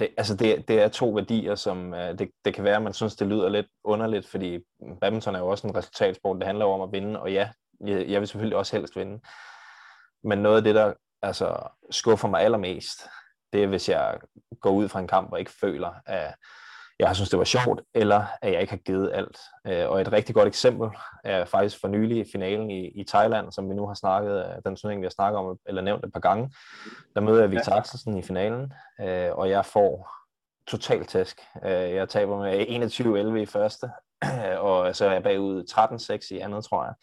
Det, 0.00 0.08
altså 0.16 0.36
det, 0.36 0.68
det 0.68 0.82
er 0.82 0.88
to 0.88 1.08
værdier, 1.08 1.54
som 1.54 1.94
øh, 1.94 2.18
det, 2.18 2.30
det 2.44 2.54
kan 2.54 2.64
være, 2.64 2.76
at 2.76 2.82
man 2.82 2.92
synes, 2.92 3.16
det 3.16 3.26
lyder 3.26 3.48
lidt 3.48 3.66
underligt, 3.84 4.26
fordi 4.26 4.58
badminton 5.00 5.34
er 5.34 5.38
jo 5.38 5.48
også 5.48 5.66
en 5.66 5.76
resultatsport, 5.76 6.36
det 6.36 6.46
handler 6.46 6.64
jo 6.64 6.70
om 6.70 6.80
at 6.80 6.92
vinde, 6.92 7.20
og 7.20 7.32
ja, 7.32 7.50
jeg, 7.80 8.08
jeg 8.08 8.20
vil 8.20 8.28
selvfølgelig 8.28 8.58
også 8.58 8.76
helst 8.76 8.96
vinde. 8.96 9.20
Men 10.24 10.38
noget 10.38 10.56
af 10.56 10.62
det, 10.62 10.74
der 10.74 10.92
altså, 11.22 11.68
skuffer 11.90 12.28
mig 12.28 12.40
allermest, 12.40 13.00
det 13.56 13.64
er, 13.64 13.66
hvis 13.66 13.88
jeg 13.88 14.18
går 14.60 14.70
ud 14.70 14.88
fra 14.88 15.00
en 15.00 15.08
kamp 15.08 15.32
og 15.32 15.38
ikke 15.38 15.50
føler, 15.50 15.90
at 16.06 16.34
jeg 16.98 17.08
har 17.08 17.14
synes 17.14 17.30
det 17.30 17.38
var 17.38 17.44
sjovt, 17.44 17.82
eller 17.94 18.24
at 18.42 18.52
jeg 18.52 18.60
ikke 18.60 18.70
har 18.70 18.76
givet 18.76 19.10
alt. 19.14 19.38
Øh, 19.66 19.88
og 19.88 20.00
et 20.00 20.12
rigtig 20.12 20.34
godt 20.34 20.48
eksempel 20.48 20.88
er 21.24 21.44
faktisk 21.44 21.80
for 21.80 21.88
nylig 21.88 22.26
finalen 22.32 22.70
i, 22.70 22.88
i 22.88 23.04
Thailand, 23.04 23.52
som 23.52 23.68
vi 23.68 23.74
nu 23.74 23.86
har 23.86 23.94
snakket, 23.94 24.38
øh, 24.38 24.62
den 24.64 24.76
turnering, 24.76 25.00
vi 25.00 25.04
har 25.04 25.10
snakket 25.10 25.38
om, 25.38 25.58
eller 25.66 25.82
nævnt 25.82 26.04
et 26.04 26.12
par 26.12 26.20
gange. 26.20 26.50
Der 27.14 27.20
møder 27.20 27.40
jeg 27.40 27.50
Victor 27.50 27.72
Axelsen 27.72 28.18
i 28.18 28.22
finalen, 28.22 28.72
øh, 29.00 29.30
og 29.32 29.50
jeg 29.50 29.64
får 29.64 30.10
totalt 30.68 31.08
tæsk. 31.08 31.40
Jeg 31.62 32.08
taber 32.08 32.38
med 32.38 33.36
21-11 33.36 33.42
i 33.42 33.46
første, 33.46 33.90
og 34.68 34.96
så 34.96 35.06
er 35.06 35.12
jeg 35.12 35.22
bagud 35.22 35.64
13-6 36.30 36.34
i 36.34 36.38
andet, 36.38 36.64
tror 36.64 36.84
jeg 36.84 36.94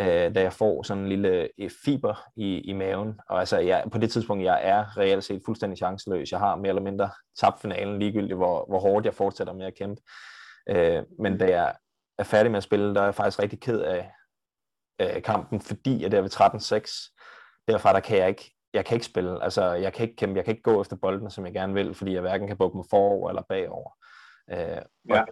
øh, 0.00 0.34
da 0.34 0.40
jeg 0.40 0.52
får 0.52 0.82
sådan 0.82 1.02
en 1.02 1.08
lille 1.08 1.48
øh, 1.58 1.70
fiber 1.84 2.30
i, 2.36 2.60
i 2.60 2.72
maven. 2.72 3.20
Og 3.28 3.40
altså, 3.40 3.58
jeg, 3.58 3.84
på 3.92 3.98
det 3.98 4.10
tidspunkt, 4.10 4.44
jeg 4.44 4.60
er 4.62 4.98
reelt 4.98 5.24
set 5.24 5.42
fuldstændig 5.44 5.78
chanceløs. 5.78 6.32
Jeg 6.32 6.38
har 6.38 6.56
mere 6.56 6.68
eller 6.68 6.82
mindre 6.82 7.10
tabt 7.38 7.60
finalen, 7.60 7.98
ligegyldigt 7.98 8.36
hvor, 8.36 8.66
hvor 8.68 8.80
hårdt 8.80 9.06
jeg 9.06 9.14
fortsætter 9.14 9.52
med 9.52 9.66
at 9.66 9.74
kæmpe. 9.74 10.02
Øh, 10.68 11.02
men 11.18 11.38
da 11.38 11.44
jeg 11.50 11.74
er 12.18 12.24
færdig 12.24 12.50
med 12.50 12.56
at 12.56 12.64
spille, 12.64 12.94
der 12.94 13.00
er 13.00 13.04
jeg 13.04 13.14
faktisk 13.14 13.42
rigtig 13.42 13.60
ked 13.60 13.80
af 13.80 14.10
øh, 15.00 15.22
kampen, 15.22 15.60
fordi 15.60 16.04
at 16.04 16.12
der 16.12 16.20
ved 16.20 16.30
13-6, 16.30 17.64
derfra 17.68 17.92
der 17.92 18.00
kan 18.00 18.18
jeg 18.18 18.28
ikke 18.28 18.54
jeg 18.74 18.84
kan 18.84 18.94
ikke 18.94 19.06
spille, 19.06 19.44
altså 19.44 19.72
jeg 19.72 19.92
kan 19.92 20.02
ikke 20.02 20.16
kæmpe, 20.16 20.36
jeg 20.36 20.44
kan 20.44 20.52
ikke 20.52 20.62
gå 20.62 20.80
efter 20.80 20.96
bolden, 20.96 21.30
som 21.30 21.44
jeg 21.44 21.54
gerne 21.54 21.74
vil, 21.74 21.94
fordi 21.94 22.12
jeg 22.12 22.20
hverken 22.20 22.46
kan 22.46 22.56
bukke 22.56 22.76
mig 22.76 22.86
forover 22.90 23.28
eller 23.28 23.42
bagover. 23.42 23.90
Øh, 24.50 24.82
ja 25.08 25.24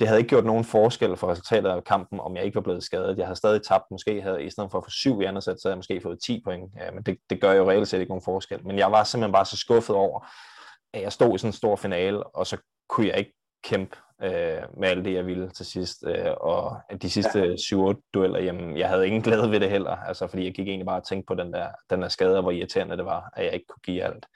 det 0.00 0.08
havde 0.08 0.20
ikke 0.20 0.28
gjort 0.28 0.44
nogen 0.44 0.64
forskel 0.64 1.16
for 1.16 1.30
resultatet 1.30 1.70
af 1.70 1.84
kampen, 1.84 2.20
om 2.20 2.36
jeg 2.36 2.44
ikke 2.44 2.54
var 2.54 2.60
blevet 2.60 2.82
skadet. 2.82 3.18
Jeg 3.18 3.26
havde 3.26 3.36
stadig 3.36 3.62
tabt, 3.62 3.84
måske 3.90 4.22
havde, 4.22 4.44
i 4.44 4.50
stedet 4.50 4.70
for 4.70 4.78
at 4.78 4.84
få 4.84 4.90
syv 4.90 5.20
i 5.20 5.24
andet 5.24 5.44
sæt, 5.44 5.60
så 5.60 5.68
havde 5.68 5.72
jeg 5.72 5.78
måske 5.78 6.00
fået 6.02 6.18
10 6.22 6.42
point. 6.44 6.72
Ja, 6.76 6.90
men 6.90 7.02
det, 7.02 7.18
det 7.30 7.40
gør 7.40 7.52
jo 7.52 7.70
reelt 7.70 7.88
set 7.88 8.00
ikke 8.00 8.10
nogen 8.10 8.24
forskel. 8.24 8.66
Men 8.66 8.78
jeg 8.78 8.92
var 8.92 9.04
simpelthen 9.04 9.32
bare 9.32 9.44
så 9.44 9.56
skuffet 9.56 9.96
over, 9.96 10.26
at 10.94 11.02
jeg 11.02 11.12
stod 11.12 11.34
i 11.34 11.38
sådan 11.38 11.48
en 11.48 11.52
stor 11.52 11.76
finale, 11.76 12.26
og 12.26 12.46
så 12.46 12.56
kunne 12.88 13.08
jeg 13.08 13.18
ikke 13.18 13.34
kæmpe 13.64 13.96
øh, 14.22 14.62
med 14.76 14.88
alt 14.88 15.04
det, 15.04 15.14
jeg 15.14 15.26
ville 15.26 15.50
til 15.50 15.66
sidst. 15.66 16.04
Øh, 16.06 16.32
og 16.40 16.76
de 17.02 17.10
sidste 17.10 17.38
ja. 17.38 17.54
7-8 17.54 18.10
dueller, 18.14 18.40
jamen, 18.40 18.76
jeg 18.76 18.88
havde 18.88 19.06
ingen 19.06 19.22
glæde 19.22 19.50
ved 19.50 19.60
det 19.60 19.70
heller, 19.70 19.96
altså, 19.96 20.26
fordi 20.26 20.44
jeg 20.44 20.54
gik 20.54 20.68
egentlig 20.68 20.86
bare 20.86 21.00
og 21.00 21.06
tænkte 21.06 21.26
på 21.26 21.34
den 21.34 21.52
der, 21.52 21.68
den 21.90 22.02
der 22.02 22.08
skade, 22.08 22.36
og 22.36 22.42
hvor 22.42 22.50
irriterende 22.50 22.96
det 22.96 23.04
var, 23.04 23.30
at 23.36 23.44
jeg 23.44 23.54
ikke 23.54 23.66
kunne 23.66 23.82
give 23.94 24.02
alt. 24.02 24.26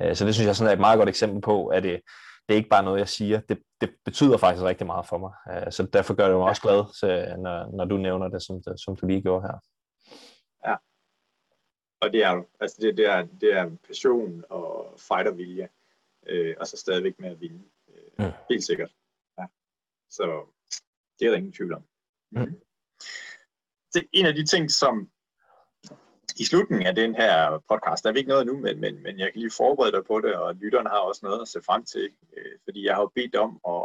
Øh, 0.00 0.16
så 0.16 0.26
det 0.26 0.34
synes 0.34 0.46
jeg 0.46 0.56
sådan 0.56 0.68
er 0.68 0.74
et 0.74 0.80
meget 0.80 0.98
godt 0.98 1.08
eksempel 1.08 1.40
på, 1.40 1.66
at 1.66 1.82
det, 1.82 2.00
det 2.48 2.54
er 2.54 2.56
ikke 2.56 2.68
bare 2.68 2.82
noget, 2.82 2.98
jeg 2.98 3.08
siger. 3.08 3.40
Det, 3.40 3.62
det 3.80 3.94
betyder 4.04 4.36
faktisk 4.36 4.64
rigtig 4.64 4.86
meget 4.86 5.06
for 5.06 5.18
mig. 5.18 5.32
Uh, 5.50 5.72
så 5.72 5.82
derfor 5.92 6.14
gør 6.14 6.28
det 6.28 6.36
mig 6.36 6.48
også 6.48 6.62
glad, 6.62 6.94
så, 6.94 7.36
når, 7.38 7.76
når 7.76 7.84
du 7.84 7.96
nævner 7.96 8.28
det, 8.28 8.42
som, 8.42 8.62
som 8.76 8.96
du 8.96 9.06
lige 9.06 9.22
gjorde 9.22 9.42
her. 9.42 9.58
Ja. 10.66 10.76
Og 12.00 12.12
det 12.12 12.24
er 12.24 12.42
altså 12.60 12.76
det, 12.80 12.96
det 12.96 13.06
er, 13.06 13.26
det 13.40 13.52
er 13.52 13.70
passion 13.86 14.44
og 14.50 14.94
fightervilje, 14.98 15.68
øh, 16.26 16.56
og 16.60 16.66
så 16.66 16.76
stadigvæk 16.76 17.18
med 17.18 17.30
at 17.30 17.40
vinde. 17.40 17.64
Øh, 17.88 18.26
mm. 18.26 18.32
Helt 18.50 18.64
sikkert. 18.64 18.92
Ja. 19.38 19.46
Så 20.10 20.46
det 21.18 21.26
er 21.26 21.30
der 21.30 21.36
ingen 21.36 21.52
tvivl 21.52 21.72
om. 21.72 21.84
Mm. 22.30 22.60
Det, 23.94 24.06
en 24.12 24.26
af 24.26 24.34
de 24.34 24.46
ting, 24.46 24.70
som 24.70 25.10
i 26.40 26.44
slutningen 26.44 26.86
af 26.86 26.94
den 26.94 27.14
her 27.14 27.62
podcast, 27.68 28.04
der 28.04 28.08
er 28.10 28.12
vi 28.12 28.18
ikke 28.18 28.28
noget 28.28 28.46
nu, 28.46 28.58
men, 28.58 28.80
men, 28.80 29.02
men 29.02 29.18
jeg 29.18 29.32
kan 29.32 29.40
lige 29.40 29.50
forberede 29.56 29.92
dig 29.92 30.04
på 30.04 30.20
det, 30.20 30.34
og 30.34 30.54
lytterne 30.54 30.88
har 30.88 30.98
også 30.98 31.20
noget 31.22 31.40
at 31.42 31.48
se 31.48 31.62
frem 31.62 31.84
til, 31.84 32.10
øh, 32.36 32.52
fordi 32.64 32.86
jeg 32.86 32.94
har 32.94 33.02
jo 33.02 33.10
bedt 33.14 33.36
om 33.36 33.60
at, 33.68 33.84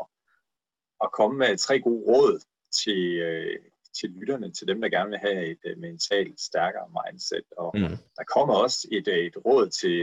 at 1.04 1.12
komme 1.12 1.38
med 1.38 1.58
tre 1.58 1.80
gode 1.80 2.04
råd 2.08 2.40
til, 2.84 3.20
øh, 3.20 3.60
til 4.00 4.10
lytterne, 4.10 4.52
til 4.52 4.68
dem, 4.68 4.82
der 4.82 4.90
gerne 4.90 5.10
vil 5.10 5.20
have 5.20 5.46
et 5.46 5.64
uh, 5.72 5.82
mentalt 5.82 6.40
stærkere 6.42 6.90
mindset. 6.98 7.48
Og 7.58 7.72
mm. 7.74 7.98
der 8.18 8.24
kommer 8.36 8.54
også 8.54 8.88
et, 8.92 9.08
øh, 9.08 9.18
et 9.18 9.38
råd 9.46 9.70
til 9.70 9.98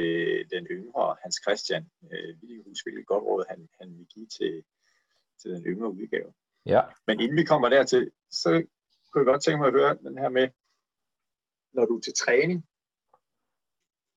den 0.54 0.66
yngre 0.66 1.16
Hans 1.22 1.36
Christian. 1.44 1.84
Øh, 2.12 2.30
vi 2.40 2.46
kan 2.46 2.62
huske, 2.66 2.84
hvilket 2.84 3.06
godt 3.06 3.24
råd 3.24 3.44
han, 3.48 3.68
han 3.80 3.88
vil 3.98 4.06
give 4.14 4.26
til, 4.26 4.62
til 5.40 5.50
den 5.50 5.64
yngre 5.64 5.90
udgave. 5.90 6.32
Ja. 6.66 6.82
Men 7.06 7.20
inden 7.20 7.36
vi 7.36 7.44
kommer 7.44 7.68
dertil, 7.68 8.10
så 8.30 8.50
kunne 9.10 9.20
jeg 9.22 9.32
godt 9.32 9.42
tænke 9.42 9.58
mig 9.58 9.66
at 9.66 9.72
høre 9.80 9.94
den 9.94 10.18
her 10.18 10.28
med, 10.28 10.48
når 11.74 11.84
du 11.86 11.96
er 11.96 12.00
til 12.00 12.14
træning, 12.14 12.66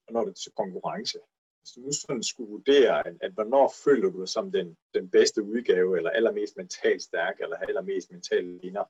og 0.07 0.13
når 0.13 0.23
du 0.23 0.29
er 0.29 0.33
til 0.33 0.51
konkurrence. 0.51 1.19
Hvis 1.59 1.71
du 1.75 1.81
nu 1.81 1.91
sådan 1.91 2.23
skulle 2.23 2.49
vurdere, 2.49 3.07
at, 3.07 3.15
at 3.21 3.31
hvornår 3.31 3.73
føler 3.85 4.09
du 4.09 4.19
dig 4.19 4.29
som 4.29 4.51
den, 4.51 4.77
den 4.93 5.09
bedste 5.09 5.43
udgave, 5.43 5.97
eller 5.97 6.09
allermest 6.09 6.57
mentalt 6.57 7.03
stærk, 7.03 7.35
eller 7.39 7.57
allermest 7.57 8.11
mentalt 8.11 8.61
ligner 8.61 8.85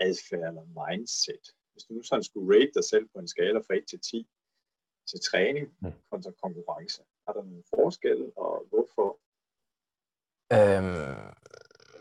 adfærd 0.00 0.48
eller 0.48 0.66
mindset. 0.80 1.44
Hvis 1.72 1.84
du 1.84 1.94
nu 1.94 2.02
sådan 2.02 2.22
skulle 2.22 2.56
rate 2.56 2.72
dig 2.74 2.84
selv 2.84 3.08
på 3.08 3.18
en 3.18 3.28
skala 3.28 3.58
fra 3.58 3.74
1 3.74 3.84
til 3.88 4.00
10 4.00 4.28
til 5.10 5.20
træning 5.30 5.66
mm. 5.80 5.92
kontra 6.10 6.30
konkurrence, 6.42 7.02
har 7.26 7.32
der 7.32 7.42
nogen 7.42 7.64
forskel, 7.74 8.32
og 8.36 8.66
hvorfor? 8.70 9.08
Øhm, 10.56 11.29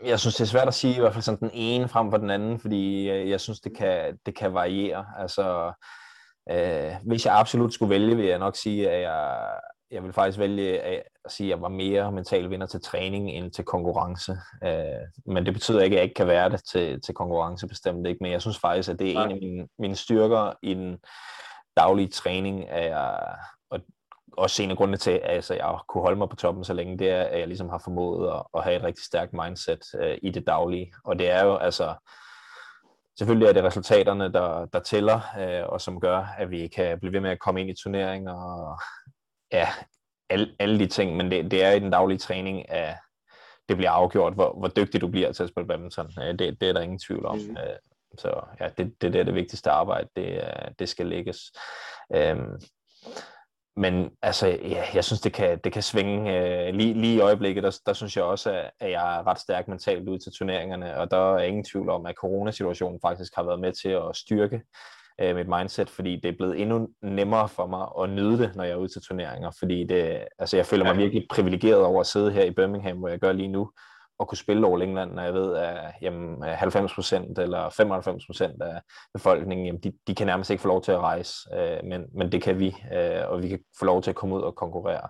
jeg 0.05 0.19
synes, 0.19 0.35
det 0.35 0.41
er 0.41 0.47
svært 0.47 0.67
at 0.67 0.73
sige 0.73 0.95
i 0.95 0.99
hvert 0.99 1.13
fald 1.13 1.23
sådan 1.23 1.49
den 1.49 1.51
ene 1.53 1.87
frem 1.87 2.11
for 2.11 2.17
den 2.17 2.29
anden, 2.29 2.59
fordi 2.59 3.09
øh, 3.09 3.29
jeg 3.29 3.41
synes, 3.41 3.59
det 3.59 3.77
kan, 3.77 4.17
det 4.25 4.35
kan 4.35 4.53
variere. 4.53 5.05
Altså, 5.17 5.73
øh, 6.51 6.93
hvis 7.05 7.25
jeg 7.25 7.35
absolut 7.35 7.73
skulle 7.73 7.89
vælge, 7.89 8.15
vil 8.15 8.25
jeg 8.25 8.39
nok 8.39 8.55
sige, 8.55 8.89
at 8.89 9.01
jeg, 9.01 9.47
jeg 9.91 10.03
vil 10.03 10.13
faktisk 10.13 10.39
vælge 10.39 10.81
at 10.81 11.03
sige, 11.27 11.47
at 11.47 11.49
jeg 11.49 11.61
var 11.61 11.69
mere 11.69 12.11
mental 12.11 12.49
vinder 12.49 12.67
til 12.67 12.81
træning 12.81 13.29
end 13.29 13.51
til 13.51 13.65
konkurrence. 13.65 14.37
Øh, 14.63 15.33
men 15.33 15.45
det 15.45 15.53
betyder 15.53 15.81
ikke, 15.81 15.93
at 15.93 15.97
jeg 15.97 16.03
ikke 16.03 16.15
kan 16.15 16.27
være 16.27 16.49
det 16.49 16.61
til, 16.71 17.01
til 17.01 17.15
konkurrence, 17.15 17.67
bestemt 17.67 18.07
ikke. 18.07 18.17
Men 18.21 18.31
jeg 18.31 18.41
synes 18.41 18.59
faktisk, 18.59 18.89
at 18.89 18.99
det 18.99 19.17
er 19.17 19.23
en 19.23 19.31
af 19.31 19.37
mine, 19.41 19.67
mine 19.79 19.95
styrker 19.95 20.53
i 20.63 20.73
den 20.73 20.97
daglige 21.77 22.09
træning, 22.09 22.69
at 22.69 22.89
jeg, 22.89 23.35
og 23.71 23.79
også 24.37 24.63
en 24.63 24.71
af 24.71 24.77
grundene 24.77 24.97
til, 24.97 25.11
at 25.11 25.21
altså, 25.23 25.53
jeg 25.53 25.79
kunne 25.87 26.01
holde 26.01 26.17
mig 26.17 26.29
på 26.29 26.35
toppen 26.35 26.63
så 26.63 26.73
længe, 26.73 26.97
det 26.97 27.09
er, 27.09 27.23
at 27.23 27.39
jeg 27.39 27.47
ligesom 27.47 27.69
har 27.69 27.81
formået 27.83 28.33
at, 28.33 28.43
at 28.53 28.63
have 28.63 28.75
et 28.75 28.83
rigtig 28.83 29.05
stærkt 29.05 29.33
mindset 29.33 29.79
uh, 29.93 30.17
i 30.21 30.29
det 30.29 30.47
daglige. 30.47 30.93
Og 31.03 31.19
det 31.19 31.29
er 31.29 31.45
jo 31.45 31.55
altså, 31.55 31.93
selvfølgelig 33.17 33.47
er 33.47 33.53
det 33.53 33.63
resultaterne, 33.63 34.33
der, 34.33 34.65
der 34.65 34.79
tæller, 34.79 35.19
uh, 35.37 35.73
og 35.73 35.81
som 35.81 35.99
gør, 35.99 36.35
at 36.37 36.49
vi 36.51 36.67
kan 36.67 36.99
blive 36.99 37.13
ved 37.13 37.19
med 37.19 37.31
at 37.31 37.39
komme 37.39 37.61
ind 37.61 37.69
i 37.69 37.81
turneringer, 37.83 38.33
og 38.33 38.79
ja, 39.51 39.67
alle, 40.29 40.55
alle 40.59 40.79
de 40.79 40.87
ting, 40.87 41.17
men 41.17 41.31
det, 41.31 41.51
det 41.51 41.63
er 41.63 41.71
i 41.71 41.79
den 41.79 41.91
daglige 41.91 42.17
træning, 42.17 42.69
at 42.69 42.95
det 43.69 43.77
bliver 43.77 43.91
afgjort, 43.91 44.33
hvor, 44.33 44.53
hvor 44.59 44.67
dygtig 44.67 45.01
du 45.01 45.07
bliver 45.07 45.31
til 45.31 45.43
at 45.43 45.49
spille 45.49 45.67
badminton. 45.67 46.11
Uh, 46.17 46.23
det, 46.23 46.61
det 46.61 46.63
er 46.63 46.73
der 46.73 46.81
ingen 46.81 46.99
tvivl 46.99 47.25
om. 47.25 47.37
Mm. 47.37 47.49
Uh, 47.49 47.77
så 48.17 48.41
ja, 48.59 48.69
det, 48.77 49.01
det 49.01 49.15
er 49.15 49.23
det 49.23 49.35
vigtigste 49.35 49.71
arbejde, 49.71 50.09
det, 50.15 50.43
det 50.79 50.89
skal 50.89 51.05
lægges. 51.05 51.37
Um, 52.09 52.59
men 53.77 54.09
altså, 54.21 54.47
ja, 54.47 54.83
jeg 54.93 55.03
synes, 55.03 55.21
det 55.21 55.33
kan, 55.33 55.59
det 55.63 55.73
kan 55.73 55.83
svinge. 55.83 56.37
Øh, 56.37 56.73
lige, 56.73 56.93
lige 56.93 57.15
i 57.15 57.19
øjeblikket, 57.19 57.63
der, 57.63 57.79
der 57.85 57.93
synes 57.93 58.17
jeg 58.17 58.23
også, 58.23 58.51
at, 58.51 58.71
at 58.79 58.91
jeg 58.91 59.17
er 59.17 59.27
ret 59.27 59.39
stærk 59.39 59.67
mentalt 59.67 60.09
ud 60.09 60.19
til 60.19 60.31
turneringerne, 60.37 60.97
og 60.97 61.11
der 61.11 61.35
er 61.35 61.43
ingen 61.43 61.63
tvivl 61.63 61.89
om, 61.89 62.05
at 62.05 62.15
coronasituationen 62.15 62.99
faktisk 63.01 63.35
har 63.35 63.43
været 63.43 63.59
med 63.59 63.73
til 63.81 63.89
at 63.89 64.15
styrke 64.15 64.61
øh, 65.21 65.35
mit 65.35 65.47
mindset, 65.47 65.89
fordi 65.89 66.19
det 66.23 66.29
er 66.29 66.37
blevet 66.37 66.61
endnu 66.61 66.87
nemmere 67.01 67.49
for 67.49 67.67
mig 67.67 67.87
at 68.03 68.09
nyde 68.09 68.37
det, 68.37 68.55
når 68.55 68.63
jeg 68.63 68.73
er 68.73 68.77
ude 68.77 68.93
til 68.93 69.01
turneringer, 69.01 69.51
fordi 69.59 69.83
det, 69.83 70.25
altså, 70.39 70.57
jeg 70.57 70.65
føler 70.65 70.85
mig 70.85 70.97
virkelig 70.97 71.25
privilegeret 71.29 71.83
over 71.83 71.99
at 71.99 72.07
sidde 72.07 72.31
her 72.31 72.43
i 72.43 72.51
Birmingham, 72.51 72.97
hvor 72.97 73.07
jeg 73.07 73.19
gør 73.19 73.31
lige 73.31 73.47
nu, 73.47 73.71
at 74.19 74.27
kunne 74.27 74.37
spille 74.37 74.67
over 74.67 74.79
England, 74.79 75.11
når 75.11 75.23
jeg 75.23 75.33
ved, 75.33 75.55
at 75.55 75.93
jamen, 76.01 76.43
90% 76.43 77.41
eller 77.41 77.69
95% 78.59 78.63
af 78.63 78.81
befolkningen, 79.13 79.65
jamen, 79.65 79.81
de, 79.81 79.93
de 80.07 80.15
kan 80.15 80.27
nærmest 80.27 80.49
ikke 80.49 80.61
få 80.61 80.67
lov 80.67 80.81
til 80.81 80.91
at 80.91 80.99
rejse, 80.99 81.33
øh, 81.53 81.79
men, 81.83 82.05
men 82.17 82.31
det 82.31 82.41
kan 82.41 82.59
vi, 82.59 82.75
øh, 82.93 83.29
og 83.29 83.43
vi 83.43 83.49
kan 83.49 83.59
få 83.79 83.85
lov 83.85 84.01
til 84.01 84.09
at 84.09 84.15
komme 84.15 84.35
ud 84.35 84.41
og 84.41 84.55
konkurrere. 84.55 85.09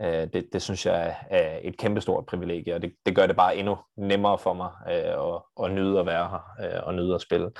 Øh, 0.00 0.28
det, 0.32 0.48
det 0.52 0.62
synes 0.62 0.86
jeg 0.86 1.16
er 1.30 1.58
et 1.62 1.78
kæmpestort 1.78 2.26
privilegie, 2.26 2.74
og 2.74 2.82
det, 2.82 2.94
det 3.06 3.16
gør 3.16 3.26
det 3.26 3.36
bare 3.36 3.56
endnu 3.56 3.78
nemmere 3.96 4.38
for 4.38 4.52
mig 4.52 4.70
øh, 4.88 5.34
at, 5.34 5.64
at 5.64 5.72
nyde 5.72 6.00
at 6.00 6.06
være 6.06 6.28
her, 6.28 6.74
øh, 6.76 6.86
og 6.86 6.94
nyde 6.94 7.14
at 7.14 7.20
spille. 7.20 7.50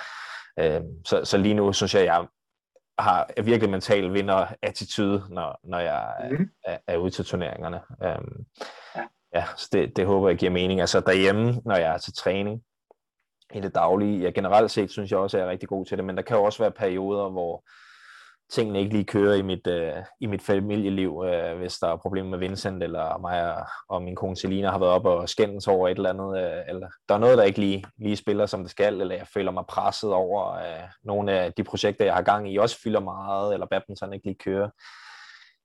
Øh, 0.59 0.81
så, 1.05 1.25
så 1.25 1.39
lige 1.39 1.55
nu 1.55 1.73
synes 1.73 1.95
jeg, 1.95 2.03
at 2.03 2.07
jeg 2.07 2.27
har 2.99 3.43
virkelig 3.43 3.71
mental 3.71 4.13
vinder 4.13 4.47
attitude, 4.63 5.23
når, 5.31 5.61
når 5.65 5.79
jeg 5.79 6.15
mm. 6.31 6.51
er, 6.65 6.79
er 6.87 6.97
ude 6.97 7.11
til 7.11 7.25
turneringerne. 7.25 7.81
Øh, 8.03 8.19
ja. 8.97 9.07
Ja, 9.35 9.45
så 9.57 9.69
det, 9.73 9.97
det 9.97 10.07
håber 10.07 10.29
jeg 10.29 10.39
giver 10.39 10.53
mening. 10.53 10.81
Altså 10.81 11.01
derhjemme, 11.01 11.61
når 11.65 11.77
jeg 11.77 11.95
er 11.95 11.99
til 11.99 12.15
træning 12.15 12.63
i 13.55 13.61
det 13.61 13.75
daglige, 13.75 14.21
ja, 14.21 14.31
generelt 14.31 14.71
set 14.71 14.91
synes 14.91 15.11
jeg 15.11 15.19
også, 15.19 15.37
at 15.37 15.41
jeg 15.41 15.47
er 15.47 15.51
rigtig 15.51 15.69
god 15.69 15.87
til 15.87 15.97
det, 15.97 16.05
men 16.05 16.17
der 16.17 16.23
kan 16.23 16.37
jo 16.37 16.45
også 16.45 16.63
være 16.63 16.71
perioder, 16.71 17.31
hvor 17.31 17.65
tingene 18.53 18.79
ikke 18.81 18.93
lige 18.93 19.05
kører 19.05 19.35
i 19.35 19.43
mit, 19.43 19.67
øh, 19.67 19.93
i 20.21 20.27
mit 20.27 20.43
familieliv, 20.43 21.25
øh, 21.27 21.59
hvis 21.59 21.79
der 21.79 21.89
er 21.89 21.97
problemer 21.97 22.31
med 22.31 22.39
Vincent, 22.39 22.83
eller 22.83 23.19
mig 23.19 23.55
og, 23.55 23.67
og 23.89 24.03
min 24.03 24.17
kone 24.17 24.37
Selina 24.37 24.71
har 24.71 24.79
været 24.79 24.93
op 24.93 25.05
og 25.05 25.29
skændes 25.29 25.69
over 25.69 25.89
et 25.89 25.97
eller 25.97 26.11
andet, 26.11 26.39
øh, 26.39 26.63
eller 26.69 26.89
der 27.09 27.15
er 27.15 27.19
noget, 27.19 27.39
der 27.39 27.45
ikke 27.45 27.61
lige, 27.61 27.85
lige 27.99 28.17
spiller, 28.17 28.47
som 28.47 28.63
det 28.63 28.71
skal, 28.71 29.01
eller 29.01 29.15
jeg 29.15 29.27
føler 29.35 29.51
mig 29.51 29.65
presset 29.69 30.13
over 30.13 30.55
øh, 30.55 30.89
nogle 31.05 31.33
af 31.33 31.53
de 31.53 31.65
projekter, 31.65 32.05
jeg 32.05 32.15
har 32.15 32.23
gang 32.23 32.53
i, 32.53 32.57
også 32.57 32.81
fylder 32.85 33.01
meget, 33.01 33.55
eller 33.55 33.67
badminton 33.67 34.13
ikke 34.13 34.27
lige 34.27 34.39
kører, 34.45 34.69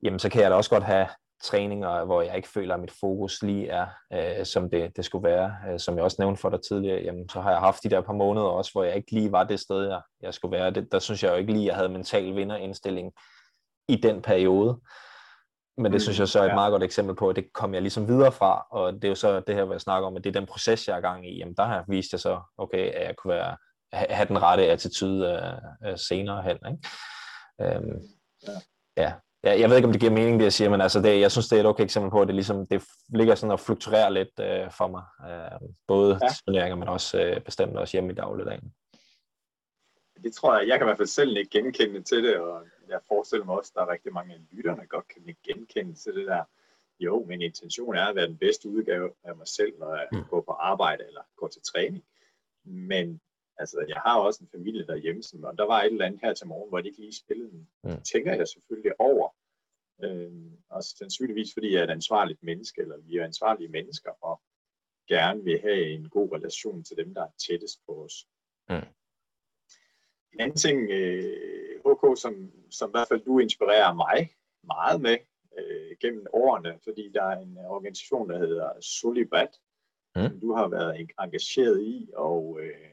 jamen 0.03 0.20
så 0.20 0.30
kan 0.30 0.41
jeg 0.41 0.51
da 0.51 0.55
også 0.55 0.70
godt 0.70 0.84
have 0.84 1.07
træninger, 1.43 2.05
hvor 2.05 2.21
jeg 2.21 2.35
ikke 2.35 2.47
føler, 2.47 2.73
at 2.73 2.79
mit 2.79 2.91
fokus 2.99 3.43
lige 3.43 3.67
er, 3.67 3.87
øh, 4.13 4.45
som 4.45 4.69
det, 4.69 4.97
det 4.97 5.05
skulle 5.05 5.29
være. 5.29 5.55
Øh, 5.69 5.79
som 5.79 5.95
jeg 5.95 6.03
også 6.03 6.17
nævnte 6.19 6.41
for 6.41 6.49
dig 6.49 6.59
tidligere, 6.61 7.01
jamen, 7.03 7.29
så 7.29 7.41
har 7.41 7.51
jeg 7.51 7.59
haft 7.59 7.83
de 7.83 7.89
der 7.89 8.01
par 8.01 8.13
måneder 8.13 8.45
også, 8.45 8.71
hvor 8.71 8.83
jeg 8.83 8.95
ikke 8.95 9.11
lige 9.11 9.31
var 9.31 9.43
det 9.43 9.59
sted, 9.59 9.87
jeg, 9.87 10.01
jeg 10.21 10.33
skulle 10.33 10.57
være. 10.57 10.71
Det, 10.71 10.91
der 10.91 10.99
synes 10.99 11.23
jeg 11.23 11.31
jo 11.31 11.35
ikke 11.35 11.53
lige, 11.53 11.63
at 11.63 11.67
jeg 11.67 11.75
havde 11.75 11.89
mental 11.89 12.35
vinderindstilling 12.35 13.11
i 13.87 13.95
den 13.95 14.21
periode. 14.21 14.79
men 15.77 15.93
det 15.93 16.01
synes 16.01 16.19
jeg 16.19 16.27
så 16.27 16.39
er 16.39 16.49
et 16.49 16.55
meget 16.55 16.71
godt 16.71 16.83
eksempel 16.83 17.15
på, 17.15 17.29
at 17.29 17.35
det 17.35 17.53
kom 17.53 17.73
jeg 17.73 17.81
ligesom 17.81 18.07
videre 18.07 18.31
fra, 18.31 18.65
og 18.71 18.93
det 18.93 19.03
er 19.03 19.09
jo 19.09 19.15
så 19.15 19.39
det 19.39 19.55
her, 19.55 19.65
hvad 19.65 19.75
jeg 19.75 19.81
snakker 19.81 20.07
om, 20.07 20.15
at 20.17 20.23
det 20.23 20.35
er 20.35 20.39
den 20.39 20.47
proces, 20.47 20.87
jeg 20.87 20.97
er 20.97 21.01
gang 21.01 21.29
i. 21.29 21.37
Jamen, 21.37 21.55
der 21.55 21.65
har 21.65 21.85
vist 21.87 22.11
jeg 22.11 22.19
så, 22.19 22.41
okay, 22.57 22.91
at 22.91 23.07
jeg 23.07 23.15
kunne 23.15 23.33
være, 23.33 23.57
have 23.93 24.27
den 24.27 24.41
rette 24.41 24.71
attitude 24.71 25.59
uh, 25.87 25.95
senere 25.95 26.41
hen. 26.41 26.57
Ikke? 26.67 27.77
Um, 27.77 28.01
ja. 28.47 28.53
ja. 28.97 29.13
Ja, 29.43 29.59
jeg 29.59 29.69
ved 29.69 29.75
ikke, 29.75 29.85
om 29.85 29.91
det 29.91 30.01
giver 30.01 30.13
mening, 30.13 30.39
det 30.39 30.43
jeg 30.43 30.53
siger, 30.53 30.69
men 30.69 30.81
altså 30.81 31.01
det, 31.01 31.19
jeg 31.19 31.31
synes, 31.31 31.47
det 31.47 31.55
er 31.55 31.59
et 31.59 31.65
okay 31.65 31.83
eksempel 31.83 32.11
på, 32.11 32.21
at 32.21 32.27
det, 32.27 32.35
ligesom, 32.35 32.67
det 32.67 32.83
ligger 33.09 33.35
sådan 33.35 33.51
og 33.51 33.59
fluktuerer 33.59 34.09
lidt 34.09 34.39
uh, 34.39 34.71
for 34.77 34.87
mig. 34.87 35.03
Uh, 35.19 35.69
både 35.87 36.19
ja. 36.21 36.29
turneringer, 36.45 36.75
men 36.75 36.87
også 36.87 37.35
uh, 37.35 37.43
bestemt 37.43 37.77
også 37.77 37.91
hjemme 37.95 38.11
i 38.11 38.15
dagligdagen. 38.15 38.73
Det 40.23 40.33
tror 40.33 40.59
jeg, 40.59 40.67
jeg 40.67 40.77
kan 40.77 40.85
i 40.85 40.89
hvert 40.89 40.97
fald 40.97 41.07
selv 41.07 41.37
ikke 41.37 41.49
genkende 41.49 42.01
til 42.01 42.23
det, 42.23 42.37
og 42.37 42.65
jeg 42.89 42.99
forestiller 43.07 43.45
mig 43.45 43.55
også, 43.55 43.71
at 43.71 43.75
der 43.75 43.85
er 43.85 43.91
rigtig 43.91 44.13
mange 44.13 44.33
af 44.33 44.39
lytterne, 44.51 44.81
der 44.81 44.85
godt 44.85 45.07
kan 45.07 45.35
genkende 45.43 45.93
til 45.93 46.15
det 46.15 46.27
der. 46.27 46.43
Jo, 46.99 47.25
min 47.27 47.41
intention 47.41 47.95
er 47.95 48.05
at 48.05 48.15
være 48.15 48.27
den 48.27 48.37
bedste 48.37 48.69
udgave 48.69 49.09
af 49.23 49.35
mig 49.35 49.47
selv, 49.47 49.73
når 49.79 49.95
jeg 49.95 50.07
mm. 50.11 50.23
går 50.29 50.41
på 50.41 50.51
arbejde 50.51 51.03
eller 51.07 51.21
går 51.37 51.47
til 51.47 51.61
træning. 51.61 52.03
Men 52.65 53.21
altså, 53.60 53.86
jeg 53.88 53.97
har 54.05 54.20
også 54.20 54.43
en 54.43 54.49
familie 54.57 54.88
derhjemme, 54.88 55.24
som, 55.24 55.43
og 55.43 55.57
der 55.57 55.66
var 55.66 55.82
et 55.82 55.91
eller 55.91 56.05
andet 56.05 56.22
her 56.24 56.34
til 56.34 56.47
morgen, 56.47 56.70
hvor 56.70 56.82
de 56.82 56.88
ikke 56.88 56.99
lige 56.99 57.16
spillede 57.16 57.51
den. 57.51 57.68
Mm. 57.84 58.01
tænker 58.01 58.34
jeg 58.34 58.47
selvfølgelig 58.47 59.01
over. 59.01 59.30
Øhm, 60.03 60.57
og 60.70 60.84
sandsynligvis 60.84 61.53
fordi 61.53 61.74
jeg 61.74 61.80
er 61.80 61.84
et 61.84 61.89
ansvarligt 61.89 62.43
menneske, 62.43 62.82
eller 62.82 62.97
vi 62.97 63.18
er 63.18 63.26
ansvarlige 63.26 63.70
mennesker, 63.70 64.12
og 64.22 64.41
gerne 65.07 65.43
vil 65.43 65.62
have 65.62 65.89
en 65.89 66.10
god 66.10 66.32
relation 66.32 66.84
til 66.84 66.97
dem, 66.97 67.14
der 67.14 67.24
er 67.24 67.32
tættest 67.47 67.80
på 67.86 68.03
os. 68.03 68.28
Mm. 68.70 68.89
En 70.34 70.39
anden 70.39 70.57
ting, 70.57 70.89
øh, 70.91 71.80
HK, 71.86 72.22
som, 72.22 72.51
som 72.70 72.89
i 72.89 72.93
hvert 72.93 73.07
fald 73.07 73.22
du 73.26 73.39
inspirerer 73.39 73.93
mig 73.93 74.30
meget 74.64 75.01
med 75.01 75.18
øh, 75.57 75.97
gennem 76.01 76.28
årene, 76.34 76.80
fordi 76.84 77.12
der 77.14 77.24
er 77.24 77.39
en 77.39 77.57
organisation, 77.57 78.30
der 78.30 78.38
hedder 78.38 78.82
Solibat, 78.82 79.60
mm. 80.16 80.22
som 80.22 80.39
du 80.39 80.53
har 80.53 80.68
været 80.68 81.07
engageret 81.20 81.82
i, 81.82 82.10
og 82.14 82.60
øh, 82.62 82.91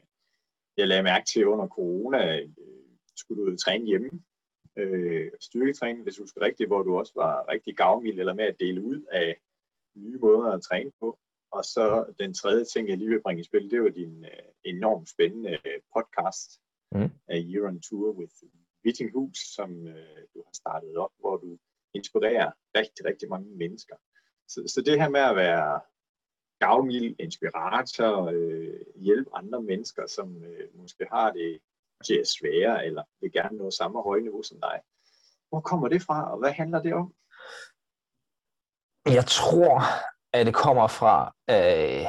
jeg 0.77 0.87
lagde 0.87 1.03
mærke 1.03 1.25
til 1.25 1.47
under 1.47 1.67
corona, 1.67 2.39
øh, 2.39 2.49
skulle 3.15 3.51
du 3.51 3.57
træne 3.57 3.85
hjemme, 3.85 4.09
øh, 4.77 5.31
styrketræning, 5.39 6.03
hvis 6.03 6.15
du 6.15 6.23
husker 6.23 6.41
rigtigt, 6.41 6.69
hvor 6.69 6.81
du 6.83 6.97
også 6.97 7.13
var 7.15 7.51
rigtig 7.51 7.77
gavmild 7.77 8.19
eller 8.19 8.33
med 8.33 8.45
at 8.45 8.59
dele 8.59 8.81
ud 8.81 9.01
af 9.11 9.37
nye 9.95 10.17
måder 10.17 10.51
at 10.51 10.61
træne 10.61 10.91
på. 10.99 11.19
Og 11.51 11.63
så 11.63 12.13
den 12.19 12.33
tredje 12.33 12.65
ting, 12.65 12.89
jeg 12.89 12.97
lige 12.97 13.09
vil 13.09 13.21
bringe 13.21 13.41
i 13.41 13.43
spil, 13.43 13.71
det 13.71 13.83
var 13.83 13.89
din 13.89 14.25
øh, 14.25 14.47
enormt 14.63 15.09
spændende 15.09 15.51
øh, 15.51 15.79
podcast, 15.95 16.61
mm. 16.91 17.09
af 17.27 17.43
Year 17.49 17.67
on 17.67 17.81
Tour 17.81 18.11
with 18.11 18.33
Vittinghus, 18.83 19.37
som 19.37 19.87
øh, 19.87 20.21
du 20.33 20.43
har 20.45 20.53
startet 20.53 20.97
op, 20.97 21.11
hvor 21.19 21.37
du 21.37 21.57
inspirerer 21.93 22.51
rigtig, 22.75 23.05
rigtig 23.05 23.29
mange 23.29 23.49
mennesker. 23.55 23.95
Så, 24.47 24.63
så 24.67 24.81
det 24.81 25.01
her 25.01 25.09
med 25.09 25.19
at 25.19 25.35
være 25.35 25.81
gavmild, 26.59 27.15
inspirator, 27.19 28.31
øh, 28.33 28.79
hjælpe 28.95 29.29
andre 29.33 29.61
mennesker, 29.61 30.07
som 30.07 30.43
øh, 30.43 30.67
måske 30.73 31.07
har 31.11 31.31
det 31.31 31.59
måske 31.99 32.19
er 32.19 32.25
svære, 32.39 32.85
eller 32.85 33.03
vil 33.21 33.31
gerne 33.31 33.57
nå 33.57 33.71
samme 33.71 34.01
høje 34.01 34.21
niveau 34.21 34.43
som 34.43 34.61
dig. 34.61 34.81
Hvor 35.49 35.61
kommer 35.61 35.87
det 35.87 36.01
fra, 36.01 36.31
og 36.31 36.39
hvad 36.39 36.51
handler 36.51 36.81
det 36.81 36.93
om? 36.93 37.13
Jeg 39.05 39.25
tror, 39.25 39.81
at 40.33 40.45
det 40.45 40.55
kommer 40.55 40.87
fra 40.87 41.33
øh, 41.49 42.05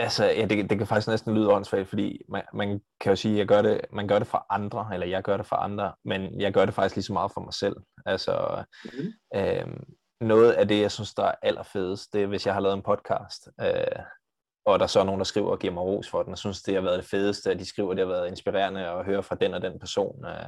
Altså, 0.00 0.24
ja, 0.24 0.46
det, 0.46 0.70
det 0.70 0.78
kan 0.78 0.86
faktisk 0.86 1.08
næsten 1.08 1.34
lyde 1.34 1.52
åndssvagt, 1.52 1.88
fordi 1.88 2.22
man, 2.28 2.42
man 2.54 2.80
kan 3.00 3.12
jo 3.12 3.16
sige, 3.16 3.32
at 3.32 3.38
jeg 3.38 3.46
gør 3.46 3.62
det, 3.62 3.80
man 3.92 4.08
gør 4.08 4.18
det 4.18 4.28
for 4.28 4.46
andre, 4.50 4.90
eller 4.92 5.06
jeg 5.06 5.22
gør 5.22 5.36
det 5.36 5.46
for 5.46 5.56
andre, 5.56 5.94
men 6.04 6.40
jeg 6.40 6.52
gør 6.52 6.64
det 6.64 6.74
faktisk 6.74 6.96
lige 6.96 7.04
så 7.04 7.12
meget 7.12 7.32
for 7.32 7.40
mig 7.40 7.54
selv. 7.54 7.76
Altså, 8.06 8.64
mm-hmm. 8.84 9.12
øhm, 9.34 9.84
noget 10.20 10.52
af 10.52 10.68
det, 10.68 10.80
jeg 10.80 10.90
synes, 10.90 11.14
der 11.14 11.24
er 11.24 11.34
allerfedest, 11.42 12.12
det 12.12 12.22
er, 12.22 12.26
hvis 12.26 12.46
jeg 12.46 12.54
har 12.54 12.60
lavet 12.60 12.76
en 12.76 12.82
podcast, 12.82 13.48
øh, 13.60 14.02
og 14.64 14.78
der 14.78 14.86
så 14.86 15.00
er 15.00 15.04
nogen, 15.04 15.18
der 15.20 15.24
skriver 15.24 15.50
og 15.50 15.58
giver 15.58 15.72
mig 15.74 15.82
ros 15.82 16.08
for 16.08 16.22
den, 16.22 16.32
og 16.32 16.38
synes, 16.38 16.62
det 16.62 16.74
har 16.74 16.80
været 16.80 16.98
det 16.98 17.10
fedeste, 17.10 17.50
at 17.50 17.58
de 17.58 17.66
skriver, 17.66 17.94
det 17.94 18.06
har 18.06 18.12
været 18.12 18.28
inspirerende 18.28 18.86
at 18.86 19.04
høre 19.04 19.22
fra 19.22 19.34
den 19.34 19.54
og 19.54 19.62
den 19.62 19.78
person. 19.78 20.24
Øh, 20.24 20.46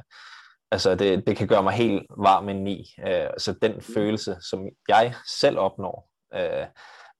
altså, 0.71 0.95
det, 0.95 1.27
det 1.27 1.37
kan 1.37 1.47
gøre 1.47 1.63
mig 1.63 1.73
helt 1.73 2.05
varm 2.17 2.67
i. 2.67 2.85
Øh, 3.07 3.29
så 3.37 3.55
den 3.61 3.73
mm. 3.73 3.81
følelse, 3.81 4.37
som 4.49 4.67
jeg 4.87 5.13
selv 5.27 5.59
opnår, 5.59 6.09
øh, 6.33 6.67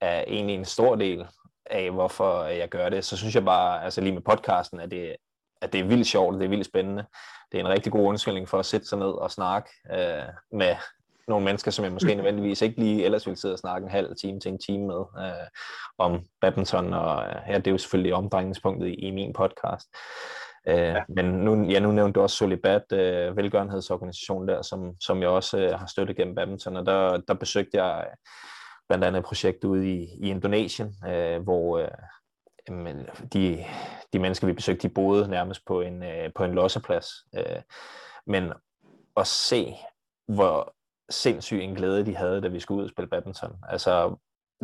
er 0.01 0.23
egentlig 0.27 0.55
en 0.55 0.65
stor 0.65 0.95
del 0.95 1.27
af, 1.65 1.91
hvorfor 1.91 2.43
jeg 2.43 2.69
gør 2.69 2.89
det, 2.89 3.05
så 3.05 3.17
synes 3.17 3.35
jeg 3.35 3.45
bare, 3.45 3.83
altså 3.83 4.01
lige 4.01 4.13
med 4.13 4.21
podcasten, 4.21 4.79
at 4.79 4.91
det, 4.91 5.15
at 5.61 5.73
det 5.73 5.79
er 5.79 5.85
vildt 5.85 6.07
sjovt, 6.07 6.39
det 6.39 6.45
er 6.45 6.49
vildt 6.49 6.65
spændende. 6.65 7.05
Det 7.51 7.59
er 7.59 7.63
en 7.63 7.69
rigtig 7.69 7.91
god 7.91 8.07
undskyldning 8.07 8.49
for 8.49 8.59
at 8.59 8.65
sætte 8.65 8.87
sig 8.87 8.99
ned 8.99 9.11
og 9.11 9.31
snakke 9.31 9.69
øh, 9.91 10.23
med 10.51 10.75
nogle 11.27 11.45
mennesker, 11.45 11.71
som 11.71 11.85
jeg 11.85 11.93
måske 11.93 12.15
nødvendigvis 12.19 12.61
ikke 12.61 12.79
lige 12.79 13.05
ellers 13.05 13.25
ville 13.25 13.39
sidde 13.39 13.53
og 13.53 13.59
snakke 13.59 13.85
en 13.85 13.91
halv 13.91 14.15
time 14.15 14.39
til 14.39 14.51
en 14.51 14.59
time 14.59 14.87
med 14.87 15.25
øh, 15.25 15.47
om 15.97 16.25
badminton, 16.41 16.93
og 16.93 17.25
øh, 17.25 17.35
ja, 17.49 17.57
det 17.57 17.67
er 17.67 17.71
jo 17.71 17.77
selvfølgelig 17.77 18.13
omdrejningspunktet 18.13 18.87
i, 18.87 18.93
i 18.93 19.11
min 19.11 19.33
podcast. 19.33 19.87
Øh, 20.67 20.75
ja. 20.75 21.03
Men 21.09 21.25
nu, 21.25 21.63
ja, 21.63 21.79
nu 21.79 21.91
nævnte 21.91 22.13
du 22.13 22.21
også 22.21 22.35
Solibat, 22.35 22.91
øh, 22.93 23.37
velgørenhedsorganisation 23.37 24.47
der, 24.47 24.61
som, 24.61 24.95
som 24.99 25.21
jeg 25.21 25.29
også 25.29 25.57
øh, 25.57 25.79
har 25.79 25.85
støttet 25.85 26.15
gennem 26.15 26.35
badminton, 26.35 26.77
og 26.77 26.85
der, 26.85 27.17
der 27.17 27.33
besøgte 27.33 27.83
jeg 27.83 28.05
blandt 28.89 29.05
andet 29.05 29.19
et 29.19 29.25
projekt 29.25 29.63
ude 29.63 29.93
i, 29.93 30.03
i 30.21 30.29
Indonesien, 30.29 30.95
øh, 31.07 31.41
hvor 31.41 31.77
øh, 31.77 31.87
de, 33.33 33.65
de 34.13 34.19
mennesker, 34.19 34.47
vi 34.47 34.53
besøgte, 34.53 34.87
de 34.87 34.93
boede 34.93 35.27
nærmest 35.27 35.61
på 35.65 35.81
en, 35.81 36.03
øh, 36.03 36.29
på 36.35 36.43
en 36.43 36.53
losseplads. 36.53 37.07
Øh, 37.35 37.61
men 38.27 38.53
at 39.17 39.27
se, 39.27 39.75
hvor 40.27 40.73
sindssyg 41.09 41.61
en 41.61 41.75
glæde 41.75 42.05
de 42.05 42.15
havde, 42.15 42.41
da 42.41 42.47
vi 42.47 42.59
skulle 42.59 42.79
ud 42.79 42.83
og 42.83 42.89
spille 42.89 43.09
badminton. 43.09 43.55
Altså, 43.69 44.15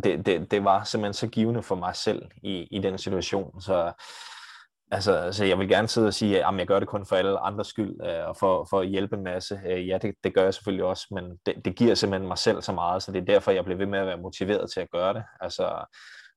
det, 0.03 0.25
det, 0.25 0.51
det 0.51 0.63
var 0.63 0.83
simpelthen 0.83 1.13
så 1.13 1.27
givende 1.27 1.63
for 1.63 1.75
mig 1.75 1.95
selv 1.95 2.21
i, 2.43 2.67
i 2.71 2.79
den 2.79 2.97
situation. 2.97 3.61
Så 3.61 3.91
Altså, 4.91 5.13
altså, 5.13 5.45
jeg 5.45 5.59
vil 5.59 5.69
gerne 5.69 5.87
sidde 5.87 6.07
og 6.07 6.13
sige, 6.13 6.45
at 6.45 6.57
jeg 6.57 6.67
gør 6.67 6.79
det 6.79 6.87
kun 6.87 7.05
for 7.05 7.15
alle 7.15 7.39
andres 7.39 7.67
skyld, 7.67 7.95
øh, 8.05 8.27
og 8.27 8.37
for, 8.37 8.67
for 8.69 8.79
at 8.79 8.87
hjælpe 8.87 9.15
en 9.15 9.23
masse. 9.23 9.59
Øh, 9.67 9.87
ja, 9.87 9.97
det, 9.97 10.15
det 10.23 10.33
gør 10.33 10.43
jeg 10.43 10.53
selvfølgelig 10.53 10.85
også, 10.85 11.07
men 11.11 11.23
det, 11.45 11.65
det 11.65 11.75
giver 11.75 11.95
simpelthen 11.95 12.27
mig 12.27 12.37
selv 12.37 12.61
så 12.61 12.71
meget, 12.71 13.03
så 13.03 13.11
det 13.11 13.21
er 13.21 13.25
derfor, 13.25 13.51
jeg 13.51 13.63
bliver 13.63 13.77
ved 13.77 13.85
med 13.85 13.99
at 13.99 14.07
være 14.07 14.17
motiveret 14.17 14.71
til 14.71 14.79
at 14.79 14.91
gøre 14.91 15.13
det. 15.13 15.23
Altså, 15.41 15.85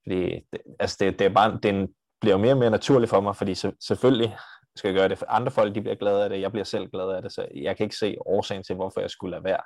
fordi 0.04 0.20
det, 0.52 0.60
altså 0.80 0.96
det, 1.00 1.18
det, 1.18 1.24
er 1.24 1.34
bare, 1.34 1.58
det 1.62 1.90
bliver 2.20 2.34
jo 2.34 2.42
mere 2.42 2.52
og 2.52 2.58
mere 2.58 2.70
naturligt 2.70 3.10
for 3.10 3.20
mig, 3.20 3.36
fordi 3.36 3.54
så, 3.54 3.72
selvfølgelig 3.86 4.36
skal 4.76 4.94
gøre 4.94 5.08
det. 5.08 5.18
For 5.18 5.26
andre 5.28 5.50
folk 5.50 5.74
de 5.74 5.80
bliver 5.80 5.94
glade 5.94 6.24
af 6.24 6.30
det, 6.30 6.40
jeg 6.40 6.52
bliver 6.52 6.64
selv 6.64 6.88
glad 6.88 7.08
af 7.10 7.22
det, 7.22 7.32
så 7.32 7.46
jeg 7.54 7.76
kan 7.76 7.84
ikke 7.84 7.96
se 7.96 8.16
årsagen 8.26 8.62
til, 8.62 8.74
hvorfor 8.74 9.00
jeg 9.00 9.10
skulle 9.10 9.30
lade 9.30 9.44
være. 9.44 9.62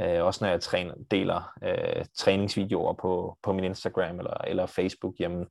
Øh, 0.00 0.24
også 0.24 0.44
når 0.44 0.50
jeg 0.50 0.60
træner, 0.60 0.94
deler 1.10 1.52
øh, 1.64 2.04
træningsvideoer 2.18 2.92
på, 2.92 3.36
på 3.42 3.52
min 3.52 3.64
Instagram 3.64 4.18
eller, 4.18 4.34
eller 4.46 4.66
Facebook, 4.66 5.14
jamen, 5.20 5.46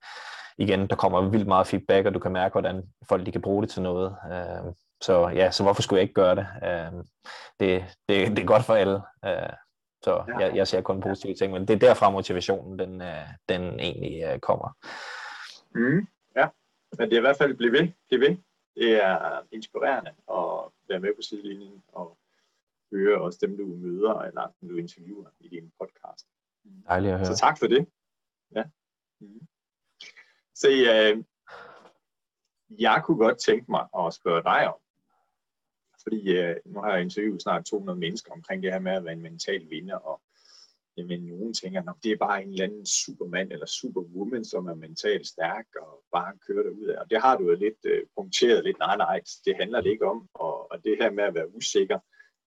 igen, 0.58 0.88
der 0.88 0.96
kommer 0.96 1.30
vildt 1.30 1.48
meget 1.48 1.68
feedback, 1.68 2.06
og 2.06 2.14
du 2.14 2.20
kan 2.20 2.32
mærke, 2.32 2.54
hvordan 2.54 2.84
folk 3.10 3.26
de 3.26 3.32
kan 3.32 3.42
bruge 3.42 3.62
det 3.62 3.70
til 3.70 3.82
noget. 3.82 4.16
Øh, 4.32 4.74
så 5.02 5.28
ja, 5.28 5.52
så 5.52 5.64
hvorfor 5.64 5.82
skulle 5.82 5.98
jeg 5.98 6.04
ikke 6.04 6.14
gøre 6.14 6.36
det? 6.36 6.48
Øh, 6.64 7.04
det, 7.60 7.84
det, 8.10 8.28
det 8.28 8.40
er 8.40 8.46
godt 8.46 8.66
for 8.66 8.74
alle. 8.74 9.02
Øh, 9.26 9.54
så 10.04 10.24
jeg, 10.40 10.56
jeg 10.56 10.68
ser 10.68 10.82
kun 10.82 11.02
positive 11.02 11.36
ting, 11.36 11.54
men 11.54 11.68
det 11.68 11.74
er 11.74 11.80
derfra 11.80 12.10
motivationen, 12.10 12.80
den, 12.80 13.02
øh, 13.02 13.28
den 13.50 13.80
egentlig 13.80 14.24
øh, 14.24 14.40
kommer. 14.40 14.78
Mm, 15.76 16.08
ja, 16.36 16.48
men 16.98 17.10
det 17.10 17.14
er 17.14 17.20
i 17.20 17.28
hvert 17.28 17.38
fald 17.38 17.58
blive 17.58 17.72
ved, 17.72 17.88
blive 18.10 18.22
ved. 18.22 18.38
Det 18.80 19.04
er 19.04 19.42
inspirerende 19.52 20.10
at 20.10 20.72
være 20.90 21.00
med 21.00 21.16
på 21.16 21.22
sidelinjen 21.22 21.84
og 21.88 22.18
høre 22.94 23.22
også 23.22 23.40
dem, 23.42 23.58
du 23.58 23.66
møder, 23.66 24.14
eller 24.14 24.54
dem, 24.62 24.70
du 24.70 24.76
interviewer 24.76 25.30
i 25.40 25.48
din 25.48 25.72
podcast. 25.80 26.28
Dejligt 26.88 27.14
at 27.14 27.20
høre. 27.20 27.36
Så 27.36 27.36
tak 27.36 27.60
for 27.60 27.68
det. 27.68 27.90
Ja. 28.56 28.64
Mm. 29.20 29.48
Se, 30.56 30.68
øh, 30.68 31.24
jeg 32.70 33.02
kunne 33.06 33.18
godt 33.18 33.40
tænke 33.40 33.72
mig 33.72 33.88
at 34.00 34.14
spørge 34.14 34.44
dig 34.44 34.68
om, 34.74 34.80
fordi 36.04 36.38
øh, 36.38 36.56
nu 36.66 36.82
har 36.82 36.92
jeg 36.92 37.02
interviewet 37.02 37.42
snart 37.42 37.66
200 37.66 38.00
mennesker 38.00 38.32
omkring 38.32 38.64
det 38.64 38.72
her 38.72 38.80
med 38.80 38.92
at 38.92 39.04
være 39.04 39.14
en 39.14 39.22
mental 39.22 39.70
vinder, 39.70 39.96
og 39.96 40.22
jamen, 40.98 41.22
nogen 41.26 41.54
tænker, 41.54 41.80
at 41.82 42.04
det 42.04 42.12
er 42.12 42.18
bare 42.18 42.44
en 42.44 42.50
eller 42.50 42.64
anden 42.66 42.86
supermand 42.86 43.52
eller 43.52 43.66
superwoman, 43.66 44.46
som 44.46 44.68
er 44.68 44.74
mentalt 44.74 45.28
stærk 45.28 45.66
og 45.82 46.04
bare 46.12 46.38
kører 46.48 46.64
det 46.64 46.72
ud 46.72 46.88
af. 46.88 47.02
Og 47.02 47.10
det 47.10 47.22
har 47.22 47.38
du 47.38 47.44
jo 47.50 47.56
lidt 47.56 47.86
øh, 47.86 48.06
punkteret 48.16 48.64
lidt, 48.64 48.80
nej 48.80 48.98
nej, 48.98 49.22
det 49.46 49.56
handler 49.56 49.82
det 49.82 49.90
ikke 49.90 50.06
om. 50.06 50.30
Og, 50.34 50.72
og 50.72 50.84
det 50.84 50.98
her 51.02 51.12
med 51.12 51.24
at 51.24 51.36
være 51.36 51.56
usikker, 51.56 52.00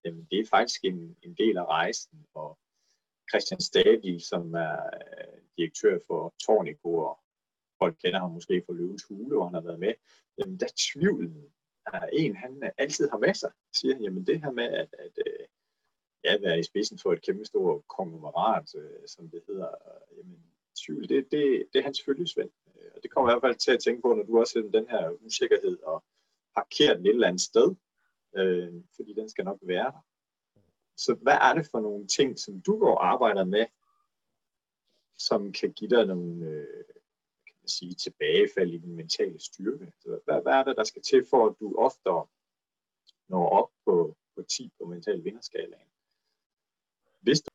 jamen, 0.05 0.27
det 0.31 0.39
er 0.39 0.45
faktisk 0.45 0.83
en, 0.83 1.17
en 1.21 1.33
del 1.33 1.57
af 1.57 1.65
rejsen. 1.65 2.25
Og 2.33 2.59
Christian 3.31 3.61
Stadil, 3.61 4.21
som 4.21 4.53
er 4.53 4.75
øh, 4.75 5.41
direktør 5.57 5.99
for 6.07 6.33
Tornico 6.45 6.97
og 6.97 7.19
folk 7.79 7.95
kender 8.03 8.19
ham 8.19 8.31
måske 8.31 8.63
fra 8.65 8.73
Løvens 8.73 9.05
Hule, 9.09 9.35
hvor 9.35 9.45
han 9.45 9.53
har 9.53 9.61
været 9.61 9.79
med, 9.79 9.93
jamen 10.37 10.59
der 10.59 10.67
tvivlen 10.85 11.53
er 11.93 12.05
en, 12.13 12.35
han 12.35 12.71
altid 12.77 13.09
har 13.09 13.17
med 13.17 13.33
sig, 13.33 13.51
siger 13.75 13.97
jamen 13.97 14.25
det 14.27 14.41
her 14.43 14.51
med 14.51 14.63
at, 14.63 14.89
at 14.99 15.15
øh, 15.27 15.45
ja, 16.23 16.37
være 16.41 16.59
i 16.59 16.63
spidsen 16.63 16.99
for 16.99 17.13
et 17.13 17.21
kæmpe 17.21 17.45
stort 17.45 17.87
konglomerat, 17.87 18.75
øh, 18.75 19.07
som 19.07 19.29
det 19.29 19.43
hedder, 19.47 19.67
øh, 19.67 20.17
jamen 20.17 20.43
tvivl, 20.85 21.09
det, 21.09 21.31
det, 21.31 21.65
det 21.73 21.79
er 21.79 21.83
hans 21.83 22.01
følgesvend. 22.05 22.49
Øh, 22.75 22.91
og 22.95 23.03
det 23.03 23.11
kommer 23.11 23.29
i 23.29 23.33
hvert 23.33 23.41
fald 23.41 23.55
til 23.55 23.71
at 23.71 23.79
tænke 23.79 24.01
på, 24.01 24.13
når 24.13 24.23
du 24.23 24.39
også 24.39 24.61
har 24.61 24.79
den 24.79 24.89
her 24.89 25.25
usikkerhed 25.25 25.77
og 25.83 26.03
parkerer 26.55 26.97
den 26.97 27.05
et 27.05 27.09
eller 27.09 27.27
andet 27.27 27.41
sted, 27.41 27.75
øh, 28.37 28.73
fordi 28.95 29.13
den 29.13 29.29
skal 29.29 29.45
nok 29.45 29.59
være 29.61 29.91
der. 29.91 30.05
Så 30.97 31.13
hvad 31.21 31.37
er 31.41 31.53
det 31.53 31.67
for 31.71 31.79
nogle 31.79 32.07
ting, 32.07 32.39
som 32.39 32.61
du 32.61 32.79
går 32.79 32.95
og 32.95 33.07
arbejder 33.07 33.43
med, 33.43 33.65
som 35.17 35.51
kan 35.51 35.73
give 35.73 35.89
dig 35.89 36.05
nogle 36.05 36.45
øh, 36.45 36.85
kan 37.47 37.55
man 37.61 37.67
sige, 37.67 37.95
tilbagefald 37.95 38.73
i 38.73 38.77
den 38.77 38.95
mentale 38.95 39.39
styrke? 39.39 39.91
Så 39.99 40.19
hvad, 40.25 40.41
hvad 40.41 40.53
er 40.53 40.63
det, 40.63 40.77
der 40.77 40.83
skal 40.83 41.01
til 41.01 41.25
for, 41.29 41.47
at 41.47 41.55
du 41.59 41.75
oftere 41.77 42.27
når 43.27 43.49
op 43.49 43.69
på, 43.85 44.17
på 44.35 44.41
10 44.41 44.71
på 44.77 44.85
mental 44.85 45.23
vinderskalaen? 45.23 45.92
Hvis 47.23 47.39
du 47.41 47.49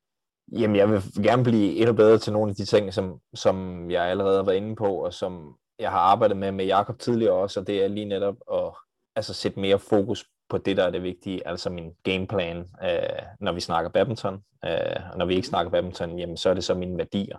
Jamen, 0.52 0.76
jeg 0.76 0.90
vil 0.90 1.02
gerne 1.22 1.44
blive 1.44 1.76
endnu 1.76 1.92
bedre 1.92 2.18
til 2.18 2.32
nogle 2.32 2.50
af 2.50 2.56
de 2.56 2.64
ting, 2.64 2.94
som, 2.94 3.20
som 3.34 3.90
jeg 3.90 4.04
allerede 4.04 4.36
har 4.36 4.44
været 4.44 4.56
inde 4.56 4.76
på, 4.76 5.04
og 5.04 5.14
som 5.14 5.56
jeg 5.78 5.90
har 5.90 5.98
arbejdet 5.98 6.36
med 6.36 6.52
med 6.52 6.64
Jakob 6.64 6.98
tidligere 6.98 7.32
også, 7.32 7.60
og 7.60 7.66
det 7.66 7.84
er 7.84 7.88
lige 7.88 8.06
netop 8.06 8.36
at 8.52 8.72
altså, 9.16 9.34
sætte 9.34 9.60
mere 9.60 9.78
fokus 9.78 10.26
på 10.48 10.58
det, 10.58 10.76
der 10.76 10.84
er 10.84 10.90
det 10.90 11.02
vigtige, 11.02 11.48
altså 11.48 11.70
min 11.70 11.92
gameplan, 12.02 12.58
øh, 12.58 13.22
når 13.40 13.52
vi 13.52 13.60
snakker 13.60 13.90
badminton. 13.90 14.42
Øh, 14.64 15.10
og 15.12 15.18
når 15.18 15.26
vi 15.26 15.34
ikke 15.34 15.48
snakker 15.48 15.70
badminton, 15.70 16.18
jamen, 16.18 16.36
så 16.36 16.50
er 16.50 16.54
det 16.54 16.64
så 16.64 16.74
mine 16.74 16.98
værdier. 16.98 17.38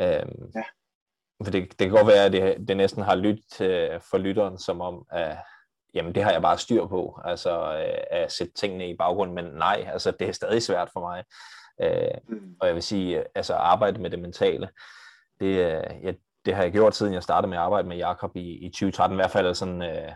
Øh, 0.00 0.26
ja. 0.54 0.64
For 1.44 1.50
det, 1.50 1.70
det 1.78 1.78
kan 1.78 1.90
godt 1.90 2.06
være, 2.06 2.24
at 2.24 2.32
det, 2.32 2.68
det 2.68 2.76
næsten 2.76 3.02
har 3.02 3.14
lyttet 3.14 3.60
øh, 3.60 4.00
for 4.10 4.18
lytteren, 4.18 4.58
som 4.58 4.80
om, 4.80 5.06
at 5.10 5.36
jamen, 5.94 6.14
det 6.14 6.22
har 6.24 6.30
jeg 6.30 6.42
bare 6.42 6.58
styr 6.58 6.86
på, 6.86 7.20
altså 7.24 7.74
øh, 7.74 8.04
at 8.10 8.32
sætte 8.32 8.52
tingene 8.52 8.88
i 8.88 8.96
baggrunden, 8.96 9.34
men 9.34 9.44
nej, 9.44 9.88
altså 9.92 10.10
det 10.10 10.28
er 10.28 10.32
stadig 10.32 10.62
svært 10.62 10.90
for 10.92 11.00
mig. 11.00 11.24
Øh, 11.80 12.18
mm. 12.28 12.56
Og 12.60 12.66
jeg 12.66 12.74
vil 12.74 12.82
sige, 12.82 13.24
altså 13.34 13.54
arbejde 13.54 14.00
med 14.00 14.10
det 14.10 14.18
mentale, 14.18 14.68
det, 15.40 15.46
øh, 15.46 16.04
ja, 16.04 16.12
det 16.44 16.54
har 16.54 16.62
jeg 16.62 16.72
gjort 16.72 16.94
siden 16.94 17.14
jeg 17.14 17.22
startede 17.22 17.48
med 17.48 17.58
at 17.58 17.62
arbejde 17.64 17.88
med 17.88 17.96
Jakob 17.96 18.36
i, 18.36 18.66
i 18.66 18.68
2013, 18.68 19.14
i 19.14 19.18
hvert 19.18 19.30
fald 19.30 19.54
sådan, 19.54 19.82
øh, 19.82 20.12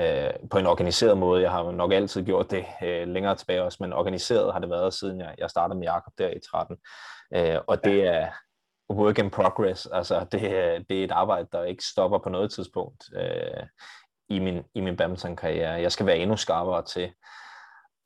øh, 0.00 0.48
på 0.50 0.58
en 0.58 0.66
organiseret 0.66 1.18
måde. 1.18 1.42
Jeg 1.42 1.50
har 1.50 1.70
nok 1.70 1.92
altid 1.92 2.22
gjort 2.24 2.50
det 2.50 2.64
øh, 2.82 3.08
længere 3.08 3.36
tilbage 3.36 3.62
også, 3.62 3.78
men 3.80 3.92
organiseret 3.92 4.52
har 4.52 4.60
det 4.60 4.70
været, 4.70 4.94
siden 4.94 5.20
jeg, 5.20 5.34
jeg 5.38 5.50
startede 5.50 5.78
med 5.78 5.86
Jakob 5.86 6.12
der 6.18 6.28
i 6.28 6.40
13. 6.50 6.76
Øh, 7.34 7.58
og 7.66 7.84
det 7.84 8.06
er 8.06 8.28
work 8.92 9.18
in 9.18 9.30
progress, 9.30 9.86
altså 9.86 10.26
det, 10.32 10.40
det 10.88 11.00
er 11.00 11.04
et 11.04 11.12
arbejde, 11.12 11.48
der 11.52 11.64
ikke 11.64 11.84
stopper 11.84 12.18
på 12.18 12.28
noget 12.28 12.52
tidspunkt 12.52 13.04
øh, 13.16 13.66
i 14.32 14.38
min, 14.38 14.64
i 14.74 14.80
min 14.80 14.96
badminton-karriere. 14.96 15.70
Jeg 15.70 15.92
skal 15.92 16.06
være 16.06 16.18
endnu 16.18 16.36
skarpere 16.36 16.82
til, 16.82 17.12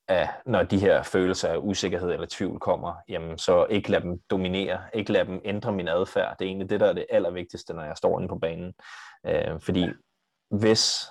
at 0.08 0.28
når 0.46 0.62
de 0.62 0.78
her 0.78 1.02
følelser 1.02 1.48
af 1.48 1.56
usikkerhed 1.56 2.12
eller 2.12 2.26
tvivl 2.30 2.60
kommer, 2.60 2.94
jamen 3.08 3.38
så 3.38 3.66
ikke 3.70 3.90
lade 3.90 4.02
dem 4.02 4.20
dominere, 4.30 4.80
ikke 4.94 5.12
lade 5.12 5.26
dem 5.26 5.40
ændre 5.44 5.72
min 5.72 5.88
adfærd. 5.88 6.36
Det 6.38 6.44
er 6.44 6.48
egentlig 6.48 6.70
det, 6.70 6.80
der 6.80 6.86
er 6.86 6.92
det 6.92 7.06
allervigtigste, 7.10 7.74
når 7.74 7.84
jeg 7.84 7.96
står 7.96 8.18
inde 8.18 8.28
på 8.28 8.38
banen. 8.38 8.74
Øh, 9.26 9.60
fordi 9.60 9.80
ja. 9.80 9.92
hvis 10.50 11.06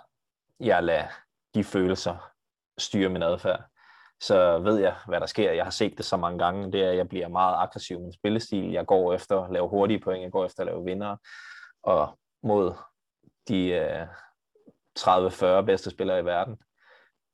jeg 0.59 0.83
lader 0.83 1.07
de 1.55 1.63
følelser 1.63 2.31
styre 2.77 3.09
min 3.09 3.23
adfærd, 3.23 3.63
så 4.21 4.59
ved 4.59 4.77
jeg, 4.77 4.95
hvad 5.07 5.19
der 5.19 5.25
sker. 5.25 5.51
Jeg 5.51 5.63
har 5.63 5.71
set 5.71 5.97
det 5.97 6.05
så 6.05 6.17
mange 6.17 6.39
gange, 6.39 6.71
det 6.71 6.83
er, 6.83 6.89
at 6.89 6.97
jeg 6.97 7.09
bliver 7.09 7.27
meget 7.27 7.55
aggressiv 7.57 7.99
med 7.99 8.13
spillestil. 8.13 8.71
Jeg 8.71 8.85
går 8.85 9.13
efter 9.13 9.41
at 9.41 9.51
lave 9.51 9.69
hurtige 9.69 9.99
point, 9.99 10.23
jeg 10.23 10.31
går 10.31 10.45
efter 10.45 10.61
at 10.61 10.67
lave 10.67 10.85
vinder, 10.85 11.17
og 11.83 12.19
mod 12.43 12.73
de 13.47 13.67
øh, 13.67 14.07
30-40 14.99 15.61
bedste 15.61 15.89
spillere 15.89 16.19
i 16.19 16.25
verden, 16.25 16.57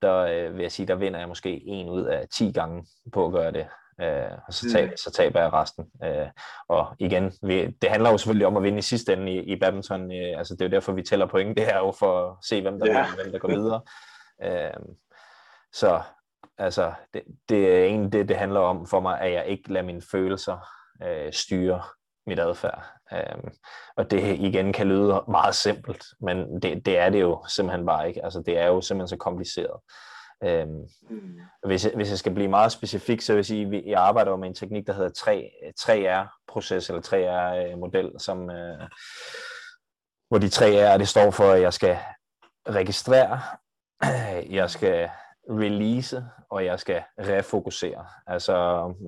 der 0.01 0.18
øh, 0.18 0.53
vil 0.53 0.62
jeg 0.62 0.72
sige, 0.72 0.88
der 0.88 0.95
vinder 0.95 1.20
jeg 1.20 1.28
måske 1.28 1.62
en 1.66 1.89
ud 1.89 2.03
af 2.03 2.28
10 2.34 2.51
gange 2.51 2.86
på 3.14 3.26
at 3.26 3.32
gøre 3.32 3.51
det. 3.51 3.68
Øh, 4.01 4.32
og 4.47 4.53
så, 4.53 4.72
tab, 4.72 4.89
mm. 4.89 4.97
så 4.97 5.12
taber 5.12 5.41
jeg 5.41 5.53
resten. 5.53 5.86
Øh, 6.03 6.28
og 6.70 6.95
igen, 6.99 7.32
vi, 7.41 7.68
det 7.68 7.89
handler 7.89 8.09
jo 8.12 8.18
selvfølgelig 8.18 8.47
om 8.47 8.57
at 8.57 8.64
vinde 8.64 8.78
i 8.78 8.82
sidste 8.82 9.14
ende 9.14 9.32
i, 9.32 9.39
i 9.39 9.59
badminton. 9.59 10.12
Øh, 10.12 10.38
altså, 10.38 10.53
det 10.53 10.62
er 10.62 10.66
jo 10.66 10.72
derfor, 10.72 10.91
vi 10.91 11.03
tæller 11.03 11.26
point. 11.26 11.57
Det 11.57 11.70
er 11.70 11.78
jo 11.78 11.93
for 11.99 12.30
at 12.30 12.38
se, 12.45 12.62
hvem 12.62 12.80
der 12.80 12.86
ja. 12.86 12.91
vinder, 12.91 13.24
hvem 13.24 13.32
der 13.32 13.39
går 13.39 13.47
videre. 13.47 13.82
Øh, 14.43 14.84
så 15.74 16.01
altså, 16.57 16.93
det, 17.14 17.24
det 17.49 17.76
er 17.76 17.84
egentlig 17.84 18.14
det, 18.14 18.30
det 18.30 18.38
handler 18.38 18.59
om 18.59 18.88
for 18.88 18.99
mig, 18.99 19.22
at 19.22 19.32
jeg 19.32 19.47
ikke 19.47 19.74
lader 19.74 19.86
mine 19.86 20.01
følelser 20.12 20.68
øh, 21.03 21.34
styre 21.34 21.82
mit 22.28 22.39
adfærd. 22.39 22.86
Øhm, 23.13 23.49
og 23.97 24.11
det 24.11 24.39
igen 24.39 24.74
kan 24.74 24.88
lyde 24.88 25.24
meget 25.28 25.55
simpelt, 25.55 26.03
men 26.22 26.61
det, 26.61 26.86
det 26.86 26.97
er 26.97 27.09
det 27.09 27.22
jo 27.22 27.45
simpelthen 27.47 27.86
bare 27.86 28.07
ikke. 28.07 28.24
Altså 28.24 28.43
det 28.45 28.57
er 28.57 28.67
jo 28.67 28.82
simpelthen 28.82 29.07
så 29.07 29.17
kompliceret. 29.17 29.80
Øhm, 30.43 30.88
mm. 31.09 31.39
hvis, 31.67 31.86
jeg, 31.86 31.93
hvis 31.95 32.09
jeg 32.09 32.17
skal 32.17 32.34
blive 32.34 32.47
meget 32.47 32.72
specifik, 32.72 33.22
så 33.22 33.34
vil 33.34 33.38
jeg 33.38 33.45
sige, 33.45 33.78
at 33.78 33.84
jeg 33.86 34.01
arbejder 34.01 34.36
med 34.36 34.47
en 34.47 34.55
teknik, 34.55 34.88
der 34.88 34.93
hedder 34.93 35.09
3, 35.09 35.51
3R-proces, 35.80 36.89
eller 36.89 37.01
3R-model, 37.01 38.11
som, 38.19 38.49
øh, 38.49 38.88
hvor 40.30 40.38
de 40.38 40.47
3R, 40.47 40.97
det 40.97 41.07
står 41.07 41.32
for, 41.32 41.51
at 41.51 41.61
jeg 41.61 41.74
skal 41.74 41.97
registrere, 42.69 43.41
jeg 44.59 44.69
skal 44.69 45.09
release, 45.49 46.25
og 46.51 46.65
jeg 46.65 46.79
skal 46.79 47.01
refokusere. 47.19 48.05
Altså 48.27 48.53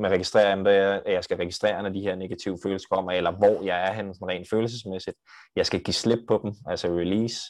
med 0.02 0.10
registrering, 0.10 0.68
at 0.68 1.14
jeg 1.14 1.24
skal 1.24 1.38
registrere, 1.38 1.84
når 1.84 1.90
de 1.90 2.02
her 2.02 2.16
negative 2.16 2.58
følelser 2.64 2.88
kommer, 2.92 3.12
eller 3.12 3.32
hvor 3.32 3.64
jeg 3.64 3.88
er 3.88 3.94
henne 3.94 4.14
rent 4.22 4.50
følelsesmæssigt. 4.50 5.18
Jeg 5.56 5.66
skal 5.66 5.84
give 5.84 5.94
slip 5.94 6.20
på 6.28 6.40
dem, 6.44 6.54
altså 6.68 6.88
release, 6.88 7.42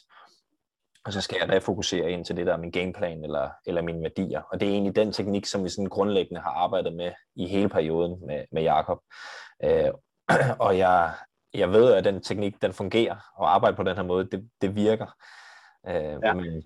og 1.04 1.12
så 1.12 1.20
skal 1.20 1.38
jeg 1.40 1.48
refokusere 1.48 2.10
ind 2.10 2.24
til 2.24 2.36
det 2.36 2.46
der 2.46 2.52
er 2.52 2.56
min 2.56 2.70
gameplan 2.70 3.24
eller, 3.24 3.50
eller 3.66 3.82
mine 3.82 4.02
værdier. 4.02 4.42
Og 4.52 4.60
det 4.60 4.68
er 4.68 4.72
egentlig 4.72 4.96
den 4.96 5.12
teknik, 5.12 5.46
som 5.46 5.64
vi 5.64 5.68
sådan 5.68 5.88
grundlæggende 5.88 6.40
har 6.40 6.50
arbejdet 6.50 6.92
med 6.92 7.12
i 7.36 7.46
hele 7.46 7.68
perioden 7.68 8.26
med, 8.26 8.44
med 8.52 8.62
Jakob. 8.62 8.98
Øh, 9.64 9.90
og 10.66 10.78
jeg, 10.78 11.12
jeg 11.54 11.70
ved, 11.70 11.92
at 11.92 12.04
den 12.04 12.22
teknik, 12.22 12.62
den 12.62 12.72
fungerer, 12.72 13.16
og 13.36 13.54
arbejde 13.54 13.76
på 13.76 13.82
den 13.82 13.96
her 13.96 14.02
måde, 14.02 14.28
det, 14.30 14.50
det 14.60 14.76
virker. 14.76 15.16
Øh, 15.88 16.18
ja. 16.24 16.34
men 16.34 16.62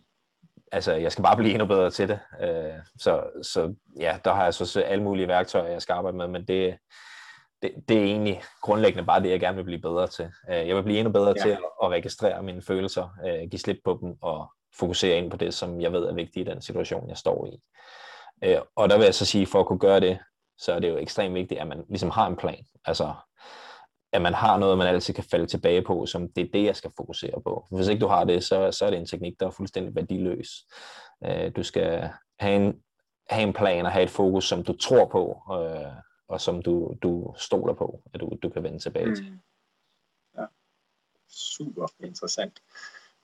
altså, 0.73 0.93
jeg 0.93 1.13
skal 1.13 1.25
bare 1.25 1.37
blive 1.37 1.53
endnu 1.53 1.67
bedre 1.67 1.91
til 1.91 2.09
det. 2.09 2.19
Øh, 2.43 2.75
så, 2.99 3.23
så 3.43 3.75
ja, 4.01 4.19
der 4.25 4.33
har 4.33 4.45
jeg 4.45 4.55
så 4.55 4.81
alle 4.81 5.05
mulige 5.05 5.29
værktøjer, 5.29 5.71
jeg 5.71 5.83
skal 5.83 5.93
arbejde 5.93 6.17
med, 6.17 6.29
men 6.29 6.45
det, 6.45 6.79
det, 7.63 7.73
det 7.89 7.97
er 7.97 8.05
egentlig 8.05 8.43
grundlæggende 8.63 9.07
bare 9.07 9.23
det, 9.23 9.31
jeg 9.31 9.41
gerne 9.41 9.57
vil 9.57 9.65
blive 9.65 9.81
bedre 9.81 10.07
til. 10.07 10.31
Øh, 10.51 10.69
jeg 10.69 10.77
vil 10.77 10.83
blive 10.83 10.99
endnu 10.99 11.13
bedre 11.13 11.35
ja. 11.37 11.43
til 11.43 11.51
at, 11.83 11.91
registrere 11.91 12.43
mine 12.43 12.63
følelser, 12.63 13.09
øh, 13.27 13.51
give 13.51 13.61
slip 13.61 13.79
på 13.85 13.99
dem 14.03 14.17
og 14.23 14.51
fokusere 14.79 15.19
ind 15.19 15.31
på 15.31 15.37
det, 15.37 15.55
som 15.55 15.81
jeg 15.81 15.93
ved 15.93 16.05
er 16.05 16.15
vigtigt 16.15 16.49
i 16.49 16.51
den 16.51 16.63
situation, 16.63 17.09
jeg 17.09 17.17
står 17.17 17.47
i. 17.47 17.61
Øh, 18.45 18.61
og 18.77 18.91
der 18.91 18.97
vil 18.97 19.05
jeg 19.05 19.15
så 19.15 19.25
sige, 19.27 19.47
for 19.47 19.61
at 19.61 19.67
kunne 19.67 19.79
gøre 19.79 20.01
det, 20.01 20.19
så 20.59 20.73
er 20.73 20.79
det 20.79 20.89
jo 20.89 20.97
ekstremt 20.97 21.35
vigtigt, 21.35 21.61
at 21.61 21.67
man 21.67 21.85
ligesom 21.89 22.11
har 22.11 22.27
en 22.27 22.37
plan. 22.37 22.65
Altså, 22.85 23.13
at 24.13 24.23
man 24.23 24.35
har 24.35 24.59
noget, 24.59 24.79
man 24.79 24.87
altid 24.87 25.15
kan 25.15 25.25
falde 25.25 25.47
tilbage 25.47 25.83
på, 25.83 26.07
som 26.07 26.29
det 26.33 26.47
er 26.47 26.51
det, 26.53 26.65
jeg 26.65 26.77
skal 26.77 26.91
fokusere 26.97 27.43
på. 27.43 27.67
Hvis 27.71 27.89
ikke 27.89 28.01
du 28.01 28.07
har 28.07 28.25
det, 28.25 28.45
så, 28.45 28.73
så 28.73 28.87
er 28.87 28.91
det 28.91 28.99
en 28.99 29.07
teknik, 29.07 29.41
der 29.41 29.47
er 29.47 29.51
fuldstændig 29.51 29.95
værdiløs. 29.95 30.49
Øh, 31.25 31.53
du 31.57 31.63
skal 31.63 32.11
have 32.39 32.57
en, 32.57 32.83
have 33.31 33.43
en 33.43 33.53
plan 33.53 33.87
og 33.87 33.93
have 33.93 34.03
et 34.03 34.11
fokus, 34.11 34.49
som 34.49 34.65
du 34.65 34.77
tror 34.77 35.05
på, 35.05 35.43
øh, 35.53 35.93
og 36.29 36.41
som 36.41 36.63
du, 36.63 36.97
du 37.03 37.35
stoler 37.37 37.75
på, 37.75 38.03
at 38.15 38.21
du, 38.21 38.39
du 38.43 38.49
kan 38.49 38.63
vende 38.63 38.79
tilbage 38.79 39.07
mm. 39.07 39.15
til. 39.15 39.39
Ja, 40.39 40.45
super 41.29 41.87
interessant. 42.01 42.63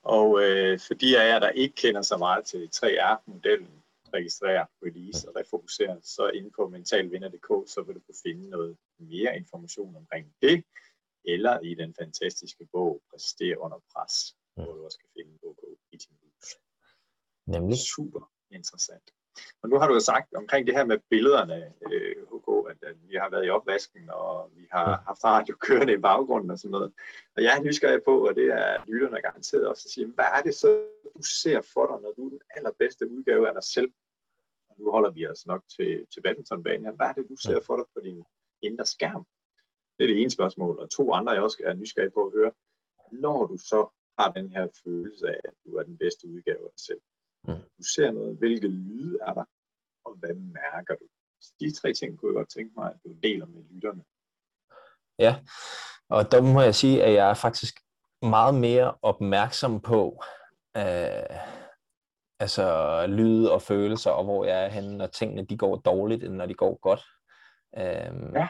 Og 0.02 0.42
øh, 0.42 0.78
for 0.78 0.94
de 0.94 1.20
af 1.20 1.28
jer, 1.28 1.38
der 1.38 1.48
ikke 1.48 1.74
kender 1.74 2.02
så 2.02 2.16
meget 2.16 2.44
til 2.44 2.70
3R-modellen, 2.76 3.83
registrere, 4.14 4.66
release 4.86 5.28
og 5.28 5.36
refokusere, 5.36 6.02
så 6.02 6.28
inde 6.28 6.50
på 6.56 6.68
mentalvinder.dk, 6.68 7.50
så 7.72 7.82
vil 7.86 7.94
du 7.94 8.00
kunne 8.00 8.22
finde 8.26 8.50
noget 8.50 8.76
mere 8.98 9.36
information 9.36 9.96
omkring 9.96 10.34
det, 10.42 10.64
eller 11.24 11.60
i 11.60 11.74
den 11.74 11.94
fantastiske 12.00 12.68
bog 12.72 13.02
Præstere 13.10 13.58
under 13.58 13.78
pres, 13.92 14.14
hvor 14.54 14.72
du 14.72 14.84
også 14.84 14.98
kan 14.98 15.10
finde 15.16 15.38
OK 15.42 15.62
i 15.92 15.96
din 15.96 16.16
hus. 16.22 16.48
Nemlig. 17.46 17.78
Super 17.78 18.32
interessant. 18.50 19.10
Og 19.62 19.68
nu 19.68 19.78
har 19.78 19.88
du 19.88 19.94
jo 19.94 20.00
sagt 20.00 20.34
omkring 20.34 20.66
det 20.66 20.74
her 20.74 20.84
med 20.84 20.98
billederne, 21.10 21.72
øh, 21.92 22.16
HK, 22.32 22.48
at, 22.70 22.88
at 22.90 22.96
vi 23.08 23.14
har 23.16 23.30
været 23.30 23.46
i 23.46 23.50
opvasken, 23.50 24.10
og 24.10 24.50
vi 24.56 24.66
har 24.72 25.02
haft 25.06 25.24
radio 25.24 25.56
kørende 25.66 25.92
i 25.92 26.04
baggrunden 26.08 26.50
og 26.50 26.58
sådan 26.58 26.70
noget. 26.70 26.92
Og 27.36 27.42
jeg 27.42 27.56
er 27.56 27.62
nysgerrig 27.62 28.02
på, 28.04 28.28
og 28.28 28.34
det 28.34 28.46
er 28.46 28.84
lytterne 28.86 29.22
garanteret 29.22 29.68
også, 29.68 29.82
at 29.86 29.90
sige, 29.90 30.06
hvad 30.06 30.24
er 30.36 30.42
det 30.42 30.54
så, 30.54 30.84
du 31.16 31.22
ser 31.22 31.60
for 31.74 31.86
dig, 31.86 32.02
når 32.02 32.12
du 32.16 32.26
er 32.26 32.30
den 32.30 32.40
allerbedste 32.56 33.10
udgave 33.10 33.48
af 33.48 33.54
dig 33.54 33.64
selv? 33.64 33.92
Holder 34.94 35.10
vi 35.10 35.26
os 35.26 35.46
nok 35.46 35.62
til, 35.76 36.06
til 36.12 36.20
badmintonbanen. 36.24 36.96
Hvad 36.96 37.06
er 37.06 37.12
det, 37.12 37.26
du 37.32 37.36
ser 37.36 37.60
for 37.66 37.76
dig 37.76 37.86
på 37.94 38.00
din 38.06 38.20
indre 38.62 38.86
skærm? 38.86 39.24
Det 39.96 40.04
er 40.04 40.08
det 40.08 40.20
ene 40.20 40.30
spørgsmål. 40.30 40.78
Og 40.78 40.90
to 40.90 41.12
andre, 41.12 41.32
jeg 41.32 41.42
også 41.42 41.58
er 41.64 41.74
nysgerrig 41.74 42.12
på 42.12 42.22
at 42.26 42.32
høre. 42.38 42.52
Når 43.12 43.46
du 43.46 43.56
så 43.56 43.80
har 44.18 44.32
den 44.32 44.46
her 44.54 44.66
følelse 44.84 45.26
af, 45.28 45.40
at 45.44 45.54
du 45.64 45.70
er 45.78 45.82
den 45.82 45.98
bedste 45.98 46.28
udgave 46.28 46.64
af 46.68 46.72
dig 46.76 46.84
selv, 46.88 47.00
Mm. 47.48 47.54
Du 47.78 47.82
ser 47.94 48.10
noget, 48.10 48.38
hvilke 48.38 48.68
lyde 48.68 49.18
er 49.22 49.32
der, 49.32 49.44
og 50.04 50.14
hvad 50.14 50.34
mærker 50.34 50.94
du? 50.94 51.04
De 51.60 51.72
tre 51.72 51.92
ting 51.92 52.18
kunne 52.18 52.30
jeg 52.30 52.34
godt 52.34 52.50
tænke 52.50 52.72
mig, 52.76 52.90
at 52.90 53.00
du 53.04 53.12
deler 53.22 53.46
med 53.46 53.62
lytterne. 53.70 54.04
Ja, 55.18 55.36
og 56.08 56.32
der 56.32 56.42
må 56.42 56.60
jeg 56.60 56.74
sige, 56.74 57.04
at 57.04 57.12
jeg 57.14 57.30
er 57.30 57.34
faktisk 57.34 57.80
meget 58.22 58.54
mere 58.54 58.94
opmærksom 59.02 59.80
på 59.80 60.22
øh, 60.76 61.38
altså 62.40 63.06
lyde 63.06 63.52
og 63.52 63.62
følelser, 63.62 64.10
og 64.10 64.24
hvor 64.24 64.44
jeg 64.44 64.64
er 64.64 64.68
henne, 64.68 64.96
når 64.96 65.06
tingene 65.06 65.46
de 65.46 65.58
går 65.58 65.76
dårligt, 65.76 66.24
end 66.24 66.34
når 66.34 66.46
de 66.46 66.54
går 66.54 66.78
godt. 66.82 67.02
Øh, 67.78 68.32
ja. 68.34 68.48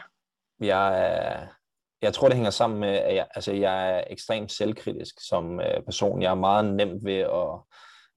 Jeg, 0.59 1.47
jeg 2.01 2.13
tror, 2.13 2.27
det 2.27 2.35
hænger 2.35 2.51
sammen 2.51 2.79
med, 2.79 2.89
at 2.89 3.15
jeg, 3.15 3.27
altså, 3.35 3.53
jeg 3.53 3.97
er 3.97 4.03
ekstremt 4.07 4.51
selvkritisk 4.51 5.15
som 5.27 5.59
øh, 5.59 5.83
person. 5.83 6.21
Jeg 6.21 6.31
er 6.31 6.35
meget 6.35 6.65
nemt 6.65 7.05
ved 7.05 7.19
at 7.19 7.59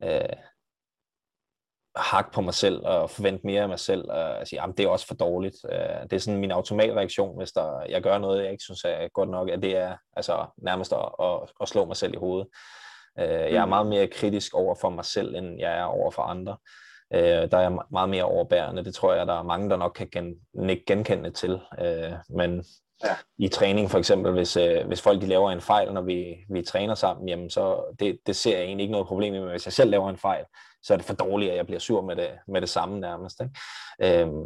øh, 0.03 0.37
hak 1.97 2.33
på 2.33 2.41
mig 2.41 2.55
selv 2.55 2.87
og 2.87 3.11
forvente 3.11 3.47
mere 3.47 3.63
af 3.63 3.69
mig 3.69 3.79
selv 3.79 4.11
og 4.11 4.47
sige, 4.47 4.63
at 4.63 4.71
det 4.77 4.85
er 4.85 4.89
også 4.89 5.07
for 5.07 5.15
dårligt. 5.15 5.57
Øh, 5.73 6.03
det 6.03 6.13
er 6.13 6.19
sådan 6.19 6.41
min 6.41 6.51
automatreaktion, 6.51 7.37
hvis 7.39 7.53
der, 7.53 7.81
jeg 7.89 8.03
gør 8.03 8.19
noget, 8.19 8.43
jeg 8.43 8.53
ikke 8.53 8.65
synes 8.65 8.85
er 8.85 9.09
godt 9.09 9.31
nok, 9.31 9.49
at 9.51 9.63
det 9.63 9.77
er 9.77 9.97
altså, 10.17 10.47
nærmest 10.57 10.93
at, 10.93 11.09
at, 11.23 11.53
at 11.61 11.69
slå 11.69 11.85
mig 11.85 11.97
selv 11.97 12.15
i 12.15 12.19
hovedet. 12.19 12.49
Øh, 13.19 13.53
jeg 13.53 13.61
er 13.61 13.65
mm. 13.65 13.69
meget 13.69 13.87
mere 13.87 14.07
kritisk 14.07 14.55
over 14.55 14.75
for 14.81 14.91
mig 14.91 15.05
selv, 15.05 15.35
end 15.35 15.59
jeg 15.59 15.79
er 15.79 15.85
over 15.85 16.11
for 16.11 16.23
andre. 16.23 16.57
Øh, 17.15 17.51
der 17.51 17.57
er 17.57 17.61
jeg 17.61 17.79
meget 17.91 18.09
mere 18.09 18.25
overbærende. 18.25 18.85
Det 18.85 18.95
tror 18.95 19.15
jeg, 19.15 19.27
der 19.27 19.39
er 19.39 19.43
mange, 19.43 19.71
der 19.71 19.77
nok 19.77 19.93
kan 19.97 20.09
gen, 20.13 20.35
genkende 20.87 21.31
til. 21.31 21.61
Men 22.29 22.65
ja. 23.05 23.17
i 23.39 23.49
træning 23.49 23.91
for 23.91 23.99
eksempel, 23.99 24.33
hvis, 24.33 24.55
hvis 24.87 25.03
folk 25.03 25.21
de 25.21 25.27
laver 25.27 25.51
en 25.51 25.61
fejl, 25.61 25.93
når 25.93 26.03
vi, 26.03 26.37
vi 26.51 26.63
træner 26.63 26.95
sammen, 26.95 27.29
jamen 27.29 27.51
så 27.51 27.95
det, 28.01 28.19
det 28.27 28.37
ser 28.37 28.57
jeg 28.57 28.65
egentlig 28.65 28.83
ikke 28.85 28.93
noget 28.93 29.07
problem 29.07 29.33
med. 29.33 29.41
Men 29.41 29.51
hvis 29.51 29.67
jeg 29.67 29.73
selv 29.73 29.91
laver 29.91 30.11
en 30.11 30.17
fejl, 30.17 30.45
så 30.83 30.93
er 30.93 30.97
det 30.97 31.07
for 31.07 31.15
dårligt, 31.15 31.51
at 31.51 31.57
jeg 31.57 31.67
bliver 31.67 31.79
sur 31.81 32.03
med 32.03 32.17
det, 32.17 32.31
med 32.49 32.61
det 32.61 32.69
samme 32.69 33.01
nærmest. 33.01 33.41
Ikke? 33.41 34.23
Øhm, 34.23 34.45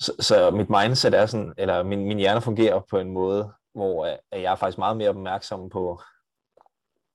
så, 0.00 0.12
så 0.20 0.50
mit 0.50 0.70
mindset 0.70 1.14
er 1.14 1.26
sådan, 1.26 1.54
eller 1.58 1.82
min, 1.82 2.04
min 2.04 2.18
hjerne 2.18 2.40
fungerer 2.40 2.80
på 2.90 2.98
en 2.98 3.10
måde, 3.10 3.52
hvor 3.74 4.06
jeg 4.32 4.52
er 4.52 4.54
faktisk 4.54 4.78
meget 4.78 4.96
mere 4.96 5.08
opmærksom 5.08 5.68
på, 5.68 6.02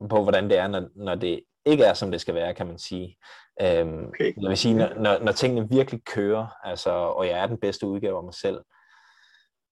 på 0.10 0.24
hvordan 0.24 0.50
det 0.50 0.58
er, 0.58 0.68
når, 0.68 0.88
når 0.96 1.16
det 1.16 1.44
ikke 1.66 1.84
er, 1.84 1.94
som 1.94 2.12
det 2.12 2.22
skal 2.22 2.36
være, 2.36 2.54
kan 2.54 2.68
man 2.68 2.80
sige. 2.80 3.18
Øhm, 3.62 4.08
okay. 4.08 4.34
Jeg 4.42 4.50
vil 4.50 4.58
sige, 4.58 4.74
når, 4.74 4.90
når, 4.96 5.20
når 5.20 5.32
tingene 5.32 5.70
virkelig 5.70 6.06
kører, 6.06 6.48
altså, 6.64 6.90
og 6.90 7.28
jeg 7.28 7.40
er 7.40 7.48
den 7.48 7.58
bedste 7.58 7.88
udgave 7.88 8.18
af 8.18 8.24
mig 8.24 8.34
selv, 8.34 8.62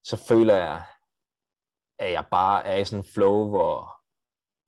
så 0.03 0.17
føler 0.27 0.55
jeg, 0.55 0.83
at 1.99 2.11
jeg 2.11 2.25
bare 2.31 2.65
er 2.65 2.77
i 2.77 2.85
sådan 2.85 2.99
en 2.99 3.09
flow, 3.13 3.49
hvor, 3.49 3.95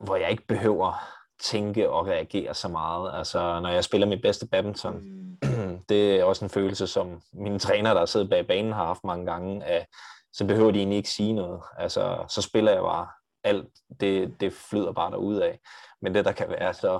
hvor 0.06 0.16
jeg 0.16 0.32
ikke 0.32 0.48
behøver 0.48 0.94
tænke 1.42 1.90
og 1.90 2.08
reagere 2.08 2.54
så 2.54 2.68
meget. 2.68 3.18
Altså, 3.18 3.60
når 3.60 3.70
jeg 3.70 3.84
spiller 3.84 4.08
mit 4.08 4.22
bedste 4.22 4.48
badminton, 4.48 4.96
mm. 4.96 5.38
det 5.90 6.20
er 6.20 6.24
også 6.24 6.46
en 6.46 6.50
følelse, 6.50 6.88
som 6.88 7.22
mine 7.34 7.60
træner, 7.60 7.94
der 7.94 8.06
sidder 8.06 8.30
bag 8.30 8.48
banen, 8.48 8.74
har 8.74 8.86
haft 8.86 9.04
mange 9.04 9.26
gange, 9.26 9.66
at 9.66 9.88
så 10.34 10.48
behøver 10.48 10.72
de 10.72 10.78
egentlig 10.78 10.98
ikke 10.98 11.10
sige 11.10 11.34
noget. 11.34 11.62
Altså, 11.78 12.26
så 12.28 12.42
spiller 12.42 12.72
jeg 12.72 12.82
bare 12.82 13.08
alt, 13.46 13.70
det, 14.00 14.36
det 14.40 14.54
flyder 14.54 14.92
bare 14.92 15.20
ud 15.20 15.36
af. 15.36 15.60
Men 16.02 16.16
det, 16.16 16.26
der 16.26 16.32
kan 16.32 16.50
være 16.50 16.74
så 16.74 17.00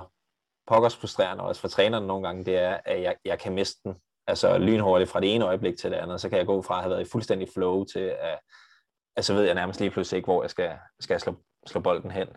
pokkers 0.66 0.96
frustrerende 0.96 1.44
også 1.44 1.60
for 1.60 1.68
trænerne 1.68 2.06
nogle 2.06 2.26
gange, 2.26 2.44
det 2.44 2.56
er, 2.56 2.80
at 2.84 3.02
jeg, 3.02 3.16
jeg 3.24 3.38
kan 3.38 3.52
miste 3.54 3.80
den. 3.84 3.94
Altså 4.26 4.58
lynhurtigt 4.58 5.10
fra 5.10 5.20
det 5.20 5.34
ene 5.34 5.44
øjeblik 5.44 5.78
til 5.78 5.90
det 5.90 5.96
andet, 5.96 6.20
så 6.20 6.28
kan 6.28 6.38
jeg 6.38 6.46
gå 6.46 6.62
fra 6.62 6.74
at 6.74 6.82
have 6.82 6.90
været 6.90 7.06
i 7.06 7.10
fuldstændig 7.10 7.48
flow 7.54 7.84
til 7.84 8.00
at, 8.20 8.38
altså 9.16 9.34
ved 9.34 9.42
jeg 9.42 9.54
nærmest 9.54 9.80
lige 9.80 9.90
pludselig 9.90 10.16
ikke, 10.16 10.26
hvor 10.26 10.42
jeg 10.42 10.50
skal, 10.50 10.72
skal 11.00 11.20
slå, 11.20 11.36
slå 11.66 11.80
bolden 11.80 12.10
hen. 12.10 12.28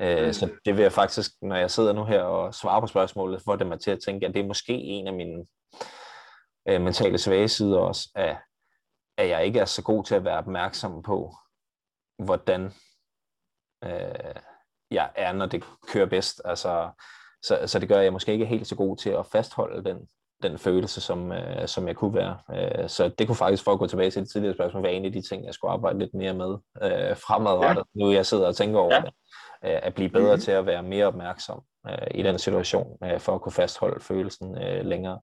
Øh, 0.00 0.34
så 0.34 0.50
det 0.64 0.76
vil 0.76 0.82
jeg 0.82 0.92
faktisk, 0.92 1.30
når 1.42 1.56
jeg 1.56 1.70
sidder 1.70 1.92
nu 1.92 2.04
her 2.04 2.22
og 2.22 2.54
svarer 2.54 2.80
på 2.80 2.86
spørgsmålet, 2.86 3.42
få 3.42 3.56
det 3.56 3.66
mig 3.66 3.80
til 3.80 3.90
at 3.90 4.00
tænke, 4.04 4.26
at 4.26 4.34
det 4.34 4.40
er 4.40 4.46
måske 4.46 4.72
en 4.72 5.06
af 5.06 5.12
mine 5.12 5.46
øh, 6.68 6.80
mentale 6.80 7.18
svage 7.18 7.48
sider 7.48 7.78
også, 7.78 8.10
at, 8.14 8.36
at 9.18 9.28
jeg 9.28 9.46
ikke 9.46 9.60
er 9.60 9.64
så 9.64 9.82
god 9.82 10.04
til 10.04 10.14
at 10.14 10.24
være 10.24 10.38
opmærksom 10.38 11.02
på, 11.02 11.34
hvordan 12.18 12.72
øh, 13.84 14.34
jeg 14.90 15.10
er, 15.14 15.32
når 15.32 15.46
det 15.46 15.64
kører 15.92 16.06
bedst. 16.06 16.42
Altså, 16.44 16.90
så, 17.42 17.58
så 17.66 17.78
det 17.78 17.88
gør, 17.88 17.98
at 17.98 18.04
jeg 18.04 18.12
måske 18.12 18.32
ikke 18.32 18.44
er 18.44 18.48
helt 18.48 18.66
så 18.66 18.74
god 18.74 18.96
til 18.96 19.10
at 19.10 19.26
fastholde 19.26 19.84
den, 19.84 19.98
den 20.42 20.58
følelse, 20.58 21.00
som, 21.00 21.32
øh, 21.32 21.68
som 21.68 21.88
jeg 21.88 21.96
kunne 21.96 22.14
være. 22.14 22.38
Øh, 22.52 22.88
så 22.88 23.08
det 23.08 23.26
kunne 23.26 23.36
faktisk, 23.36 23.64
for 23.64 23.72
at 23.72 23.78
gå 23.78 23.86
tilbage 23.86 24.10
til 24.10 24.22
det 24.22 24.30
tidligere 24.30 24.54
spørgsmål, 24.54 24.82
være 24.82 24.92
en 24.92 25.04
af 25.04 25.12
de 25.12 25.22
ting, 25.28 25.46
jeg 25.46 25.54
skulle 25.54 25.72
arbejde 25.72 25.98
lidt 25.98 26.14
mere 26.14 26.34
med 26.34 26.56
øh, 26.82 27.16
fremadrettet, 27.16 27.84
ja. 27.94 28.00
nu 28.04 28.12
jeg 28.12 28.26
sidder 28.26 28.46
og 28.46 28.56
tænker 28.56 28.78
over 28.78 28.94
ja. 28.94 29.00
det. 29.00 29.10
Øh, 29.64 29.80
at 29.82 29.94
blive 29.94 30.08
bedre 30.08 30.34
mm. 30.34 30.40
til 30.40 30.50
at 30.50 30.66
være 30.66 30.82
mere 30.82 31.06
opmærksom 31.06 31.62
øh, 31.88 32.06
i 32.14 32.22
den 32.22 32.38
situation, 32.38 32.98
øh, 33.04 33.20
for 33.20 33.34
at 33.34 33.40
kunne 33.40 33.52
fastholde 33.52 34.00
følelsen 34.00 34.62
øh, 34.62 34.84
længere. 34.84 35.20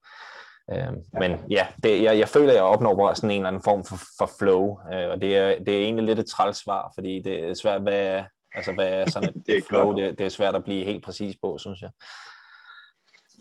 Øh, 0.72 0.94
men 1.20 1.40
ja, 1.50 1.68
det, 1.84 2.04
jeg, 2.04 2.20
jeg 2.20 2.28
føler, 2.28 2.50
at 2.50 2.56
jeg 2.56 2.64
opnår 2.64 2.96
bare 2.96 3.16
sådan 3.16 3.32
en 3.32 3.38
eller 3.38 3.48
anden 3.48 3.64
form 3.64 3.84
for, 3.84 3.96
for 4.18 4.30
flow, 4.40 4.78
øh, 4.94 5.10
og 5.10 5.22
det 5.22 5.38
er, 5.38 5.64
det 5.64 5.76
er 5.76 5.84
egentlig 5.84 6.06
lidt 6.06 6.20
et 6.20 6.26
træls 6.26 6.58
svar, 6.58 6.92
fordi 6.96 7.22
det 7.22 7.50
er 7.50 7.54
svært, 7.54 7.82
hvad, 7.82 8.24
altså, 8.54 8.74
hvad 8.74 8.88
er 8.88 9.10
sådan 9.10 9.30
et 9.30 9.44
det 9.48 9.58
er 9.58 9.62
flow, 9.62 9.96
det, 9.96 10.18
det 10.18 10.26
er 10.26 10.30
svært 10.30 10.56
at 10.56 10.64
blive 10.64 10.86
helt 10.86 11.04
præcis 11.04 11.36
på, 11.42 11.58
synes 11.58 11.82
jeg. 11.82 11.92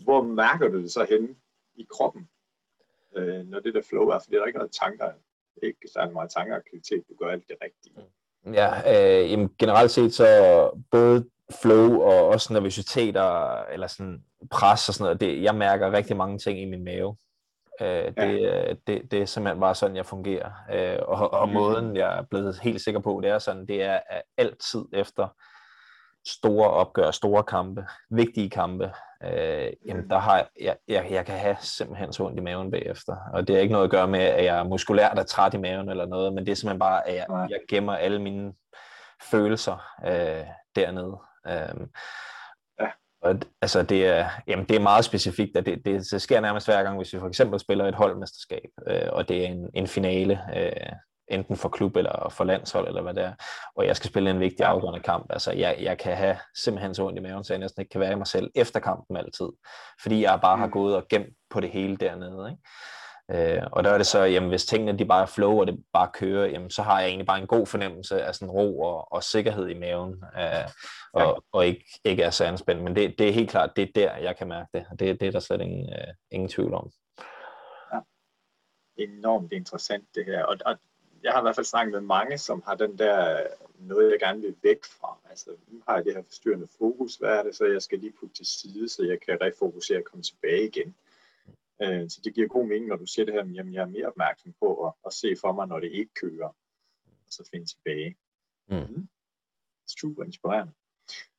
Hvor 0.03 0.21
mærker 0.21 0.67
du 0.67 0.81
det 0.81 0.91
så 0.91 1.05
henne 1.09 1.35
i 1.75 1.87
kroppen, 1.89 2.29
øh, 3.15 3.45
når 3.45 3.59
det 3.59 3.73
der 3.73 3.81
flow 3.89 4.07
er, 4.07 4.19
fordi 4.19 4.35
der 4.35 4.41
er 4.41 4.45
ikke 4.45 4.59
noget 4.59 4.75
tanker, 4.81 5.11
ikke 5.63 5.89
særlig 5.93 6.13
meget 6.13 6.31
tankeaktivitet, 6.31 7.03
du 7.09 7.15
gør 7.19 7.31
alt 7.31 7.47
det 7.47 7.57
rigtige. 7.63 7.95
Mm. 8.45 8.53
Ja, 8.53 8.69
øh, 8.93 9.31
jamen, 9.31 9.55
generelt 9.59 9.91
set 9.91 10.13
så 10.13 10.27
både 10.91 11.29
flow 11.61 12.01
og 12.01 12.27
også 12.27 12.53
nervøsitet 12.53 13.15
eller 13.73 13.87
sådan 13.87 14.23
pres 14.51 14.89
og 14.89 14.93
sådan 14.93 15.03
noget, 15.03 15.21
det, 15.21 15.43
jeg 15.43 15.55
mærker 15.55 15.91
rigtig 15.91 16.17
mange 16.17 16.37
ting 16.37 16.59
i 16.59 16.65
min 16.65 16.83
mave. 16.83 17.17
Øh, 17.81 18.11
det, 18.17 18.41
ja. 18.41 18.73
det, 18.87 19.11
det 19.11 19.21
er 19.21 19.25
simpelthen 19.25 19.59
bare 19.59 19.75
sådan, 19.75 19.95
jeg 19.95 20.05
fungerer. 20.05 20.51
Øh, 20.73 20.99
og 21.07 21.33
og 21.33 21.47
mm. 21.47 21.53
måden, 21.53 21.95
jeg 21.95 22.17
er 22.17 22.21
blevet 22.21 22.59
helt 22.63 22.81
sikker 22.81 22.99
på, 22.99 23.19
det 23.23 23.29
er 23.29 23.39
sådan, 23.39 23.65
det 23.65 23.83
er 23.83 23.99
at 24.09 24.21
altid 24.37 24.85
efter 24.93 25.27
store 26.25 26.69
opgør, 26.69 27.11
store 27.11 27.43
kampe, 27.43 27.85
vigtige 28.09 28.49
kampe, 28.49 28.91
øh, 29.23 29.71
jamen 29.85 30.09
der 30.09 30.19
har 30.19 30.47
jeg, 30.61 30.77
jeg, 30.87 31.07
jeg 31.11 31.25
kan 31.25 31.37
have 31.37 31.57
simpelthen 31.59 32.13
så 32.13 32.23
ondt 32.23 32.39
i 32.39 32.41
maven 32.41 32.71
bagefter. 32.71 33.15
Og 33.33 33.47
det 33.47 33.55
er 33.55 33.59
ikke 33.59 33.71
noget 33.71 33.85
at 33.85 33.91
gøre 33.91 34.07
med, 34.07 34.19
at 34.19 34.45
jeg 34.45 34.59
er 34.59 34.63
muskulært 34.63 35.19
er 35.19 35.23
træt 35.23 35.53
i 35.53 35.57
maven 35.57 35.89
eller 35.89 36.05
noget, 36.05 36.33
men 36.33 36.45
det 36.45 36.51
er 36.51 36.55
simpelthen 36.55 36.79
bare, 36.79 37.07
at 37.07 37.15
jeg, 37.15 37.25
jeg 37.49 37.59
gemmer 37.69 37.95
alle 37.95 38.21
mine 38.21 38.53
følelser 39.31 39.85
øh, 40.05 40.45
dernede. 40.75 41.17
Øh. 41.47 41.87
Og 43.23 43.35
altså 43.61 43.83
det 43.83 44.05
er, 44.07 44.29
jamen 44.47 44.65
det 44.65 44.75
er 44.75 44.79
meget 44.79 45.05
specifikt, 45.05 45.57
at 45.57 45.65
det, 45.65 45.85
det, 45.85 46.11
det 46.11 46.21
sker 46.21 46.39
nærmest 46.39 46.67
hver 46.67 46.83
gang, 46.83 46.97
hvis 46.97 47.13
vi 47.13 47.19
for 47.19 47.27
eksempel 47.27 47.59
spiller 47.59 47.85
et 47.85 47.95
holdmesterskab, 47.95 48.69
øh, 48.87 49.09
og 49.11 49.29
det 49.29 49.43
er 49.43 49.47
en, 49.47 49.69
en 49.73 49.87
finale, 49.87 50.39
øh, 50.55 50.91
enten 51.27 51.57
for 51.57 51.69
klub 51.69 51.95
eller 51.95 52.29
for 52.29 52.43
landshold, 52.43 52.87
eller 52.87 53.01
hvad 53.01 53.13
det 53.13 53.23
er, 53.23 53.33
og 53.75 53.85
jeg 53.85 53.95
skal 53.95 54.09
spille 54.09 54.29
en 54.29 54.39
vigtig 54.39 54.65
afgørende 54.65 54.99
kamp. 54.99 55.25
Altså, 55.29 55.51
jeg, 55.51 55.77
jeg 55.79 55.97
kan 55.97 56.17
have 56.17 56.37
simpelthen 56.55 56.95
så 56.95 57.05
ondt 57.05 57.19
i 57.19 57.21
maven, 57.21 57.43
så 57.43 57.53
jeg 57.53 57.59
næsten 57.59 57.81
ikke 57.81 57.89
kan 57.89 58.01
være 58.01 58.11
i 58.11 58.15
mig 58.15 58.27
selv 58.27 58.51
efter 58.55 58.79
kampen 58.79 59.17
altid, 59.17 59.49
fordi 60.01 60.21
jeg 60.21 60.39
bare 60.41 60.57
har 60.57 60.65
mm. 60.65 60.71
gået 60.71 60.95
og 60.95 61.07
gemt 61.09 61.33
på 61.49 61.59
det 61.59 61.69
hele 61.69 61.97
dernede. 61.97 62.49
Ikke? 62.49 62.61
Øh, 63.31 63.61
og 63.71 63.83
der 63.83 63.89
er 63.89 63.97
det 63.97 64.07
så, 64.07 64.23
jamen 64.23 64.49
hvis 64.49 64.65
tingene 64.65 64.99
de 64.99 65.05
bare 65.05 65.27
flow, 65.27 65.59
og 65.59 65.67
det 65.67 65.83
bare 65.93 66.09
kører, 66.13 66.45
jamen 66.45 66.69
så 66.69 66.81
har 66.81 66.99
jeg 66.99 67.07
egentlig 67.07 67.27
bare 67.27 67.39
en 67.41 67.47
god 67.47 67.65
fornemmelse 67.65 68.23
af 68.23 68.35
sådan 68.35 68.51
ro 68.51 68.79
og, 68.79 69.13
og 69.13 69.23
sikkerhed 69.23 69.67
i 69.67 69.79
maven, 69.79 70.23
øh, 70.37 70.69
og, 71.13 71.21
ja. 71.21 71.31
og 71.51 71.65
ikke, 71.65 71.99
ikke 72.03 72.23
er 72.23 72.29
så 72.29 72.45
anspændt. 72.45 72.83
Men 72.83 72.95
det, 72.95 73.19
det 73.19 73.29
er 73.29 73.33
helt 73.33 73.49
klart, 73.49 73.75
det 73.75 73.81
er 73.81 73.91
der, 73.95 74.17
jeg 74.17 74.37
kan 74.37 74.47
mærke 74.47 74.69
det, 74.73 74.85
og 74.91 74.99
det, 74.99 75.19
det 75.19 75.27
er 75.27 75.31
der 75.31 75.39
slet 75.39 75.61
ingen, 75.61 75.93
øh, 75.93 76.13
ingen 76.31 76.49
tvivl 76.49 76.73
om. 76.73 76.91
Ja. 77.93 77.99
Enormt 78.97 79.53
interessant 79.53 80.05
det 80.15 80.25
her, 80.25 80.43
og, 80.43 80.57
og 80.65 80.77
jeg 81.23 81.31
har 81.31 81.39
i 81.39 81.41
hvert 81.41 81.55
fald 81.55 81.65
snakket 81.65 81.91
med 81.91 82.01
mange, 82.01 82.37
som 82.37 82.63
har 82.67 82.75
den 82.75 82.97
der 82.97 83.39
noget, 83.79 84.11
jeg 84.11 84.19
gerne 84.19 84.41
vil 84.41 84.55
væk 84.63 84.83
fra. 84.83 85.17
Altså, 85.29 85.49
nu 85.67 85.81
har 85.87 85.95
jeg 85.95 86.05
det 86.05 86.13
her 86.15 86.23
forstyrrende 86.23 86.67
fokus, 86.77 87.15
hvad 87.15 87.29
er 87.29 87.43
det, 87.43 87.55
så 87.55 87.65
jeg 87.65 87.81
skal 87.81 87.99
lige 87.99 88.13
putte 88.19 88.35
til 88.35 88.45
side, 88.45 88.89
så 88.89 89.03
jeg 89.03 89.19
kan 89.19 89.37
refokusere 89.41 89.97
og 89.97 90.03
komme 90.03 90.23
tilbage 90.23 90.67
igen. 90.67 90.95
Øh, 91.83 92.09
så 92.09 92.21
det 92.23 92.35
giver 92.35 92.47
god 92.47 92.65
mening, 92.67 92.87
når 92.87 92.95
du 92.95 93.05
siger 93.05 93.25
det 93.25 93.33
her, 93.33 93.45
jamen 93.45 93.73
jeg 93.73 93.81
er 93.81 93.95
mere 93.95 94.07
opmærksom 94.07 94.53
på 94.61 94.87
at, 94.87 94.93
at 95.05 95.13
se 95.13 95.35
for 95.41 95.51
mig, 95.51 95.67
når 95.67 95.79
det 95.79 95.91
ikke 95.91 96.13
kører, 96.13 96.47
og 97.05 97.29
så 97.29 97.49
finde 97.51 97.65
tilbage. 97.65 98.15
Mm. 98.69 98.95
Mm. 98.95 99.07
Super 99.99 100.23
inspirerende. 100.23 100.73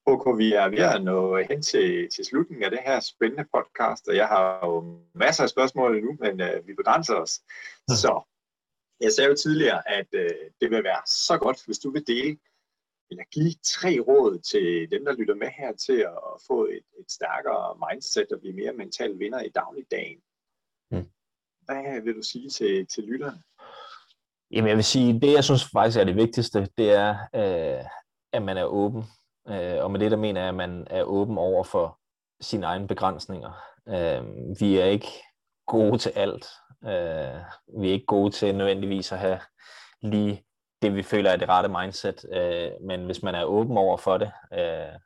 HK, 0.06 0.38
vi 0.38 0.52
er 0.52 0.68
ved 0.68 0.78
at 0.96 1.04
nå 1.04 1.36
hen 1.36 1.62
til, 1.62 2.08
til 2.10 2.24
slutningen 2.24 2.64
af 2.64 2.70
det 2.70 2.80
her 2.82 3.00
spændende 3.00 3.44
podcast, 3.54 4.08
og 4.08 4.16
jeg 4.16 4.28
har 4.28 4.66
jo 4.66 5.00
masser 5.14 5.42
af 5.42 5.48
spørgsmål 5.48 6.02
nu, 6.04 6.16
men 6.20 6.40
uh, 6.40 6.66
vi 6.66 6.74
begrænser 6.74 7.14
os. 7.14 7.42
Mm. 7.88 7.94
Så 8.02 8.22
jeg 9.00 9.12
sagde 9.12 9.30
jo 9.30 9.36
tidligere, 9.36 9.88
at 9.88 10.08
øh, 10.12 10.30
det 10.60 10.70
vil 10.70 10.84
være 10.84 11.02
så 11.06 11.38
godt, 11.38 11.64
hvis 11.66 11.78
du 11.78 11.90
vil 11.90 12.06
dele 12.06 12.38
eller 13.10 13.24
give 13.24 13.54
tre 13.74 13.98
råd 14.08 14.38
til 14.38 14.90
dem, 14.90 15.04
der 15.04 15.12
lytter 15.12 15.34
med 15.34 15.48
her 15.48 15.72
til 15.72 15.98
at 15.98 16.40
få 16.46 16.66
et, 16.66 16.86
et 17.00 17.10
stærkere 17.10 17.76
mindset 17.84 18.32
og 18.32 18.40
blive 18.40 18.54
mere 18.54 18.72
mental 18.72 19.18
vinder 19.18 19.40
i 19.40 19.48
dagligdagen. 19.48 20.20
Hvad 21.64 22.02
vil 22.02 22.14
du 22.14 22.22
sige 22.22 22.50
til, 22.50 22.86
til 22.86 23.04
lytterne? 23.04 23.42
Jamen 24.50 24.68
jeg 24.68 24.76
vil 24.76 24.84
sige, 24.84 25.20
det 25.20 25.32
jeg 25.32 25.44
synes 25.44 25.64
faktisk 25.72 25.98
er 25.98 26.04
det 26.04 26.16
vigtigste, 26.16 26.68
det 26.78 26.92
er, 26.92 27.16
øh, 27.34 27.84
at 28.32 28.42
man 28.42 28.56
er 28.56 28.64
åben. 28.64 29.04
Øh, 29.48 29.84
og 29.84 29.90
med 29.90 30.00
det 30.00 30.10
der 30.10 30.16
mener 30.16 30.40
jeg, 30.40 30.48
at 30.48 30.54
man 30.54 30.86
er 30.90 31.02
åben 31.02 31.38
over 31.38 31.64
for 31.64 31.98
sine 32.40 32.66
egne 32.66 32.86
begrænsninger. 32.86 33.52
Øh, 33.88 34.22
vi 34.60 34.78
er 34.78 34.84
ikke 34.84 35.08
gode 35.66 35.98
til 35.98 36.12
alt. 36.14 36.46
Øh, 36.84 37.40
vi 37.80 37.88
er 37.88 37.92
ikke 37.92 38.06
gode 38.06 38.30
til 38.30 38.54
nødvendigvis 38.54 39.12
at 39.12 39.18
have 39.18 39.40
lige 40.02 40.44
det, 40.82 40.94
vi 40.94 41.02
føler 41.02 41.30
er 41.30 41.36
det 41.36 41.48
rette 41.48 41.68
mindset, 41.68 42.24
øh, 42.32 42.70
men 42.86 43.04
hvis 43.04 43.22
man 43.22 43.34
er 43.34 43.44
åben 43.44 43.76
over 43.76 43.96
for 43.96 44.18
det, 44.18 44.32
øh, 44.52 44.98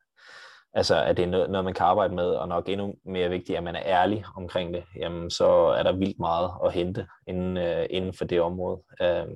altså 0.72 1.04
at 1.04 1.16
det 1.16 1.22
er 1.22 1.26
noget, 1.26 1.50
noget, 1.50 1.64
man 1.64 1.74
kan 1.74 1.86
arbejde 1.86 2.14
med, 2.14 2.24
og 2.30 2.48
nok 2.48 2.68
endnu 2.68 2.94
mere 3.04 3.28
vigtigt, 3.28 3.58
at 3.58 3.64
man 3.64 3.76
er 3.76 3.82
ærlig 3.84 4.24
omkring 4.36 4.74
det, 4.74 4.84
jamen 4.96 5.30
så 5.30 5.46
er 5.48 5.82
der 5.82 5.92
vildt 5.92 6.18
meget 6.18 6.50
at 6.64 6.72
hente 6.72 7.06
inden, 7.26 7.56
øh, 7.56 7.86
inden 7.90 8.12
for 8.12 8.24
det 8.24 8.40
område. 8.40 8.82
Øh, 9.00 9.26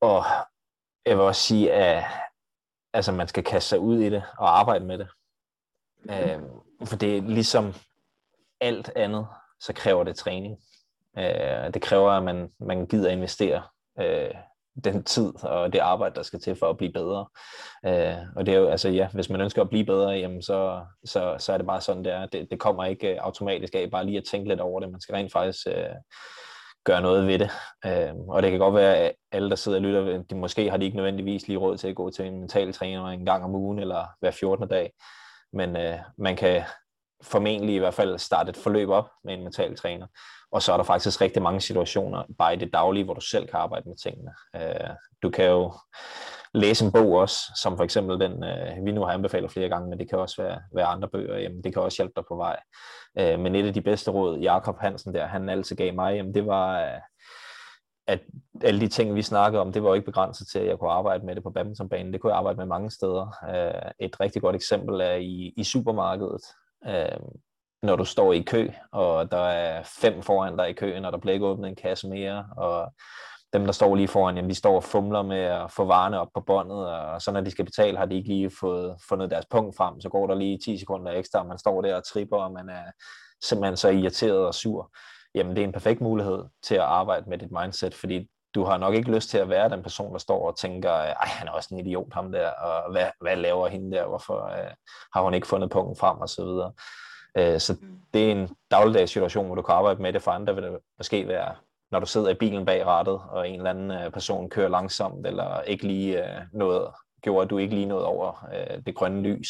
og 0.00 0.24
jeg 1.06 1.16
vil 1.16 1.24
også 1.24 1.42
sige, 1.42 1.72
at 1.72 2.04
altså, 2.92 3.12
man 3.12 3.28
skal 3.28 3.44
kaste 3.44 3.68
sig 3.68 3.78
ud 3.78 3.98
i 3.98 4.10
det 4.10 4.22
og 4.38 4.58
arbejde 4.58 4.84
med 4.84 4.98
det. 4.98 5.08
Øh, 6.10 6.42
for 6.84 6.96
det 6.96 7.16
er 7.16 7.22
ligesom 7.22 7.74
alt 8.60 8.92
andet, 8.96 9.26
så 9.60 9.72
kræver 9.72 10.04
det 10.04 10.16
træning. 10.16 10.58
Øh, 11.18 11.74
det 11.74 11.82
kræver, 11.82 12.10
at 12.10 12.22
man, 12.22 12.50
man 12.60 12.86
gider 12.86 13.10
investere 13.10 13.62
øh, 13.98 14.34
den 14.84 15.04
tid 15.04 15.32
og 15.44 15.72
det 15.72 15.78
arbejde, 15.78 16.14
der 16.14 16.22
skal 16.22 16.40
til 16.40 16.56
for 16.56 16.70
at 16.70 16.76
blive 16.76 16.92
bedre. 16.92 17.26
Øh, 17.86 18.16
og 18.36 18.46
det 18.46 18.54
er 18.54 18.58
jo, 18.58 18.68
altså 18.68 18.88
ja, 18.88 19.08
hvis 19.12 19.30
man 19.30 19.40
ønsker 19.40 19.62
at 19.62 19.68
blive 19.68 19.84
bedre, 19.84 20.10
jamen 20.10 20.42
så, 20.42 20.84
så, 21.04 21.36
så 21.38 21.52
er 21.52 21.56
det 21.56 21.66
bare 21.66 21.80
sådan, 21.80 22.04
det 22.04 22.12
er. 22.12 22.26
Det, 22.26 22.50
det 22.50 22.60
kommer 22.60 22.84
ikke 22.84 23.12
øh, 23.12 23.18
automatisk 23.20 23.74
af 23.74 23.90
bare 23.90 24.06
lige 24.06 24.18
at 24.18 24.24
tænke 24.24 24.48
lidt 24.48 24.60
over 24.60 24.80
det. 24.80 24.90
Man 24.90 25.00
skal 25.00 25.14
rent 25.14 25.32
faktisk 25.32 25.66
øh, 25.66 25.94
gøre 26.84 27.02
noget 27.02 27.26
ved 27.26 27.38
det. 27.38 27.50
Øh, 27.86 28.14
og 28.28 28.42
det 28.42 28.50
kan 28.50 28.60
godt 28.60 28.74
være, 28.74 28.96
at 28.96 29.12
alle, 29.32 29.50
der 29.50 29.56
sidder 29.56 29.78
og 29.78 29.82
lytter, 29.82 30.22
de 30.22 30.34
måske 30.34 30.70
har 30.70 30.76
de 30.76 30.84
ikke 30.84 30.96
nødvendigvis 30.96 31.48
lige 31.48 31.58
råd 31.58 31.76
til 31.76 31.88
at 31.88 31.96
gå 31.96 32.10
til 32.10 32.26
en 32.26 32.38
mental 32.40 32.72
træner 32.72 33.06
en 33.06 33.26
gang 33.26 33.44
om 33.44 33.54
ugen 33.54 33.78
eller 33.78 34.06
hver 34.20 34.30
14. 34.30 34.68
dag. 34.68 34.92
Men 35.52 35.76
øh, 35.76 35.98
man 36.18 36.36
kan 36.36 36.62
formentlig 37.22 37.74
i 37.74 37.78
hvert 37.78 37.94
fald 37.94 38.18
starte 38.18 38.50
et 38.50 38.56
forløb 38.56 38.88
op 38.88 39.08
med 39.24 39.34
en 39.34 39.42
mental 39.42 39.76
træner. 39.76 40.06
Og 40.56 40.62
så 40.62 40.72
er 40.72 40.76
der 40.76 40.84
faktisk 40.84 41.20
rigtig 41.20 41.42
mange 41.42 41.60
situationer, 41.60 42.22
bare 42.38 42.54
i 42.54 42.56
det 42.56 42.72
daglige, 42.72 43.04
hvor 43.04 43.14
du 43.14 43.20
selv 43.20 43.48
kan 43.48 43.60
arbejde 43.60 43.88
med 43.88 43.96
tingene. 43.96 44.30
Øh, 44.56 44.90
du 45.22 45.30
kan 45.30 45.44
jo 45.44 45.72
læse 46.54 46.84
en 46.84 46.92
bog 46.92 47.12
også, 47.12 47.38
som 47.62 47.76
for 47.76 47.84
eksempel 47.84 48.20
den, 48.20 48.44
øh, 48.44 48.84
vi 48.84 48.92
nu 48.92 49.04
har 49.04 49.12
anbefalet 49.12 49.50
flere 49.50 49.68
gange, 49.68 49.90
men 49.90 49.98
det 49.98 50.08
kan 50.08 50.18
også 50.18 50.42
være, 50.42 50.60
være 50.74 50.86
andre 50.86 51.08
bøger, 51.08 51.38
jamen 51.38 51.64
det 51.64 51.72
kan 51.72 51.82
også 51.82 52.02
hjælpe 52.02 52.12
dig 52.16 52.24
på 52.28 52.36
vej. 52.36 52.56
Øh, 53.18 53.40
men 53.40 53.54
et 53.54 53.66
af 53.66 53.74
de 53.74 53.80
bedste 53.80 54.10
råd, 54.10 54.38
Jakob 54.38 54.76
Hansen 54.80 55.14
der, 55.14 55.26
han 55.26 55.48
altid 55.48 55.76
gav 55.76 55.94
mig, 55.94 56.16
jamen 56.16 56.34
det 56.34 56.46
var, 56.46 56.80
øh, 56.80 57.00
at 58.06 58.20
alle 58.62 58.80
de 58.80 58.88
ting, 58.88 59.14
vi 59.14 59.22
snakkede 59.22 59.60
om, 59.60 59.72
det 59.72 59.82
var 59.82 59.88
jo 59.88 59.94
ikke 59.94 60.06
begrænset 60.06 60.48
til, 60.48 60.58
at 60.58 60.66
jeg 60.66 60.78
kunne 60.78 60.90
arbejde 60.90 61.26
med 61.26 61.34
det 61.34 61.42
på 61.42 61.50
badmintonbanen. 61.50 62.12
Det 62.12 62.20
kunne 62.20 62.30
jeg 62.30 62.38
arbejde 62.38 62.58
med 62.58 62.66
mange 62.66 62.90
steder. 62.90 63.26
Øh, 63.50 63.90
et 63.98 64.20
rigtig 64.20 64.42
godt 64.42 64.56
eksempel 64.56 65.00
er 65.00 65.14
i, 65.14 65.52
i 65.56 65.64
supermarkedet 65.64 66.42
øh, 66.86 67.18
når 67.82 67.96
du 67.96 68.04
står 68.04 68.32
i 68.32 68.40
kø, 68.40 68.68
og 68.92 69.30
der 69.30 69.42
er 69.42 69.82
fem 70.00 70.22
foran 70.22 70.56
dig 70.56 70.70
i 70.70 70.72
køen, 70.72 71.04
og 71.04 71.12
der 71.12 71.18
bliver 71.18 71.34
ikke 71.34 71.46
åbnet 71.46 71.68
en 71.68 71.76
kasse 71.76 72.08
mere, 72.08 72.46
og 72.56 72.92
dem, 73.52 73.64
der 73.64 73.72
står 73.72 73.94
lige 73.94 74.08
foran, 74.08 74.36
jamen, 74.36 74.50
de 74.50 74.54
står 74.54 74.76
og 74.76 74.84
fumler 74.84 75.22
med 75.22 75.40
at 75.40 75.72
få 75.72 75.84
varerne 75.84 76.20
op 76.20 76.28
på 76.34 76.40
båndet, 76.40 76.88
og 76.90 77.22
så 77.22 77.32
når 77.32 77.40
de 77.40 77.50
skal 77.50 77.64
betale, 77.64 77.98
har 77.98 78.06
de 78.06 78.16
ikke 78.16 78.28
lige 78.28 78.50
fået 78.60 78.96
fundet 79.08 79.30
deres 79.30 79.46
punkt 79.50 79.76
frem, 79.76 80.00
så 80.00 80.08
går 80.08 80.26
der 80.26 80.34
lige 80.34 80.58
10 80.64 80.78
sekunder 80.78 81.12
ekstra, 81.12 81.38
og 81.40 81.46
man 81.46 81.58
står 81.58 81.82
der 81.82 81.96
og 81.96 82.04
tripper, 82.04 82.36
og 82.36 82.52
man 82.52 82.68
er 82.68 82.84
simpelthen 83.44 83.76
så 83.76 83.88
irriteret 83.88 84.46
og 84.46 84.54
sur. 84.54 84.90
Jamen, 85.34 85.56
det 85.56 85.62
er 85.62 85.66
en 85.66 85.72
perfekt 85.72 86.00
mulighed 86.00 86.44
til 86.62 86.74
at 86.74 86.80
arbejde 86.80 87.30
med 87.30 87.38
dit 87.38 87.50
mindset, 87.50 87.94
fordi 87.94 88.28
du 88.54 88.64
har 88.64 88.78
nok 88.78 88.94
ikke 88.94 89.10
lyst 89.10 89.30
til 89.30 89.38
at 89.38 89.48
være 89.48 89.68
den 89.68 89.82
person, 89.82 90.12
der 90.12 90.18
står 90.18 90.48
og 90.48 90.58
tænker, 90.58 90.90
ej, 90.90 91.26
han 91.26 91.48
er 91.48 91.52
også 91.52 91.68
en 91.72 91.80
idiot, 91.80 92.12
ham 92.12 92.32
der, 92.32 92.50
og 92.50 92.92
hvad, 92.92 93.06
hvad 93.20 93.36
laver 93.36 93.68
hende 93.68 93.96
der, 93.96 94.06
hvorfor 94.06 94.44
øh, 94.44 94.70
har 95.14 95.22
hun 95.22 95.34
ikke 95.34 95.46
fundet 95.46 95.70
punkten 95.70 95.96
frem, 95.96 96.18
og 96.18 96.28
så 96.28 96.44
videre. 96.44 96.72
Øh, 97.36 97.60
så 97.60 97.76
mm. 97.82 97.98
det 98.14 98.26
er 98.26 98.32
en 98.32 98.48
dagligdags 98.70 99.12
situation, 99.12 99.46
hvor 99.46 99.54
du 99.54 99.62
kan 99.62 99.74
arbejde 99.74 100.02
med 100.02 100.12
det. 100.12 100.22
For 100.22 100.30
andre 100.30 100.54
vil 100.54 100.64
det 100.64 100.78
måske 100.98 101.28
være, 101.28 101.54
når 101.90 102.00
du 102.00 102.06
sidder 102.06 102.28
i 102.28 102.34
bilen 102.34 102.66
bag 102.66 102.86
rattet, 102.86 103.20
og 103.30 103.48
en 103.48 103.56
eller 103.56 103.70
anden 103.70 103.90
øh, 103.90 104.10
person 104.10 104.50
kører 104.50 104.68
langsomt, 104.68 105.26
eller 105.26 105.60
ikke 105.60 105.86
lige 105.86 106.24
øh, 106.24 106.40
noget, 106.52 106.88
gjorde, 107.22 107.44
at 107.44 107.50
du 107.50 107.58
ikke 107.58 107.74
lige 107.74 107.86
nåede 107.86 108.06
over 108.06 108.48
det 108.86 108.94
grønne 108.94 109.22
lys. 109.22 109.48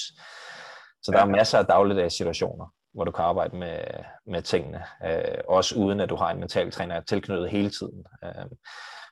Så 1.03 1.13
der 1.13 1.19
er 1.19 1.27
masser 1.27 1.59
af 1.59 1.67
dagligdags 1.67 2.17
situationer, 2.17 2.73
hvor 2.95 3.05
du 3.05 3.11
kan 3.11 3.25
arbejde 3.25 3.57
med, 3.57 3.79
med 4.27 4.43
tingene, 4.43 4.83
også 5.49 5.75
uden 5.79 6.01
at 6.01 6.09
du 6.09 6.17
har 6.17 6.31
en 6.31 6.41
mental 6.41 6.71
træner 6.71 7.01
tilknyttet 7.01 7.51
hele 7.51 7.71
tiden. 7.71 8.07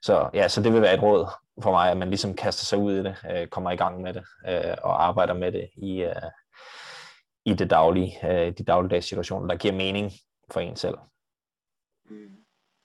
så 0.03 0.29
ja, 0.35 0.49
så 0.49 0.62
det 0.62 0.72
vil 0.72 0.83
være 0.83 0.95
et 0.95 1.03
råd 1.03 1.27
for 1.62 1.70
mig, 1.70 1.91
at 1.91 1.97
man 1.97 2.09
ligesom 2.09 2.35
kaster 2.35 2.64
sig 2.64 2.79
ud 2.79 2.93
i 2.93 3.03
det, 3.03 3.16
kommer 3.51 3.70
i 3.70 3.77
gang 3.77 4.01
med 4.03 4.14
det, 4.14 4.25
og 4.83 5.05
arbejder 5.05 5.35
med 5.35 5.53
det 5.53 5.68
i, 5.77 6.07
i 7.45 7.55
det 7.55 7.70
daglige, 7.70 8.30
øh, 8.30 8.53
de 8.59 8.64
dagligdags 8.64 9.07
situationer, 9.07 9.49
der 9.49 9.57
giver 9.57 9.74
mening 9.74 10.12
for 10.51 10.61
en 10.61 10.76
selv. 10.76 10.99
Mm. 12.11 12.36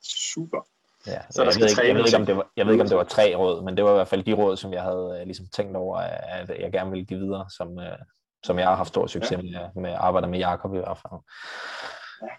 Super. 0.02 0.68
Ja, 1.08 1.22
så 1.30 1.44
jeg, 1.44 1.54
ved 1.60 1.70
ikke, 1.70 1.88
jeg, 1.88 1.96
ved 1.96 2.06
ikke, 2.06 2.18
om 2.18 2.26
det 2.26 2.36
var, 2.36 2.52
jeg 2.56 2.66
ved 2.66 2.74
ikke, 2.74 2.82
om 2.82 2.88
det 2.88 2.98
var 2.98 3.04
tre 3.04 3.36
råd, 3.36 3.64
men 3.64 3.78
det 3.78 3.86
var 3.86 3.92
i 3.92 3.94
hvert 3.94 4.08
fald 4.08 4.24
de 4.24 4.34
råd, 4.34 4.58
som 4.58 4.74
jeg 4.74 4.84
havde 4.84 5.18
øh, 5.20 5.26
ligesom 5.26 5.46
tænkt 5.54 5.76
over, 5.76 5.98
at 5.98 6.50
jeg 6.50 6.72
gerne 6.72 6.92
ville 6.92 7.06
give 7.06 7.20
videre, 7.20 7.50
som, 7.50 7.80
øh, 7.80 7.98
som 8.44 8.60
jeg 8.60 8.68
har 8.68 8.76
haft 8.76 8.90
stor 8.90 9.08
succes 9.08 9.32
ja. 9.32 9.38
med, 9.42 9.82
med 9.82 9.90
at 9.90 9.96
arbejde 9.96 10.28
med 10.28 10.40
Jakob 10.40 10.74
i 10.74 10.78
hvert 10.78 10.98
fald. 10.98 11.22
Ja, 12.22 12.34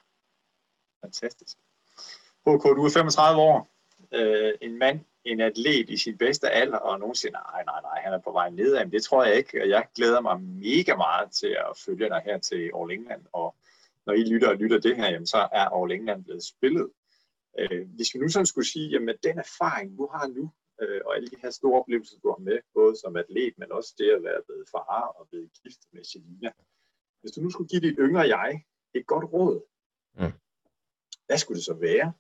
fantastisk. 1.04 1.56
HK, 2.46 2.64
du 2.76 2.84
er 2.84 2.90
35 2.94 3.40
år, 3.40 3.68
øh, 4.12 4.52
en 4.62 4.78
mand 4.78 5.00
en 5.24 5.40
atlet 5.40 5.90
i 5.90 5.96
sin 5.96 6.18
bedste 6.18 6.50
alder, 6.50 6.78
og 6.78 6.98
nogen 6.98 7.14
siger, 7.14 7.32
nej, 7.32 7.64
nej, 7.64 7.80
nej, 7.82 8.00
han 8.00 8.12
er 8.12 8.18
på 8.18 8.32
vej 8.32 8.50
nedad. 8.50 8.84
Men 8.84 8.92
det 8.92 9.02
tror 9.02 9.24
jeg 9.24 9.34
ikke, 9.36 9.62
og 9.62 9.68
jeg 9.68 9.86
glæder 9.94 10.20
mig 10.20 10.40
mega 10.40 10.96
meget 10.96 11.32
til 11.32 11.56
at 11.60 11.78
følge 11.84 12.08
dig 12.08 12.22
her 12.24 12.38
til 12.38 12.70
All 12.76 12.92
England, 12.92 13.26
og 13.32 13.56
når 14.06 14.12
I 14.12 14.22
lytter 14.24 14.48
og 14.48 14.56
lytter 14.56 14.80
det 14.80 14.96
her, 14.96 15.10
jamen, 15.10 15.26
så 15.26 15.48
er 15.52 15.66
All 15.76 15.92
England 15.92 16.24
blevet 16.24 16.44
spillet. 16.44 16.90
Øh, 17.58 17.88
hvis 17.96 18.14
vi 18.14 18.18
nu 18.18 18.28
sådan 18.28 18.46
skulle 18.46 18.68
sige, 18.68 18.88
jamen 18.88 19.16
den 19.22 19.38
erfaring, 19.38 19.98
du 19.98 20.08
har 20.12 20.26
nu, 20.28 20.50
øh, 20.82 21.00
og 21.06 21.16
alle 21.16 21.28
de 21.28 21.36
her 21.42 21.50
store 21.50 21.80
oplevelser, 21.80 22.16
du 22.22 22.28
har 22.30 22.38
med, 22.38 22.58
både 22.74 22.96
som 22.96 23.16
atlet, 23.16 23.54
men 23.58 23.72
også 23.72 23.94
det 23.98 24.10
at 24.10 24.22
være 24.22 24.42
blevet 24.46 24.68
far 24.70 25.14
og 25.18 25.28
blevet 25.28 25.50
gift 25.62 25.80
med 25.92 26.04
Selina. 26.04 26.50
Hvis 27.20 27.32
du 27.32 27.40
nu 27.40 27.50
skulle 27.50 27.68
give 27.68 27.80
dit 27.80 27.96
yngre 27.98 28.28
jeg 28.36 28.64
et 28.94 29.06
godt 29.06 29.24
råd, 29.32 29.60
mm. 30.14 30.32
hvad 31.26 31.38
skulle 31.38 31.56
det 31.56 31.64
så 31.64 31.74
være? 31.74 32.12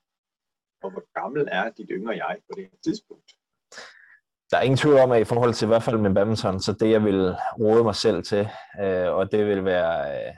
Og 0.82 0.90
hvor 0.90 1.20
gammel 1.20 1.48
er 1.52 1.70
dit 1.70 1.86
yngre 1.90 2.16
jeg 2.16 2.36
på 2.48 2.54
det 2.56 2.68
tidspunkt? 2.84 3.30
Der 4.50 4.56
er 4.56 4.62
ingen 4.62 4.76
tvivl 4.76 4.98
om, 4.98 5.12
at 5.12 5.20
i 5.20 5.24
forhold 5.24 5.54
til 5.54 5.64
i 5.64 5.68
hvert 5.68 5.82
fald 5.82 5.98
med 5.98 6.14
badminton, 6.14 6.60
så 6.60 6.72
det 6.72 6.90
jeg 6.90 7.04
vil 7.04 7.34
råde 7.60 7.84
mig 7.84 7.94
selv 7.94 8.22
til, 8.22 8.48
øh, 8.80 9.12
og 9.12 9.32
det 9.32 9.46
vil 9.46 9.64
være, 9.64 10.26
øh, 10.28 10.34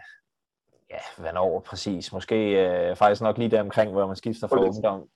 ja, 0.91 1.39
over 1.39 1.61
præcis, 1.61 2.13
måske 2.13 2.37
øh, 2.67 2.97
faktisk 2.97 3.23
nok 3.23 3.39
lige 3.39 3.51
der 3.51 3.61
omkring, 3.61 3.93
hvor 3.93 4.07
man 4.07 4.17
skifter 4.17 4.47
fra 4.47 4.61
ungdom. 4.61 5.09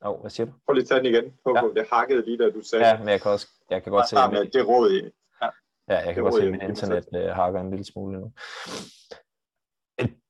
Oh, 0.00 0.20
hvad 0.20 0.30
siger 0.30 0.46
du? 0.46 0.52
Prøv 0.66 0.74
lige 0.74 0.82
at 0.82 0.88
tage 0.88 0.98
den 0.98 1.06
igen. 1.06 1.24
Prøv, 1.44 1.54
ja. 1.54 1.80
Det 1.80 1.88
hakkede 1.92 2.24
lige, 2.24 2.38
da 2.38 2.50
du 2.50 2.62
sagde. 2.62 2.86
Ja, 2.86 2.98
men 2.98 3.08
jeg 3.08 3.20
kan, 3.20 3.30
også, 3.30 3.48
jeg 3.70 3.82
kan 3.82 3.92
godt 3.92 4.08
se... 4.08 4.20
Ja, 4.20 4.30
med 4.30 4.46
det 4.46 4.68
råd 4.68 4.90
i. 4.90 5.02
Ja, 5.42 5.48
ja 5.88 5.98
jeg 6.06 6.14
kan 6.14 6.22
godt 6.22 6.34
se, 6.34 6.42
at 6.42 6.50
min 6.50 6.60
internet 6.60 7.06
øh, 7.14 7.28
hakker 7.28 7.60
en 7.60 7.70
lille 7.70 7.84
smule 7.84 8.20
nu. 8.20 8.32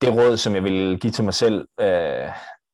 Det 0.00 0.14
råd, 0.14 0.36
som 0.36 0.54
jeg 0.54 0.64
vil 0.64 1.00
give 1.00 1.10
til 1.10 1.24
mig 1.24 1.34
selv, 1.34 1.68
øh, 1.80 2.28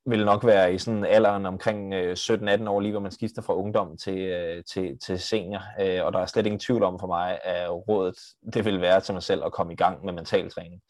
vil 0.07 0.25
nok 0.25 0.47
være 0.47 0.75
i 0.75 0.79
sådan 0.79 1.05
alderen 1.05 1.47
omkring 1.47 1.95
øh, 1.95 2.13
17-18 2.13 2.69
år, 2.69 2.81
lige 2.81 2.93
hvor 2.93 3.01
man 3.01 3.13
skifter 3.13 3.43
fra 3.43 3.55
ungdom 3.55 3.97
til, 3.97 4.19
øh, 4.19 4.65
til, 4.73 4.99
til 5.07 5.21
senior. 5.21 5.63
Øh, 5.81 6.05
og 6.05 6.13
der 6.13 6.19
er 6.19 6.27
slet 6.27 6.47
ingen 6.47 6.61
tvivl 6.61 6.83
om 6.83 6.99
for 6.99 7.07
mig, 7.07 7.39
at 7.45 7.71
rådet 7.71 8.15
det 8.55 8.65
vil 8.65 8.81
være 8.81 9.01
til 9.01 9.15
mig 9.15 9.23
selv 9.23 9.45
at 9.45 9.53
komme 9.53 9.73
i 9.73 9.77
gang 9.77 10.05
med 10.05 10.13
mental 10.13 10.51
træning. 10.51 10.81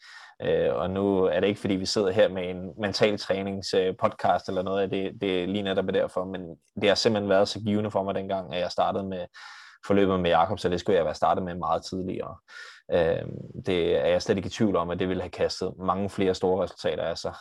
Øh, 0.41 0.75
og 0.75 0.89
nu 0.89 1.23
er 1.23 1.39
det 1.39 1.47
ikke, 1.47 1.59
fordi 1.59 1.75
vi 1.75 1.85
sidder 1.85 2.11
her 2.11 2.29
med 2.29 2.49
en 2.49 2.71
mental 2.81 3.17
træningspodcast 3.17 4.49
øh, 4.49 4.51
eller 4.51 4.61
noget 4.61 4.81
af 4.81 4.89
det, 4.89 5.11
det 5.21 5.43
er 5.43 5.47
lige 5.47 5.63
netop 5.63 5.85
derfor, 5.93 6.25
men 6.25 6.41
det 6.81 6.89
har 6.89 6.95
simpelthen 6.95 7.29
været 7.29 7.47
så 7.47 7.59
givende 7.59 7.91
for 7.91 8.03
mig 8.03 8.15
dengang, 8.15 8.55
at 8.55 8.61
jeg 8.61 8.71
startede 8.71 9.03
med 9.03 9.25
forløbet 9.87 10.19
med 10.19 10.29
Jakob, 10.29 10.59
så 10.59 10.69
det 10.69 10.79
skulle 10.79 10.97
jeg 10.97 11.05
være 11.05 11.15
startet 11.15 11.43
med 11.43 11.55
meget 11.55 11.85
tidligere. 11.85 12.35
Øh, 12.91 13.27
det 13.65 13.97
er 13.97 14.07
jeg 14.07 14.21
slet 14.21 14.37
ikke 14.37 14.47
i 14.47 14.49
tvivl 14.49 14.75
om, 14.75 14.89
at 14.89 14.99
det 14.99 15.09
ville 15.09 15.23
have 15.23 15.31
kastet 15.31 15.73
mange 15.79 16.09
flere 16.09 16.35
store 16.35 16.63
resultater 16.63 17.03
af 17.03 17.17
sig 17.17 17.33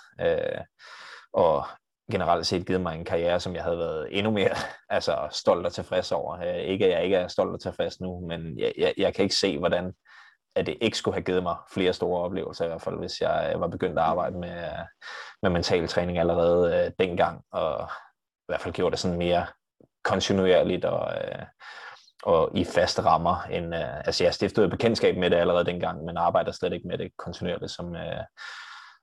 og 1.33 1.67
generelt 2.13 2.47
set 2.47 2.67
givet 2.67 2.81
mig 2.81 2.95
en 2.95 3.05
karriere, 3.05 3.41
som 3.41 3.55
jeg 3.55 3.63
havde 3.65 3.79
været 3.79 4.19
endnu 4.19 4.33
mere 4.33 4.55
altså, 4.97 5.29
stolt 5.31 5.67
og 5.67 5.73
tilfreds 5.73 6.13
over. 6.13 6.41
Øh, 6.41 6.57
ikke 6.57 6.85
at 6.85 6.91
jeg 6.91 7.05
ikke 7.05 7.17
er 7.17 7.29
stolt 7.29 7.55
og 7.55 7.61
tilfreds 7.61 8.01
nu, 8.01 8.27
men 8.29 8.59
jeg, 8.59 8.73
jeg, 8.79 8.95
jeg 8.97 9.15
kan 9.15 9.23
ikke 9.23 9.35
se, 9.35 9.59
hvordan 9.59 9.93
at 10.55 10.67
det 10.67 10.77
ikke 10.81 10.97
skulle 10.97 11.15
have 11.15 11.25
givet 11.25 11.43
mig 11.43 11.57
flere 11.75 11.93
store 11.93 12.23
oplevelser, 12.23 12.65
i 12.65 12.69
hvert 12.69 12.83
fald 12.83 12.99
hvis 12.99 13.21
jeg 13.21 13.53
øh, 13.55 13.61
var 13.61 13.69
begyndt 13.69 13.99
at 13.99 14.05
arbejde 14.05 14.39
med, 14.39 14.71
med 15.43 15.51
mental 15.51 15.89
træning 15.89 16.19
allerede 16.19 16.77
øh, 16.77 16.93
dengang, 16.99 17.43
og 17.53 17.89
i 18.21 18.49
hvert 18.49 18.61
fald 18.61 18.75
gjorde 18.75 18.91
det 18.91 18.99
sådan 18.99 19.19
mere 19.19 19.47
kontinuerligt 20.05 20.85
og, 20.85 21.15
øh, 21.15 21.43
og 22.23 22.51
i 22.55 22.65
faste 22.65 23.03
rammer. 23.03 23.43
End, 23.51 23.75
øh, 23.75 23.97
altså 23.97 24.25
jeg 24.25 24.35
stiftede 24.35 24.69
bekendtskab 24.69 25.17
med 25.17 25.31
det 25.31 25.37
allerede 25.37 25.65
dengang, 25.65 26.05
men 26.05 26.17
arbejder 26.17 26.53
slet 26.53 26.73
ikke 26.73 26.89
med 26.89 26.99
det 26.99 27.13
kontinuerligt, 27.19 27.73
som, 27.73 27.97
øh, 27.97 28.25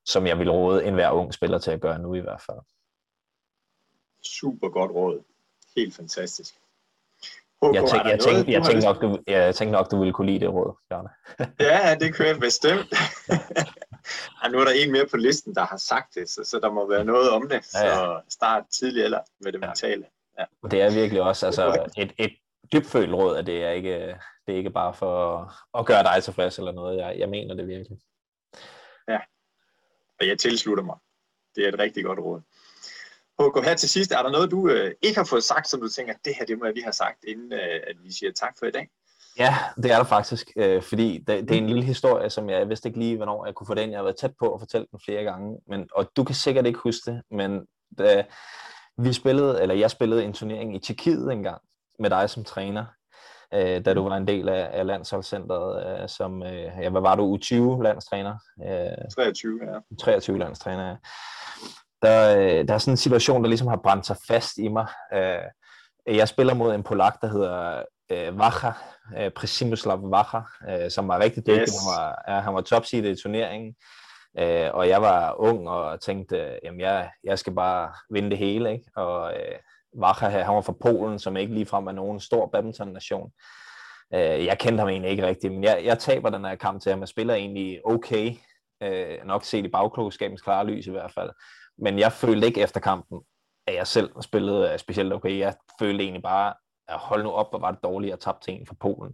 som 0.10 0.28
jeg 0.28 0.40
vil 0.40 0.52
råde 0.52 0.86
enhver 0.86 1.12
ung 1.12 1.34
spiller 1.34 1.58
til 1.58 1.72
at 1.72 1.82
gøre 1.82 2.00
nu 2.00 2.14
i 2.14 2.20
hvert 2.20 2.42
fald. 2.42 2.60
Super 4.24 4.70
godt 4.70 4.92
råd. 4.92 5.24
Helt 5.76 5.96
fantastisk. 5.96 6.56
HK, 7.62 7.76
jeg, 7.76 7.90
tænkte, 7.90 8.10
jeg, 8.10 8.20
tænkte, 8.20 8.52
jeg, 8.52 8.64
tænkte 8.64 8.86
nok, 8.86 9.02
du, 9.02 9.20
jeg 9.28 9.56
tænkte 9.56 9.72
nok, 9.72 9.92
du 9.92 10.00
ville 10.00 10.14
kunne 10.14 10.32
lide 10.32 10.40
det 10.40 10.50
råd, 10.50 10.76
Bjarne. 10.90 11.10
ja, 11.70 11.96
det 11.96 12.16
kunne 12.16 12.28
jeg 12.28 12.40
bestemt. 12.40 12.88
ja, 14.44 14.50
nu 14.50 14.60
er 14.60 14.64
der 14.64 14.72
en 14.72 14.92
mere 14.92 15.08
på 15.12 15.18
listen, 15.18 15.56
der 15.56 15.66
har 15.66 15.78
sagt 15.78 16.16
det, 16.16 16.30
så, 16.30 16.44
så 16.44 16.60
der 16.60 16.72
må 16.72 16.90
være 16.90 17.06
noget 17.06 17.30
om 17.30 17.50
det. 17.50 17.66
Så 17.66 17.86
ja, 17.86 18.12
ja. 18.12 18.20
start 18.30 18.64
tidligt 18.80 19.06
eller 19.06 19.20
med 19.40 19.52
det 19.52 19.60
mentale. 19.60 20.06
Ja. 20.40 20.46
Og 20.64 20.72
det 20.72 20.82
er 20.82 20.94
virkelig 20.94 21.22
også 21.22 21.46
altså, 21.46 21.92
et, 21.98 22.14
et 22.18 22.34
dybfølt 22.74 23.14
råd, 23.14 23.38
at 23.38 23.46
det 23.46 23.64
er 23.64 23.70
ikke, 23.70 24.16
det 24.46 24.54
er 24.54 24.58
ikke 24.58 24.70
bare 24.70 24.94
for 24.94 25.16
at 25.80 25.86
gøre 25.86 26.04
dig 26.04 26.24
tilfreds 26.24 26.58
eller 26.58 26.72
noget. 26.72 26.98
Jeg, 26.98 27.16
jeg 27.20 27.30
mener 27.30 27.56
det 27.56 27.68
virkelig. 27.68 28.00
Ja, 29.08 29.20
og 30.20 30.28
jeg 30.28 30.40
tilslutter 30.40 30.84
mig. 30.84 30.98
Det 31.56 31.64
er 31.64 31.70
et 31.70 31.80
rigtig 31.80 32.04
godt 32.04 32.20
råd. 32.20 32.42
HK, 33.40 33.66
her 33.66 33.76
til 33.76 33.90
sidst, 33.90 34.12
er 34.12 34.24
der 34.24 34.32
noget, 34.32 34.52
du 34.52 34.70
øh, 34.70 34.92
ikke 35.02 35.18
har 35.18 35.26
fået 35.26 35.44
sagt, 35.44 35.68
som 35.68 35.82
du 35.82 35.90
tænker, 35.90 36.14
det 36.26 36.34
her, 36.40 36.46
det 36.46 36.60
må 36.60 36.66
jeg 36.66 36.74
lige 36.74 36.84
have 36.84 36.94
sagt, 36.94 37.24
inden 37.24 37.54
øh, 37.54 37.80
at 37.88 37.96
vi 38.04 38.12
siger 38.12 38.32
tak 38.32 38.56
for 38.60 38.66
i 38.66 38.72
dag? 38.72 38.90
Ja, 39.38 39.56
det 39.76 39.92
er 39.92 39.98
der 39.98 40.04
faktisk, 40.04 40.52
øh, 40.56 40.82
fordi 40.82 41.18
det, 41.18 41.50
det 41.50 41.52
er 41.52 41.58
en 41.58 41.68
lille 41.68 41.84
historie, 41.84 42.30
som 42.30 42.50
jeg 42.50 42.70
vidste 42.70 42.90
ikke 42.90 43.00
lige, 43.00 43.16
hvornår 43.16 43.46
jeg 43.46 43.56
kunne 43.56 43.68
få 43.68 43.74
den. 43.74 43.92
Jeg 43.92 43.98
har 43.98 44.04
været 44.04 44.18
tæt 44.18 44.34
på 44.40 44.54
at 44.54 44.62
fortælle 44.62 44.88
den 44.92 45.00
flere 45.06 45.24
gange, 45.24 45.60
men, 45.68 45.90
og 45.94 46.12
du 46.16 46.24
kan 46.24 46.36
sikkert 46.36 46.66
ikke 46.66 46.80
huske 46.80 47.12
det, 47.12 47.22
men 47.32 47.66
da 47.98 48.26
vi 48.98 49.14
spillede, 49.14 49.62
eller 49.62 49.76
jeg 49.76 49.92
spillede 49.92 50.24
en 50.24 50.34
turnering 50.34 50.76
i 50.76 50.80
Tjekkiet 50.80 51.32
engang 51.32 51.62
med 52.00 52.10
dig 52.10 52.30
som 52.30 52.44
træner, 52.44 52.86
øh, 53.54 53.86
da 53.86 53.94
du 53.94 54.10
var 54.10 54.18
en 54.18 54.28
del 54.28 54.50
af, 54.50 54.70
af 54.74 54.86
landsholdscenteret, 54.86 56.02
øh, 56.02 56.10
som, 56.10 56.44
øh, 56.44 56.72
ja, 56.82 56.90
hvad 56.90 57.02
var 57.02 57.16
du, 57.16 57.38
U20-landstræner? 57.38 58.36
Øh, 58.66 59.12
23, 59.16 59.60
ja. 59.64 59.80
23 60.00 60.40
landstræner, 60.40 60.88
ja. 60.88 60.96
Der, 62.02 62.38
øh, 62.38 62.68
der 62.68 62.74
er 62.74 62.78
sådan 62.78 62.94
en 62.94 62.98
situation, 62.98 63.44
der 63.44 63.50
ligesom 63.50 63.68
har 63.68 63.80
brændt 63.84 64.06
sig 64.06 64.18
fast 64.28 64.58
i 64.58 64.68
mig. 64.68 64.88
Øh, 65.14 66.16
jeg 66.18 66.28
spiller 66.28 66.54
mod 66.54 66.76
en 66.76 66.84
polak, 66.84 67.22
der 67.22 67.28
hedder 67.28 67.84
øh, 68.12 68.40
Vacha, 68.40 68.72
øh, 69.18 69.32
Prisimislav 69.32 70.12
Vacha, 70.12 70.40
øh, 70.70 70.92
som 70.92 71.08
var 71.08 71.20
rigtig 71.20 71.48
dygtig. 71.48 71.62
Yes. 71.62 71.70
Han 71.70 71.92
var, 71.96 72.24
ja, 72.28 72.40
han 72.40 72.54
var 72.54 72.62
topseed 72.62 73.04
i 73.04 73.22
turneringen. 73.22 73.76
Øh, 74.40 74.70
og 74.74 74.90
jeg 74.90 75.02
var 75.02 75.36
ung 75.40 75.70
og 75.70 76.02
tænkte, 76.02 76.60
jamen 76.64 76.82
jeg, 76.82 77.12
jeg 77.24 77.40
skal 77.40 77.54
bare 77.54 77.94
vinde 78.10 78.30
det 78.30 78.38
hele. 78.38 78.72
Ikke? 78.72 78.86
Og 78.96 79.34
øh, 79.34 79.56
Vacha, 79.94 80.30
han 80.30 80.56
var 80.56 80.62
fra 80.62 80.76
Polen, 80.82 81.20
som 81.20 81.38
ikke 81.38 81.54
ligefrem 81.54 81.88
er 81.88 81.92
nogen 81.92 82.20
stor 82.20 82.46
badminton-nation. 82.46 83.32
Øh, 84.14 84.46
jeg 84.46 84.60
kendte 84.60 84.82
ham 84.82 84.90
egentlig 84.90 85.12
ikke 85.12 85.28
rigtigt, 85.28 85.54
men 85.54 85.64
jeg, 85.64 85.82
jeg 85.84 86.00
taber 86.00 86.30
den 86.30 86.46
her 86.46 86.56
kamp 86.56 86.82
til 86.82 86.90
ham. 86.90 87.00
Jeg 87.00 87.08
spiller 87.08 87.34
egentlig 87.34 87.82
okay, 87.86 88.36
øh, 88.84 89.18
nok 89.26 89.44
set 89.44 89.66
i 89.66 89.70
bagklogskabens 89.70 90.42
klare 90.42 90.66
lys 90.66 90.88
i 90.88 90.92
hvert 90.92 91.12
fald. 91.12 91.30
Men 91.78 92.00
jeg 92.00 92.12
følte 92.12 92.48
ikke 92.48 92.62
efter 92.62 92.80
kampen, 92.80 93.22
at 93.68 93.76
jeg 93.76 93.88
selv 93.88 94.22
spillede 94.22 94.74
øh, 94.74 94.80
specielt 94.80 95.14
okay. 95.14 95.40
Jeg 95.40 95.54
følte 95.80 96.04
egentlig 96.04 96.24
bare, 96.24 96.54
at 96.88 96.98
hold 96.98 97.24
nu 97.24 97.32
op, 97.32 97.50
hvor 97.50 97.60
var 97.60 97.72
det 97.72 97.84
dårligt 97.84 98.14
at 98.14 98.20
tabe 98.20 98.38
til 98.42 98.54
en 98.54 98.68
fra 98.68 98.76
Polen. 98.80 99.14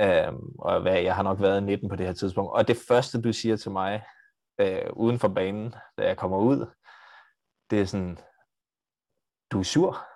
Øhm, 0.00 0.54
og 0.58 0.80
hvad, 0.80 1.00
jeg 1.00 1.16
har 1.16 1.22
nok 1.22 1.40
været 1.40 1.62
19 1.62 1.88
på 1.88 1.96
det 1.96 2.06
her 2.06 2.12
tidspunkt. 2.12 2.52
Og 2.52 2.68
det 2.68 2.76
første, 2.88 3.22
du 3.22 3.32
siger 3.32 3.56
til 3.56 3.70
mig, 3.70 4.02
øh, 4.60 4.90
uden 4.92 5.18
for 5.18 5.28
banen, 5.28 5.74
da 5.98 6.06
jeg 6.06 6.16
kommer 6.16 6.38
ud, 6.38 6.66
det 7.70 7.80
er 7.80 7.84
sådan, 7.84 8.18
du 9.52 9.58
er 9.58 9.62
sur. 9.62 10.06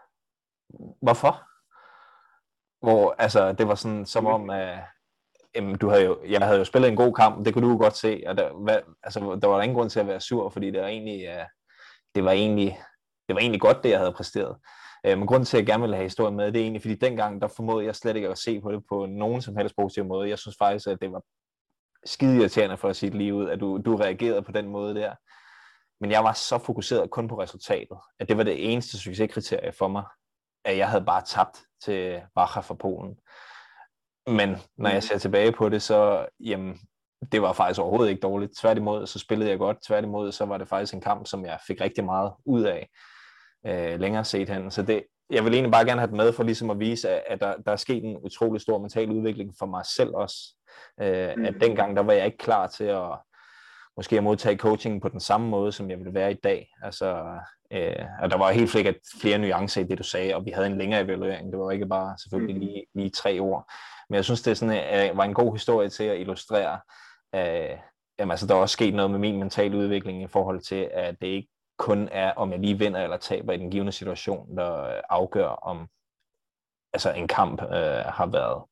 Hvorfor? 1.02 1.42
Hvor, 2.80 3.14
altså, 3.18 3.52
det 3.52 3.68
var 3.68 3.74
sådan, 3.74 4.06
som 4.06 4.26
om, 4.26 4.50
at 4.50 4.78
jamen, 5.54 5.78
du 5.78 5.88
havde 5.88 6.04
jo, 6.04 6.18
jeg 6.28 6.40
havde 6.46 6.58
jo 6.58 6.64
spillet 6.64 6.90
en 6.90 6.96
god 6.96 7.14
kamp, 7.14 7.44
det 7.44 7.54
kunne 7.54 7.66
du 7.66 7.72
jo 7.72 7.78
godt 7.78 7.96
se, 7.96 8.22
og 8.26 8.36
der, 8.36 8.52
hvad, 8.52 8.78
altså, 9.02 9.38
der 9.42 9.48
var 9.48 9.62
ingen 9.62 9.76
grund 9.76 9.90
til 9.90 10.00
at 10.00 10.06
være 10.06 10.20
sur, 10.20 10.48
fordi 10.48 10.70
det 10.70 10.80
var 10.80 10.86
egentlig, 10.86 11.28
uh, 11.28 11.44
det 12.14 12.24
var 12.24 12.30
egentlig, 12.30 12.78
det 13.28 13.34
var 13.34 13.40
egentlig 13.40 13.60
godt, 13.60 13.82
det 13.82 13.90
jeg 13.90 13.98
havde 13.98 14.12
præsteret. 14.12 14.56
Uh, 15.08 15.18
men 15.18 15.26
grunden 15.26 15.44
til, 15.44 15.56
at 15.56 15.60
jeg 15.60 15.66
gerne 15.66 15.80
ville 15.80 15.96
have 15.96 16.04
historien 16.04 16.36
med, 16.36 16.52
det 16.52 16.56
er 16.56 16.62
egentlig, 16.62 16.82
fordi 16.82 16.94
dengang, 16.94 17.42
der 17.42 17.48
formodede 17.48 17.86
jeg 17.86 17.96
slet 17.96 18.16
ikke 18.16 18.28
at 18.28 18.38
se 18.38 18.60
på 18.60 18.72
det 18.72 18.82
på 18.88 19.06
nogen 19.06 19.42
som 19.42 19.56
helst 19.56 19.74
positiv 19.76 20.04
måde. 20.04 20.28
Jeg 20.28 20.38
synes 20.38 20.56
faktisk, 20.58 20.86
at 20.88 20.98
det 21.00 21.12
var 21.12 21.22
skide 22.04 22.36
irriterende 22.36 22.76
for 22.76 22.88
at 22.88 22.96
sige 22.96 23.10
det 23.10 23.18
lige 23.18 23.34
ud, 23.34 23.48
at 23.48 23.60
du, 23.60 23.78
du 23.84 23.96
reagerede 23.96 24.42
på 24.42 24.52
den 24.52 24.68
måde 24.68 24.94
der. 24.94 25.14
Men 26.00 26.10
jeg 26.10 26.24
var 26.24 26.32
så 26.32 26.58
fokuseret 26.58 27.10
kun 27.10 27.28
på 27.28 27.42
resultatet, 27.42 27.98
at 28.20 28.28
det 28.28 28.36
var 28.36 28.42
det 28.42 28.72
eneste 28.72 28.98
succeskriterie 28.98 29.72
for 29.72 29.88
mig, 29.88 30.04
at 30.64 30.78
jeg 30.78 30.88
havde 30.90 31.04
bare 31.04 31.22
tabt 31.22 31.58
til 31.84 32.22
Bacher 32.34 32.62
fra 32.62 32.74
Polen. 32.74 33.16
Men 34.26 34.56
når 34.78 34.88
jeg 34.88 34.96
mm. 34.96 35.00
ser 35.00 35.18
tilbage 35.18 35.52
på 35.52 35.68
det, 35.68 35.82
så 35.82 36.26
jamen, 36.40 36.78
det 37.32 37.42
var 37.42 37.52
faktisk 37.52 37.80
overhovedet 37.80 38.10
ikke 38.10 38.20
dårligt. 38.20 38.56
Tværtimod, 38.58 39.06
så 39.06 39.18
spillede 39.18 39.50
jeg 39.50 39.58
godt. 39.58 39.78
Tværtimod, 39.86 40.32
så 40.32 40.44
var 40.44 40.58
det 40.58 40.68
faktisk 40.68 40.94
en 40.94 41.00
kamp, 41.00 41.26
som 41.26 41.44
jeg 41.44 41.58
fik 41.66 41.80
rigtig 41.80 42.04
meget 42.04 42.32
ud 42.44 42.62
af 42.62 42.88
øh, 43.66 44.00
længere 44.00 44.24
set 44.24 44.48
hen. 44.48 44.70
Så 44.70 44.82
det, 44.82 45.04
jeg 45.30 45.44
vil 45.44 45.52
egentlig 45.52 45.72
bare 45.72 45.86
gerne 45.86 46.00
have 46.00 46.10
det 46.10 46.16
med 46.16 46.32
for 46.32 46.42
ligesom 46.42 46.70
at 46.70 46.80
vise, 46.80 47.08
at, 47.08 47.22
at 47.26 47.40
der, 47.40 47.62
der 47.66 47.72
er 47.72 47.76
sket 47.76 48.04
en 48.04 48.16
utrolig 48.16 48.60
stor 48.60 48.78
mental 48.78 49.10
udvikling 49.10 49.54
for 49.58 49.66
mig 49.66 49.86
selv 49.86 50.10
også. 50.14 50.36
Øh, 51.00 51.32
mm. 51.36 51.44
At 51.44 51.54
dengang, 51.60 51.96
der 51.96 52.02
var 52.02 52.12
jeg 52.12 52.26
ikke 52.26 52.38
klar 52.38 52.66
til 52.66 52.84
at 52.84 53.18
måske 53.96 54.16
at 54.16 54.24
modtage 54.24 54.56
coaching 54.56 55.02
på 55.02 55.08
den 55.08 55.20
samme 55.20 55.48
måde, 55.48 55.72
som 55.72 55.90
jeg 55.90 55.98
ville 55.98 56.14
være 56.14 56.30
i 56.30 56.34
dag. 56.34 56.70
Altså, 56.82 57.38
øh, 57.70 58.04
og 58.22 58.30
der 58.30 58.38
var 58.38 58.50
helt 58.50 58.70
sikkert 58.70 58.94
flere 59.20 59.38
nuancer 59.38 59.80
i 59.80 59.84
det, 59.84 59.98
du 59.98 60.02
sagde, 60.02 60.34
og 60.34 60.44
vi 60.44 60.50
havde 60.50 60.66
en 60.66 60.78
længere 60.78 61.00
evaluering. 61.00 61.52
Det 61.52 61.60
var 61.60 61.70
ikke 61.70 61.86
bare 61.86 62.18
selvfølgelig 62.18 62.54
mm. 62.54 62.60
lige, 62.60 62.84
lige 62.94 63.10
tre 63.10 63.38
ord. 63.38 63.70
Men 64.08 64.16
jeg 64.16 64.24
synes, 64.24 64.42
det 64.42 64.58
sådan, 64.58 65.10
øh, 65.10 65.16
var 65.16 65.24
en 65.24 65.34
god 65.34 65.52
historie 65.52 65.88
til 65.88 66.04
at 66.04 66.20
illustrere, 66.20 66.80
øh, 67.34 67.78
jamen, 68.18 68.30
altså, 68.30 68.46
der 68.46 68.54
er 68.54 68.58
også 68.58 68.72
sket 68.72 68.94
noget 68.94 69.10
med 69.10 69.18
min 69.18 69.38
mentale 69.38 69.76
udvikling 69.76 70.22
i 70.22 70.26
forhold 70.26 70.60
til, 70.60 70.90
at 70.92 71.20
det 71.20 71.26
ikke 71.26 71.48
kun 71.78 72.08
er, 72.12 72.32
om 72.32 72.52
jeg 72.52 72.60
lige 72.60 72.78
vinder 72.78 73.02
eller 73.02 73.16
taber 73.16 73.52
i 73.52 73.56
den 73.56 73.70
givende 73.70 73.92
situation, 73.92 74.56
der 74.56 75.00
afgør, 75.10 75.48
om 75.48 75.88
altså, 76.92 77.12
en 77.12 77.28
kamp 77.28 77.62
øh, 77.62 78.04
har 78.06 78.26
været 78.26 78.62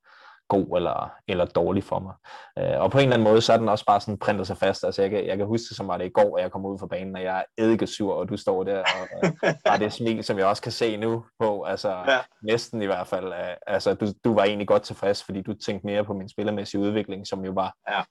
god 0.49 0.76
eller, 0.76 1.12
eller 1.28 1.45
dårlig 1.45 1.84
for 1.84 1.99
mig. 1.99 2.14
Øh, 2.59 2.80
og 2.80 2.90
på 2.90 2.99
en 2.99 3.03
eller 3.03 3.14
anden 3.14 3.28
måde, 3.28 3.40
så 3.40 3.53
er 3.53 3.57
den 3.57 3.68
også 3.68 3.84
bare 3.84 4.01
sådan 4.01 4.18
printet 4.18 4.47
sig 4.47 4.57
fast. 4.57 4.84
Altså 4.84 5.03
jeg 5.03 5.11
kan, 5.11 5.26
jeg 5.26 5.36
kan 5.36 5.47
huske 5.47 5.64
det, 5.68 5.76
som 5.76 5.88
var 5.88 5.99
det 5.99 6.05
i 6.05 6.09
går, 6.14 6.36
at 6.36 6.42
jeg 6.42 6.53
kom 6.53 6.66
ud 6.66 6.78
fra 6.78 6.86
banen, 6.86 7.16
og 7.16 7.22
jeg 7.22 7.38
er 7.38 7.62
eddikesur, 7.64 8.14
og 8.14 8.28
du 8.28 8.36
står 8.36 8.64
der, 8.64 8.78
og 8.78 9.24
øh, 9.24 9.55
har 9.66 9.76
det 9.76 9.92
smil, 9.92 10.24
som 10.24 10.38
jeg 10.38 10.47
også 10.47 10.62
kan 10.62 10.72
se 10.72 10.97
nu 10.97 11.24
på, 11.38 11.62
altså 11.62 11.90
ja. 12.09 12.18
næsten 12.42 12.82
i 12.82 12.86
hvert 12.86 13.07
fald. 13.07 13.26
Øh, 13.26 13.55
altså 13.66 13.95
du, 13.95 14.07
du 14.24 14.34
var 14.34 14.45
egentlig 14.45 14.68
godt 14.68 14.82
tilfreds, 14.82 15.24
fordi 15.24 15.42
du 15.42 15.55
tænkte 15.55 15.86
mere 15.86 16.05
på 16.05 16.12
min 16.12 16.28
spillermæssige 16.28 16.80
udvikling, 16.80 17.26
som 17.26 17.45
jo 17.45 17.53
var 17.53 17.74
ja 17.90 18.03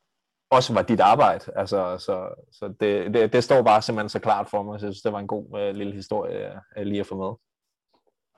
også 0.53 0.73
var 0.73 0.81
dit 0.81 0.99
arbejde. 0.99 1.45
Altså, 1.55 1.97
så 1.97 2.45
så 2.51 2.73
det, 2.79 3.13
det, 3.13 3.33
det 3.33 3.43
står 3.43 3.61
bare 3.61 3.81
simpelthen 3.81 4.09
så 4.09 4.19
klart 4.19 4.49
for 4.49 4.63
mig, 4.63 4.79
så 4.79 4.85
jeg 4.85 4.93
synes, 4.93 5.01
det 5.01 5.13
var 5.13 5.19
en 5.19 5.27
god 5.27 5.45
uh, 5.59 5.75
lille 5.75 5.93
historie 5.93 6.61
uh, 6.77 6.83
lige 6.83 6.99
at 6.99 7.07
få 7.07 7.15
med. 7.15 7.31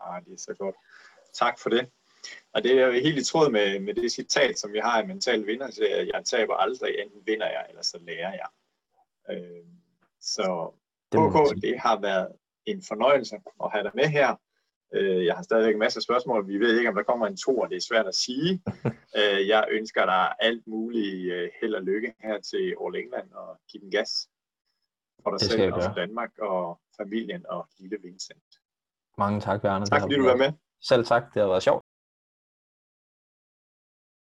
Ah, 0.01 0.23
det 0.25 0.33
er 0.33 0.37
så 0.37 0.53
godt. 0.59 0.75
Tak 1.33 1.59
for 1.59 1.69
det. 1.69 1.89
Og 2.53 2.63
det 2.63 2.79
er 2.79 2.85
jo 2.85 2.91
helt 2.91 3.19
i 3.19 3.23
tråd 3.23 3.51
med, 3.51 3.79
med 3.79 3.93
det 3.93 4.11
citat, 4.11 4.59
som 4.59 4.73
vi 4.73 4.79
har 4.79 5.03
i 5.03 5.05
Mental 5.05 5.47
Vinder, 5.47 5.71
så 5.71 5.85
jeg 6.13 6.25
taber 6.25 6.53
aldrig, 6.53 6.95
enten 6.99 7.21
vinder 7.25 7.47
jeg, 7.47 7.65
eller 7.69 7.81
så 7.81 7.97
lærer 8.01 8.31
jeg. 8.31 8.49
Øh, 9.31 9.65
så 10.21 10.71
KK, 11.11 11.61
det 11.61 11.79
har 11.79 11.99
været 12.01 12.27
en 12.65 12.81
fornøjelse 12.87 13.35
at 13.63 13.71
have 13.71 13.83
dig 13.83 13.91
med 13.95 14.07
her. 14.07 14.35
Øh, 14.93 15.25
jeg 15.25 15.35
har 15.35 15.43
stadigvæk 15.43 15.73
en 15.73 15.79
masse 15.79 16.01
spørgsmål. 16.01 16.47
Vi 16.47 16.57
ved 16.57 16.77
ikke, 16.77 16.89
om 16.89 16.95
der 16.95 17.03
kommer 17.03 17.27
en 17.27 17.37
to, 17.37 17.57
og 17.57 17.69
det 17.69 17.75
er 17.75 17.87
svært 17.89 18.07
at 18.07 18.15
sige. 18.15 18.61
Øh, 19.17 19.47
jeg 19.47 19.67
ønsker 19.71 20.05
dig 20.05 20.33
alt 20.39 20.67
muligt 20.67 21.33
øh, 21.33 21.49
held 21.61 21.75
og 21.75 21.81
lykke 21.81 22.13
her 22.19 22.41
til 22.41 22.75
All 22.83 22.95
England 22.95 23.31
og 23.31 23.59
give 23.71 23.81
den 23.81 23.91
gas 23.91 24.11
for 25.23 25.31
dig 25.31 25.39
selv 25.41 25.73
og 25.73 25.83
for 25.83 25.93
Danmark 25.93 26.31
og 26.39 26.79
familien 26.97 27.45
og 27.49 27.67
lille 27.79 27.97
Vincent. 28.03 28.49
Mange 29.17 29.41
tak, 29.41 29.61
Bjarne. 29.61 29.85
Tak 29.85 30.01
fordi 30.01 30.15
du 30.15 30.25
var 30.25 30.35
med. 30.35 30.51
Selv 30.81 31.05
tak, 31.05 31.23
det 31.33 31.41
har 31.41 31.49
været 31.49 31.63
sjovt. 31.63 31.85